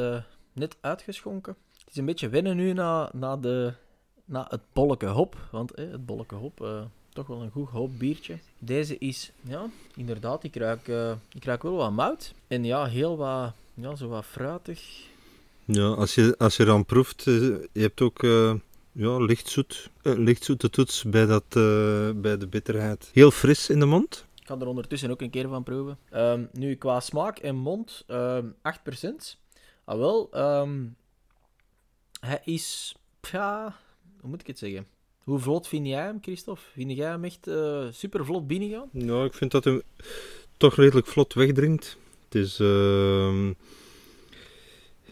net 0.53 0.75
uitgeschonken. 0.81 1.55
Het 1.77 1.89
is 1.89 1.97
een 1.97 2.05
beetje 2.05 2.29
wennen 2.29 2.55
nu 2.55 2.73
na, 2.73 3.09
na 3.13 3.37
de 3.37 3.73
na 4.25 4.45
het 4.49 4.61
bolleke 4.73 5.07
hop. 5.07 5.35
Want 5.51 5.71
het 5.75 6.05
bolleke 6.05 6.35
hop, 6.35 6.61
uh, 6.61 6.81
toch 7.09 7.27
wel 7.27 7.41
een 7.41 7.51
goed 7.51 7.69
hoop 7.69 7.99
biertje. 7.99 8.37
Deze 8.59 8.97
is, 8.97 9.31
ja, 9.41 9.65
inderdaad, 9.95 10.43
ik 10.43 10.55
ruik, 10.55 10.87
uh, 10.87 11.11
ik 11.33 11.45
ruik 11.45 11.63
wel 11.63 11.75
wat 11.75 11.91
mout. 11.91 12.33
En 12.47 12.63
ja, 12.63 12.85
heel 12.85 13.17
wat, 13.17 13.53
ja, 13.73 13.95
zo 13.95 14.07
wat 14.07 14.25
fruitig. 14.25 15.03
Ja, 15.65 15.87
als 15.87 16.15
je, 16.15 16.35
als 16.37 16.57
je 16.57 16.65
dan 16.65 16.85
proeft, 16.85 17.27
eh, 17.27 17.33
je 17.71 17.81
hebt 17.81 18.01
ook 18.01 18.21
ja, 18.91 19.17
lichtzoet, 19.17 19.89
lichtzoete 20.01 20.69
toets 20.69 21.03
bij, 21.03 21.25
dat, 21.25 21.45
bij 22.21 22.37
de 22.37 22.47
bitterheid. 22.49 23.09
Heel 23.13 23.31
fris 23.31 23.69
in 23.69 23.79
de 23.79 23.85
mond. 23.85 24.25
Ik 24.45 24.51
ga 24.51 24.59
er 24.59 24.67
ondertussen 24.67 25.11
ook 25.11 25.21
een 25.21 25.29
keer 25.29 25.47
van 25.47 25.63
proeven. 25.63 25.97
Um, 26.13 26.49
nu, 26.51 26.75
qua 26.75 26.99
smaak 26.99 27.37
en 27.37 27.55
mond, 27.55 28.03
um, 28.07 28.55
8%. 28.61 29.37
Ah 29.85 29.97
wel, 29.97 30.29
um, 30.61 30.95
hij 32.19 32.41
is, 32.43 32.95
ja, 33.31 33.75
hoe 34.25 34.33
moet 34.33 34.43
ik 34.43 34.47
het 34.47 34.59
zeggen? 34.59 34.87
Hoe 35.23 35.39
vlot 35.39 35.67
vind 35.67 35.87
jij 35.87 36.03
hem, 36.03 36.17
Christophe? 36.21 36.61
Vind 36.73 36.91
jij 36.91 37.09
hem 37.09 37.23
echt 37.23 37.47
uh, 37.47 37.87
super 37.91 38.25
vlot 38.25 38.47
binnengaan? 38.47 38.89
Nou, 38.91 39.25
ik 39.25 39.33
vind 39.33 39.51
dat 39.51 39.63
hij 39.63 39.81
toch 40.57 40.75
redelijk 40.75 41.07
vlot 41.07 41.33
wegdringt. 41.33 41.97
Het 42.23 42.35
is, 42.35 42.59
uh, 42.59 43.49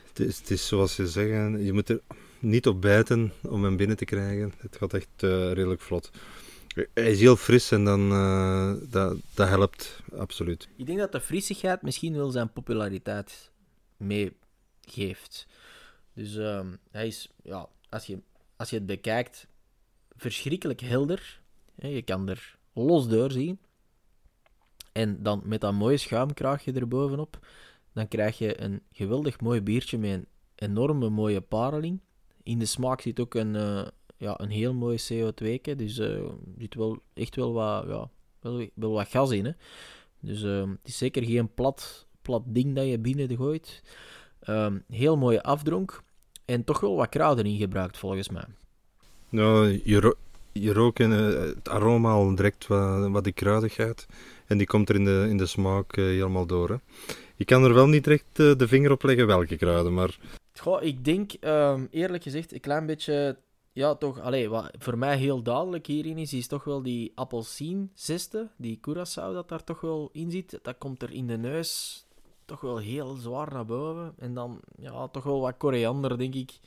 het 0.08 0.20
is, 0.20 0.38
het 0.38 0.52
is 0.52 0.68
zoals 0.68 0.96
ze 0.96 1.08
zeggen, 1.08 1.64
je 1.64 1.74
moet 1.74 1.90
er 1.90 2.02
niet 2.40 2.68
op 2.68 2.82
bijten 2.82 3.34
om 3.42 3.64
hem 3.64 3.78
binnen 3.78 3.98
te 3.98 4.06
krijgen. 4.06 4.54
Het 4.58 4.76
gaat 4.78 4.94
echt 4.94 5.24
uh, 5.24 5.52
redelijk 5.52 5.82
vlot. 5.82 6.12
Hij 6.94 7.12
is 7.12 7.20
heel 7.20 7.36
fris 7.36 7.72
en 7.72 7.84
dan, 7.84 8.12
uh, 8.12 8.74
dat, 8.90 9.18
dat 9.34 9.48
helpt 9.48 10.00
absoluut. 10.18 10.68
Ik 10.76 10.86
denk 10.86 11.00
dat 11.00 11.12
de 11.12 11.22
frissigheid 11.22 11.82
misschien 11.82 12.16
wel 12.16 12.30
zijn 12.30 12.52
populariteit 12.52 13.52
meegeeft. 13.98 15.48
Dus 16.14 16.36
uh, 16.36 16.62
hij 16.92 17.08
is, 17.08 17.30
ja, 17.44 17.70
als 17.90 18.06
je 18.06 18.20
als 18.56 18.70
je 18.70 18.76
het 18.76 18.86
bekijkt, 18.86 19.48
verschrikkelijk 20.16 20.82
helder. 20.82 21.42
Je 21.76 22.02
kan 22.02 22.30
er 22.30 22.58
los 22.74 23.08
door 23.08 23.32
zien. 23.32 23.60
En 24.92 25.24
dan 25.24 25.42
met 25.46 25.62
dat 25.62 25.74
mooie 25.74 25.98
schuimkraagje 25.98 26.72
erbovenop, 26.72 27.48
dan 27.94 28.08
krijg 28.08 28.38
je 28.38 28.62
een 28.62 28.82
geweldig 28.92 29.42
mooi 29.42 29.62
biertje 29.62 29.98
met 29.98 30.12
een 30.12 30.28
enorme 30.56 31.10
mooie 31.10 31.42
pareling. 31.42 32.00
In 32.44 32.60
de 32.60 32.66
smaak 32.66 33.02
zit 33.02 33.20
ook 33.20 33.34
een, 33.34 33.56
uh, 33.56 33.88
ja, 34.18 34.40
een 34.40 34.50
heel 34.50 34.74
mooi 34.74 34.98
CO2, 34.98 35.76
dus 35.76 35.98
er 35.98 36.32
zit 36.58 36.76
wel 36.76 37.02
echt 37.14 37.36
wel 37.36 37.54
wat, 37.54 37.86
ja, 37.88 38.10
wel, 38.40 38.70
wel 38.74 38.92
wat 38.92 39.08
gas 39.08 39.32
in. 39.32 39.46
Hè. 39.46 39.52
Dus 40.20 40.42
uh, 40.42 40.70
het 40.70 40.88
is 40.88 40.98
zeker 40.98 41.24
geen 41.24 41.54
plat, 41.54 42.08
plat 42.22 42.44
ding 42.46 42.76
dat 42.76 42.86
je 42.86 43.00
binnen 43.00 43.38
gooit. 43.38 43.84
heel 44.88 45.18
mooie 45.18 45.44
afdronk. 45.44 46.04
En 46.46 46.64
toch 46.64 46.80
wel 46.80 46.96
wat 46.96 47.10
kruiden 47.10 47.46
ingebruikt, 47.46 47.98
volgens 47.98 48.30
mij. 48.30 48.46
Nou, 49.30 49.82
je, 49.84 50.16
je 50.52 50.74
rookt 50.74 51.00
in, 51.00 51.12
uh, 51.12 51.40
het 51.40 51.70
aroma 51.70 52.12
al 52.12 52.36
direct 52.36 52.68
wat, 52.68 53.10
wat 53.10 53.24
die 53.24 53.34
kruidigheid. 53.34 54.06
En 54.48 54.58
die 54.58 54.68
komt 54.68 54.90
er 54.90 54.96
in 54.96 55.06
de, 55.06 55.26
in 55.30 55.38
de 55.38 55.46
smaak 55.46 55.98
uh, 55.98 56.06
helemaal 56.06 56.46
door. 56.46 56.70
Hè. 56.70 56.76
Je 57.36 57.46
kan 57.46 57.64
er 57.64 57.74
wel 57.74 57.88
niet 57.88 58.04
direct 58.04 58.40
uh, 58.40 58.56
de 58.56 58.68
vinger 58.68 58.92
op 58.92 59.04
leggen 59.04 59.28
welke 59.28 59.56
kruiden, 59.56 59.94
maar... 59.94 60.18
Goh, 60.60 60.84
ik 60.84 61.06
denk, 61.06 61.32
um, 61.42 61.88
eerlijk 61.92 62.24
gezegd, 62.24 62.54
een 62.54 62.60
klein 62.60 62.86
beetje... 62.86 63.38
Ja, 63.72 63.96
toch, 63.96 64.20
allee, 64.20 64.50
wat 64.50 64.72
voor 64.80 64.98
mij 64.98 65.18
heel 65.18 65.42
duidelijk 65.42 65.88
hierin 65.88 66.18
is, 66.18 66.34
is 66.34 66.48
toch 66.48 66.64
wel 66.64 66.82
die 66.82 67.12
appelsien 67.16 67.92
zesde, 67.94 68.50
die 68.58 68.80
curaçao 68.88 69.34
dat 69.34 69.50
daar 69.50 69.64
toch 69.64 69.82
wel 69.82 70.10
in 70.12 70.32
zit. 70.32 70.60
Dat 70.62 70.78
komt 70.78 71.02
er 71.02 71.12
in 71.12 71.28
de 71.28 71.38
neus 71.38 72.03
toch 72.46 72.62
wel 72.62 72.78
heel 72.78 73.16
zwaar 73.16 73.54
naar 73.54 73.66
boven. 73.66 74.14
En 74.18 74.34
dan, 74.34 74.62
ja, 74.76 75.08
toch 75.08 75.24
wel 75.24 75.40
wat 75.40 75.58
koriander, 75.58 76.18
denk 76.18 76.36
ik, 76.36 76.60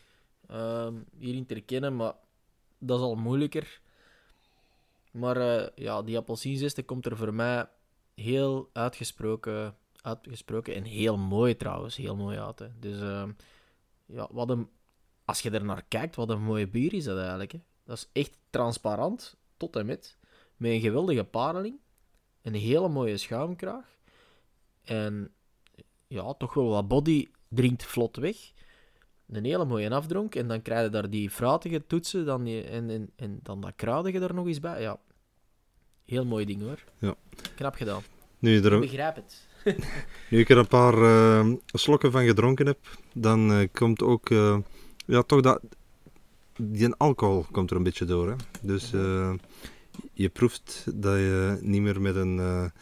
uh, 0.51 0.89
hierin 1.19 1.47
te 1.47 1.55
herkennen. 1.55 1.97
Maar 1.97 2.15
dat 2.79 2.99
is 2.99 3.05
al 3.05 3.15
moeilijker. 3.15 3.81
Maar 5.11 5.37
uh, 5.37 5.69
ja, 5.75 6.03
die 6.03 6.17
appelsienzeste 6.17 6.83
komt 6.83 7.07
er 7.07 7.17
voor 7.17 7.35
mij 7.35 7.69
heel 8.15 8.71
uitgesproken, 8.73 9.77
uitgesproken 10.01 10.75
en 10.75 10.85
heel 10.85 11.17
mooi 11.17 11.57
trouwens. 11.57 11.97
Heel 11.97 12.17
mooi 12.17 12.39
uit. 12.39 12.71
Dus 12.81 13.01
uh, 13.01 13.29
ja, 14.07 14.29
wat 14.31 14.51
een, 14.51 14.69
als 15.25 15.41
je 15.41 15.51
er 15.51 15.65
naar 15.65 15.85
kijkt, 15.89 16.17
wat 16.17 16.31
een 16.31 16.43
mooie 16.43 16.69
bier 16.69 16.95
is 16.95 17.05
dat 17.05 17.19
eigenlijk. 17.19 17.53
Hè. 17.53 17.59
Dat 17.85 17.97
is 17.97 18.09
echt 18.13 18.39
transparant, 18.51 19.37
tot 19.57 19.77
en 19.77 19.87
met. 19.87 20.19
Met 20.57 20.71
een 20.71 20.81
geweldige 20.81 21.25
pareling. 21.25 21.79
Een 22.43 22.55
hele 22.55 22.89
mooie 22.89 23.17
schuimkraag. 23.17 23.85
En 24.83 25.33
ja, 26.09 26.35
toch 26.35 26.55
wel 26.55 26.69
wat 26.69 26.89
body 26.89 27.29
drinkt 27.49 27.85
vlot 27.85 28.17
weg. 28.17 28.37
Een 29.29 29.45
hele 29.45 29.65
mooie 29.65 29.91
afdronk. 29.91 30.35
En 30.35 30.49
dan 30.49 30.63
krijg 30.63 30.85
je 30.85 30.91
daar 30.91 31.11
die 31.11 31.31
fruitige 31.31 31.87
toetsen 31.87 32.25
dan 32.25 32.45
die, 32.45 32.63
en, 32.63 32.91
en, 32.91 33.11
en 33.17 33.41
dan 33.43 33.61
dat 33.61 33.73
kruidige 33.77 34.21
er 34.21 34.35
nog 34.35 34.47
eens 34.47 34.61
bij. 34.61 34.81
Ja, 34.81 34.99
heel 36.05 36.25
mooi 36.25 36.45
ding 36.45 36.63
hoor. 36.63 36.85
Ja. 36.99 37.15
Knap 37.55 37.75
gedaan. 37.75 38.03
Nu 38.39 38.63
er... 38.63 38.73
Ik 38.73 38.81
begrijp 38.81 39.17
het. 39.17 39.47
nu 40.31 40.39
ik 40.39 40.49
er 40.49 40.59
een 40.59 40.67
paar 40.67 40.99
uh, 40.99 41.53
slokken 41.67 42.13
van 42.13 42.25
gedronken 42.25 42.67
heb, 42.67 42.79
dan 43.15 43.51
uh, 43.51 43.69
komt 43.73 44.03
ook... 44.03 44.31
Uh, 44.31 44.59
ja, 45.07 45.23
toch 45.23 45.41
dat... 45.41 45.61
Die 46.59 46.95
alcohol 46.95 47.47
komt 47.51 47.71
er 47.71 47.77
een 47.77 47.83
beetje 47.83 48.05
door. 48.05 48.29
Hè? 48.29 48.37
Dus 48.63 48.91
je 50.13 50.29
proeft 50.29 50.85
dat 50.95 51.15
je 51.15 51.59
niet 51.61 51.83
meer 51.83 52.01
met 52.01 52.17
een 52.17 52.73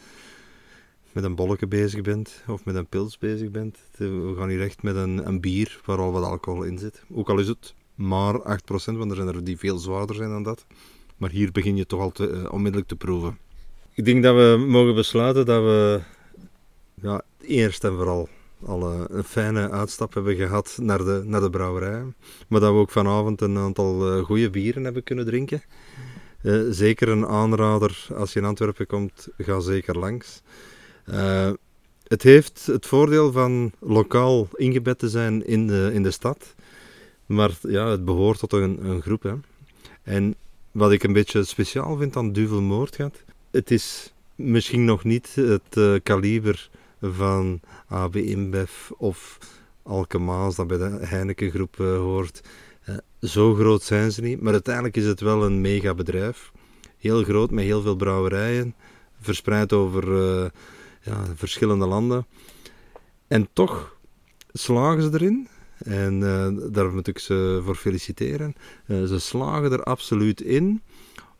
met 1.15 1.23
een 1.23 1.35
bolletje 1.35 1.67
bezig 1.67 2.01
bent 2.01 2.43
of 2.47 2.65
met 2.65 2.75
een 2.75 2.87
pils 2.87 3.17
bezig 3.17 3.51
bent. 3.51 3.77
We 3.97 4.33
gaan 4.37 4.49
hier 4.49 4.61
echt 4.61 4.83
met 4.83 4.95
een, 4.95 5.27
een 5.27 5.41
bier 5.41 5.79
waar 5.85 5.97
al 5.97 6.11
wat 6.11 6.23
alcohol 6.23 6.63
in 6.63 6.77
zit. 6.77 7.03
Ook 7.13 7.29
al 7.29 7.39
is 7.39 7.47
het 7.47 7.73
maar 7.95 8.39
8%, 8.39 8.43
want 8.67 9.09
er 9.11 9.15
zijn 9.15 9.27
er 9.27 9.43
die 9.43 9.57
veel 9.57 9.77
zwaarder 9.77 10.15
zijn 10.15 10.29
dan 10.29 10.43
dat. 10.43 10.65
Maar 11.17 11.29
hier 11.29 11.51
begin 11.51 11.75
je 11.75 11.85
toch 11.85 11.99
al 11.99 12.11
te, 12.11 12.29
uh, 12.29 12.51
onmiddellijk 12.51 12.89
te 12.89 12.95
proeven. 12.95 13.37
Ik 13.93 14.05
denk 14.05 14.23
dat 14.23 14.35
we 14.35 14.65
mogen 14.67 14.95
besluiten 14.95 15.45
dat 15.45 15.63
we 15.63 16.01
ja, 17.01 17.21
eerst 17.41 17.83
en 17.83 17.95
vooral 17.95 18.29
al 18.65 19.09
een 19.09 19.23
fijne 19.23 19.69
uitstap 19.69 20.13
hebben 20.13 20.35
gehad 20.35 20.77
naar 20.81 20.97
de, 20.97 21.21
naar 21.25 21.41
de 21.41 21.49
brouwerij. 21.49 22.03
Maar 22.47 22.59
dat 22.59 22.71
we 22.71 22.79
ook 22.79 22.91
vanavond 22.91 23.41
een 23.41 23.57
aantal 23.57 24.17
uh, 24.17 24.23
goede 24.23 24.49
bieren 24.49 24.83
hebben 24.83 25.03
kunnen 25.03 25.25
drinken. 25.25 25.61
Zeker 26.69 27.09
een 27.09 27.27
aanrader 27.27 28.07
als 28.15 28.33
je 28.33 28.39
in 28.39 28.45
Antwerpen 28.45 28.87
komt, 28.87 29.27
ga 29.37 29.59
zeker 29.59 29.97
langs. 29.97 30.41
Uh, 31.09 31.51
het 32.07 32.23
heeft 32.23 32.65
het 32.65 32.85
voordeel 32.85 33.31
van 33.31 33.71
lokaal 33.79 34.47
ingebed 34.55 34.99
te 34.99 35.09
zijn 35.09 35.45
in 35.45 35.67
de, 35.67 35.89
in 35.93 36.03
de 36.03 36.11
stad. 36.11 36.55
Maar 37.25 37.51
ja, 37.61 37.87
het 37.87 38.05
behoort 38.05 38.39
tot 38.39 38.53
een, 38.53 38.85
een 38.85 39.01
groep. 39.01 39.23
Hè. 39.23 39.33
En 40.03 40.35
wat 40.71 40.91
ik 40.91 41.03
een 41.03 41.13
beetje 41.13 41.43
speciaal 41.43 41.97
vind 41.97 42.15
aan 42.15 42.31
Duvel 42.31 42.61
Moordgat, 42.61 43.23
het 43.51 43.71
is 43.71 44.13
misschien 44.35 44.85
nog 44.85 45.03
niet 45.03 45.35
het 45.35 45.77
uh, 45.77 45.95
kaliber 46.03 46.69
van 47.01 47.59
AB 47.87 48.15
InBev 48.15 48.89
of 48.97 49.37
Alkemaas 49.83 50.55
dat 50.55 50.67
bij 50.67 50.77
de 50.77 50.97
Heineken 51.01 51.51
groep 51.51 51.77
uh, 51.77 51.97
hoort. 51.97 52.41
Zo 53.21 53.53
groot 53.53 53.83
zijn 53.83 54.11
ze 54.11 54.21
niet, 54.21 54.41
maar 54.41 54.53
uiteindelijk 54.53 54.97
is 54.97 55.05
het 55.05 55.19
wel 55.19 55.45
een 55.45 55.61
mega 55.61 55.93
bedrijf. 55.93 56.51
Heel 56.97 57.23
groot, 57.23 57.51
met 57.51 57.63
heel 57.63 57.81
veel 57.81 57.95
brouwerijen, 57.95 58.75
verspreid 59.19 59.73
over 59.73 60.51
ja, 61.05 61.25
verschillende 61.35 61.85
landen. 61.85 62.25
En 63.27 63.47
toch 63.53 63.97
slagen 64.53 65.01
ze 65.01 65.09
erin. 65.13 65.47
En 65.77 66.21
uh, 66.21 66.47
daar 66.71 66.93
moet 66.93 67.07
ik 67.07 67.19
ze 67.19 67.61
voor 67.63 67.75
feliciteren. 67.75 68.55
Uh, 68.85 69.03
ze 69.03 69.19
slagen 69.19 69.71
er 69.71 69.83
absoluut 69.83 70.41
in 70.41 70.81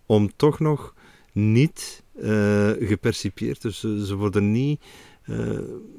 om 0.05 0.31
toch 0.35 0.59
nog 0.59 0.93
niet 1.31 2.03
uh, 2.15 2.69
gepercipieerd. 2.79 3.61
Dus 3.61 3.79
ze 3.79 4.15
worden 4.15 4.51
niet 4.51 4.81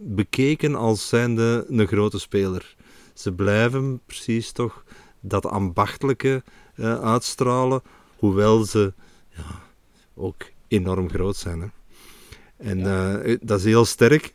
bekeken 0.01 0.75
als 0.75 1.09
zijnde 1.09 1.67
een 1.69 1.87
grote 1.87 2.19
speler. 2.19 2.77
Ze 3.15 3.33
blijven 3.33 4.01
precies 4.07 4.53
toch 4.53 4.85
dat 5.21 5.47
ambachtelijke 5.47 6.43
uitstralen, 7.03 7.83
hoewel 8.17 8.65
ze 8.65 8.93
ja, 9.29 9.63
ook 10.15 10.45
enorm 10.69 11.09
groot 11.09 11.37
zijn. 11.37 11.61
Hè. 11.61 11.67
En 12.57 12.79
uh, 12.79 13.37
dat 13.41 13.59
is 13.59 13.65
heel 13.65 13.85
sterk 13.85 14.35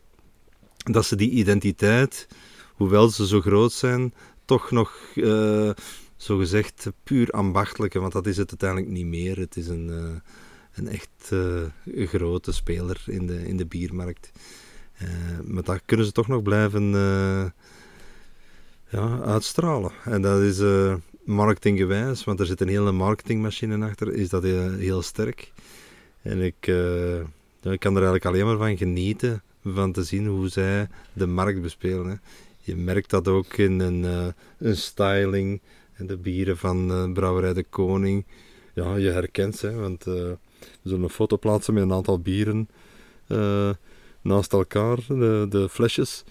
dat 0.76 1.04
ze 1.04 1.16
die 1.16 1.30
identiteit, 1.30 2.28
hoewel 2.74 3.08
ze 3.08 3.26
zo 3.26 3.40
groot 3.40 3.72
zijn, 3.72 4.14
toch 4.44 4.70
nog 4.70 4.96
uh, 5.14 5.70
zo 6.16 6.36
gezegd 6.36 6.90
puur 7.02 7.30
ambachtelijke, 7.30 7.98
want 7.98 8.12
dat 8.12 8.26
is 8.26 8.36
het 8.36 8.50
uiteindelijk 8.50 8.90
niet 8.90 9.06
meer. 9.06 9.38
Het 9.38 9.56
is 9.56 9.68
een, 9.68 9.88
uh, 9.88 10.10
een 10.74 10.88
echt 10.88 11.32
grote 11.84 12.52
speler 12.52 13.02
in 13.06 13.26
de, 13.26 13.46
in 13.46 13.56
de 13.56 13.66
biermarkt. 13.66 14.30
maar 15.44 15.62
dat 15.62 15.82
kunnen 15.84 16.06
ze 16.06 16.12
toch 16.12 16.28
nog 16.28 16.42
blijven 16.42 16.90
ja, 18.88 19.20
uitstralen. 19.24 19.92
En 20.04 20.22
dat 20.22 20.40
is 20.40 20.60
marketinggewijs, 21.24 22.24
want 22.24 22.40
er 22.40 22.46
zit 22.46 22.60
een 22.60 22.68
hele 22.68 22.92
marketingmachine 22.92 23.86
achter, 23.86 24.14
is 24.14 24.28
dat 24.28 24.42
heel, 24.42 24.70
heel 24.72 25.02
sterk. 25.02 25.52
En 26.22 26.40
ik 26.40 26.70
ik 27.70 27.80
kan 27.80 27.96
er 27.96 28.02
eigenlijk 28.02 28.24
alleen 28.24 28.46
maar 28.46 28.66
van 28.66 28.76
genieten 28.76 29.42
van 29.64 29.92
te 29.92 30.02
zien 30.02 30.26
hoe 30.26 30.48
zij 30.48 30.88
de 31.12 31.26
markt 31.26 31.62
bespelen. 31.62 32.08
Hè. 32.08 32.14
Je 32.60 32.76
merkt 32.76 33.10
dat 33.10 33.28
ook 33.28 33.54
in 33.54 33.80
een, 33.80 34.04
uh, 34.04 34.26
een 34.58 34.76
styling 34.76 35.60
en 35.92 36.06
de 36.06 36.16
bieren 36.16 36.58
van 36.58 36.90
uh, 36.90 37.12
Brouwerij 37.12 37.52
de 37.52 37.62
Koning. 37.62 38.24
Ja, 38.74 38.96
je 38.96 39.10
herkent 39.10 39.56
ze, 39.56 39.74
want 39.74 40.06
uh, 40.06 40.14
we 40.14 40.38
zullen 40.82 41.02
een 41.02 41.08
foto 41.08 41.38
plaatsen 41.38 41.74
met 41.74 41.82
een 41.82 41.92
aantal 41.92 42.20
bieren 42.20 42.68
naast 44.20 44.52
elkaar, 44.52 44.98
de, 45.08 45.46
de, 45.48 45.68
flesjes. 45.68 46.24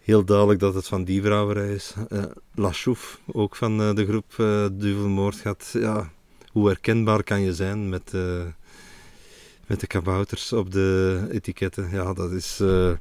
Heel 0.00 0.24
duidelijk 0.24 0.60
dat 0.60 0.74
het 0.74 0.86
van 0.86 1.04
die 1.04 1.20
brouwerij 1.20 1.74
is. 1.74 1.94
La 2.54 2.72
Chouffe, 2.72 3.18
ook 3.32 3.56
van 3.56 3.94
de 3.94 4.06
groep 4.06 4.32
Duvelmoord, 4.72 5.36
gaat. 5.36 5.70
Ja, 5.72 6.12
hoe 6.52 6.66
herkenbaar 6.66 7.22
kan 7.22 7.40
je 7.40 7.54
zijn 7.54 7.88
met 7.88 8.12
met 9.72 9.80
de 9.80 9.86
kabouters 9.86 10.52
op 10.52 10.70
de 10.70 11.26
etiketten. 11.30 11.90
Ja, 11.90 12.12
dat 12.12 12.30
is 12.30 12.60
uh, 12.60 12.92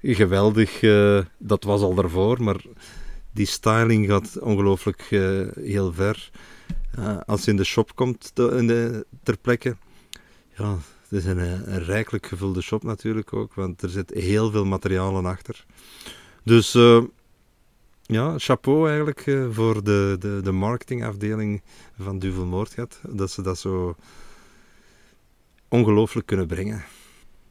geweldig. 0.00 0.82
Uh, 0.82 1.20
dat 1.38 1.64
was 1.64 1.80
al 1.80 1.94
daarvoor, 1.94 2.42
maar 2.42 2.64
die 3.32 3.46
styling 3.46 4.06
gaat 4.06 4.38
ongelooflijk 4.38 5.10
uh, 5.10 5.46
heel 5.54 5.92
ver. 5.92 6.30
als 7.26 7.44
je 7.44 7.50
in 7.50 7.56
de 7.56 7.64
shop 7.64 7.94
komt 7.94 8.32
in 8.34 8.66
de, 8.66 9.06
ter 9.22 9.36
plekke, 9.38 9.76
ja, 10.56 10.78
het 11.02 11.12
is 11.12 11.24
een, 11.24 11.38
een, 11.38 11.84
rijkelijk 11.84 12.26
gevulde 12.26 12.60
shop 12.60 12.82
natuurlijk 12.82 13.32
ook, 13.32 13.54
want 13.54 13.82
er 13.82 13.88
zit 13.88 14.10
heel 14.10 14.50
veel 14.50 14.64
materialen 14.64 15.26
achter. 15.26 15.64
Dus 16.42 16.72
ja, 18.02 18.38
chapeau 18.38 18.88
eigenlijk 18.88 19.48
voor 19.50 19.84
de, 19.84 20.16
de, 20.18 20.40
de 20.42 20.52
marketingafdeling 20.52 21.62
van 22.00 22.18
Duvel 22.18 22.46
Moordgat, 22.46 23.00
dat 23.08 23.30
ze 23.30 23.42
dat 23.42 23.58
zo 23.58 23.96
ongelooflijk 25.68 26.26
kunnen 26.26 26.46
brengen. 26.46 26.84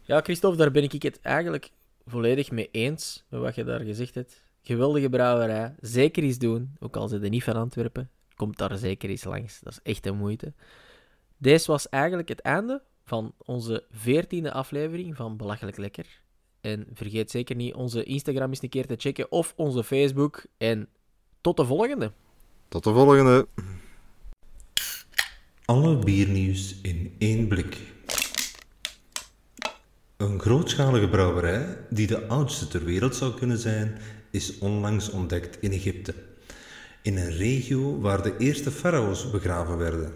Ja, 0.02 0.22
Christophe, 0.22 0.58
daar 0.58 0.72
ben 0.72 0.84
ik 0.84 1.04
het 1.04 1.20
eigenlijk 1.22 1.72
volledig 2.06 2.52
mee 2.52 2.70
eens 2.72 3.24
met 3.30 3.42
wat 3.42 3.56
je 3.56 3.64
daar 3.64 3.80
gezegd 3.80 4.16
hebt. 4.16 4.44
Geweldige 4.62 5.10
brouwerij. 5.10 5.76
Zeker 5.80 6.24
eens 6.24 6.38
doen, 6.38 6.76
ook 6.80 6.96
al 6.96 7.08
zit 7.08 7.24
je 7.24 7.30
niet 7.30 7.44
van 7.44 7.56
Antwerpen. 7.56 8.10
Komt 8.36 8.58
daar 8.58 8.78
zeker 8.78 9.10
eens 9.10 9.24
langs. 9.24 9.60
Dat 9.60 9.74
is 9.74 9.80
echt 9.92 10.06
een 10.06 10.18
moeite. 10.18 10.54
Deze 11.38 11.72
was 11.72 11.90
eigenlijk 11.90 12.30
het 12.30 12.40
einde 12.40 12.82
van 13.04 13.34
onze 13.38 13.84
veertiende 13.92 14.52
aflevering 14.52 15.16
van 15.16 15.38
Belachelijk 15.38 15.78
Lekker. 15.78 16.22
En 16.62 16.88
vergeet 16.94 17.32
zeker 17.32 17.56
niet 17.56 17.74
onze 17.74 18.04
Instagram 18.04 18.50
eens 18.50 18.62
een 18.62 18.70
keer 18.70 18.86
te 18.86 18.96
checken 18.98 19.32
of 19.32 19.54
onze 19.56 19.84
Facebook. 19.84 20.46
En 20.58 20.90
tot 21.42 21.58
de 21.58 21.66
volgende. 21.66 22.12
Tot 22.68 22.84
de 22.84 22.94
volgende. 22.94 23.48
Alle 25.66 25.98
biernieuws 25.98 26.76
in 26.82 27.16
één 27.18 27.48
blik. 27.48 27.78
Een 30.18 30.40
grootschalige 30.40 31.10
brouwerij, 31.10 31.78
die 31.90 32.08
de 32.08 32.28
oudste 32.28 32.68
ter 32.68 32.84
wereld 32.84 33.16
zou 33.16 33.34
kunnen 33.34 33.58
zijn, 33.58 33.98
is 34.32 34.58
onlangs 34.58 35.10
ontdekt 35.10 35.58
in 35.62 35.72
Egypte. 35.72 36.14
In 37.02 37.18
een 37.18 37.32
regio 37.32 38.00
waar 38.00 38.24
de 38.24 38.38
eerste 38.38 38.72
farao's 38.72 39.32
begraven 39.32 39.78
werden. 39.78 40.12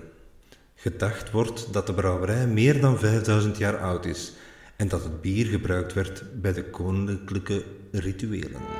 Gedacht 0.75 1.31
wordt 1.31 1.73
dat 1.73 1.87
de 1.87 1.93
brouwerij 1.93 2.47
meer 2.47 2.81
dan 2.81 2.99
5000 2.99 3.57
jaar 3.57 3.77
oud 3.77 4.05
is 4.05 4.33
en 4.75 4.87
dat 4.87 5.03
het 5.03 5.21
bier 5.21 5.45
gebruikt 5.45 5.93
werd 5.93 6.41
bij 6.41 6.53
de 6.53 6.63
koninklijke 6.63 7.63
rituelen. 7.91 8.78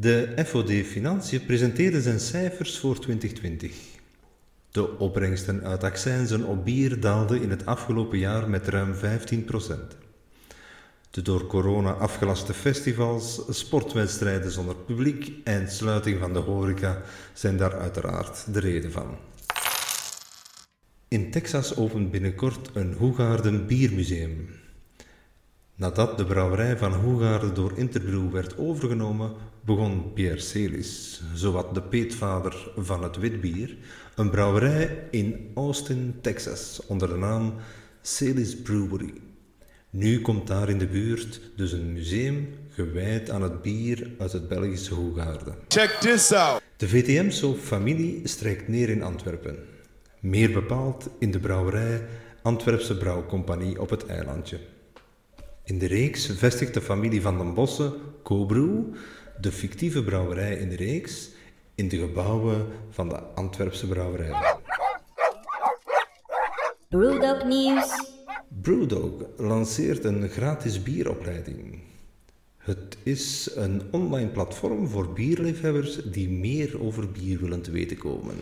De 0.00 0.32
FOD 0.46 0.70
Financiën 0.70 1.46
presenteerde 1.46 2.02
zijn 2.02 2.20
cijfers 2.20 2.78
voor 2.78 2.98
2020. 2.98 3.72
De 4.70 4.98
opbrengsten 4.98 5.64
uit 5.64 5.84
accijnzen 5.84 6.44
op 6.44 6.64
bier 6.64 7.00
daalden 7.00 7.42
in 7.42 7.50
het 7.50 7.66
afgelopen 7.66 8.18
jaar 8.18 8.50
met 8.50 8.68
ruim 8.68 8.94
15 8.94 9.44
procent. 9.44 9.96
De 11.10 11.22
door 11.22 11.46
corona 11.46 11.92
afgelaste 11.92 12.54
festivals, 12.54 13.42
sportwedstrijden 13.48 14.50
zonder 14.50 14.76
publiek 14.76 15.32
en 15.44 15.70
sluiting 15.70 16.18
van 16.18 16.32
de 16.32 16.38
horeca 16.38 17.02
zijn 17.32 17.56
daar 17.56 17.78
uiteraard 17.78 18.54
de 18.54 18.60
reden 18.60 18.92
van. 18.92 19.16
In 21.08 21.30
Texas 21.30 21.76
opent 21.76 22.10
binnenkort 22.10 22.70
een 22.72 22.92
Hoegaarden 22.92 23.66
Biermuseum. 23.66 24.59
Nadat 25.80 26.18
de 26.18 26.24
brouwerij 26.24 26.76
van 26.76 26.94
Hoegaarden 26.94 27.54
door 27.54 27.72
Interbrew 27.76 28.30
werd 28.30 28.58
overgenomen, 28.58 29.32
begon 29.64 30.12
Pierre 30.12 30.40
Celis, 30.40 31.22
zowat 31.34 31.74
de 31.74 31.82
peetvader 31.82 32.72
van 32.76 33.02
het 33.02 33.16
witbier, 33.16 33.76
een 34.14 34.30
brouwerij 34.30 35.06
in 35.10 35.50
Austin, 35.54 36.14
Texas, 36.20 36.80
onder 36.86 37.08
de 37.08 37.16
naam 37.16 37.54
Celis 38.02 38.56
Brewery. 38.56 39.12
Nu 39.90 40.20
komt 40.20 40.46
daar 40.46 40.68
in 40.68 40.78
de 40.78 40.86
buurt 40.86 41.40
dus 41.56 41.72
een 41.72 41.92
museum 41.92 42.48
gewijd 42.70 43.30
aan 43.30 43.42
het 43.42 43.62
bier 43.62 44.10
uit 44.18 44.32
het 44.32 44.48
Belgische 44.48 44.94
Hoegaarden. 44.94 45.54
Check 45.68 45.90
this 45.90 46.32
out. 46.32 46.62
De 46.76 46.88
VTM-familie 46.88 48.28
strijkt 48.28 48.68
neer 48.68 48.88
in 48.88 49.02
Antwerpen. 49.02 49.56
Meer 50.20 50.52
bepaald 50.52 51.08
in 51.18 51.30
de 51.30 51.38
brouwerij 51.38 52.02
Antwerpse 52.42 52.96
Brouwcompagnie 52.96 53.80
op 53.80 53.90
het 53.90 54.06
eilandje. 54.06 54.58
In 55.70 55.78
de 55.78 55.86
reeks 55.86 56.26
vestigt 56.26 56.74
de 56.74 56.80
familie 56.80 57.22
van 57.22 57.38
den 57.38 57.54
Bossen 57.54 57.92
Cobrew, 58.22 58.82
de 59.40 59.52
fictieve 59.52 60.04
brouwerij 60.04 60.56
in 60.56 60.68
de 60.68 60.76
reeks, 60.76 61.30
in 61.74 61.88
de 61.88 61.98
gebouwen 61.98 62.66
van 62.90 63.08
de 63.08 63.18
Antwerpse 63.34 63.86
brouwerij. 63.86 64.58
Brewdog 66.88 67.44
Nieuws. 67.44 68.12
Brewdog 68.62 69.12
lanceert 69.36 70.04
een 70.04 70.28
gratis 70.28 70.82
bieropleiding. 70.82 71.78
Het 72.56 72.96
is 73.02 73.50
een 73.54 73.82
online 73.90 74.30
platform 74.30 74.88
voor 74.88 75.12
bierliefhebbers 75.12 75.96
die 76.04 76.28
meer 76.28 76.82
over 76.82 77.10
bier 77.10 77.40
willen 77.40 77.62
te 77.62 77.70
weten 77.70 77.96
komen. 77.96 78.36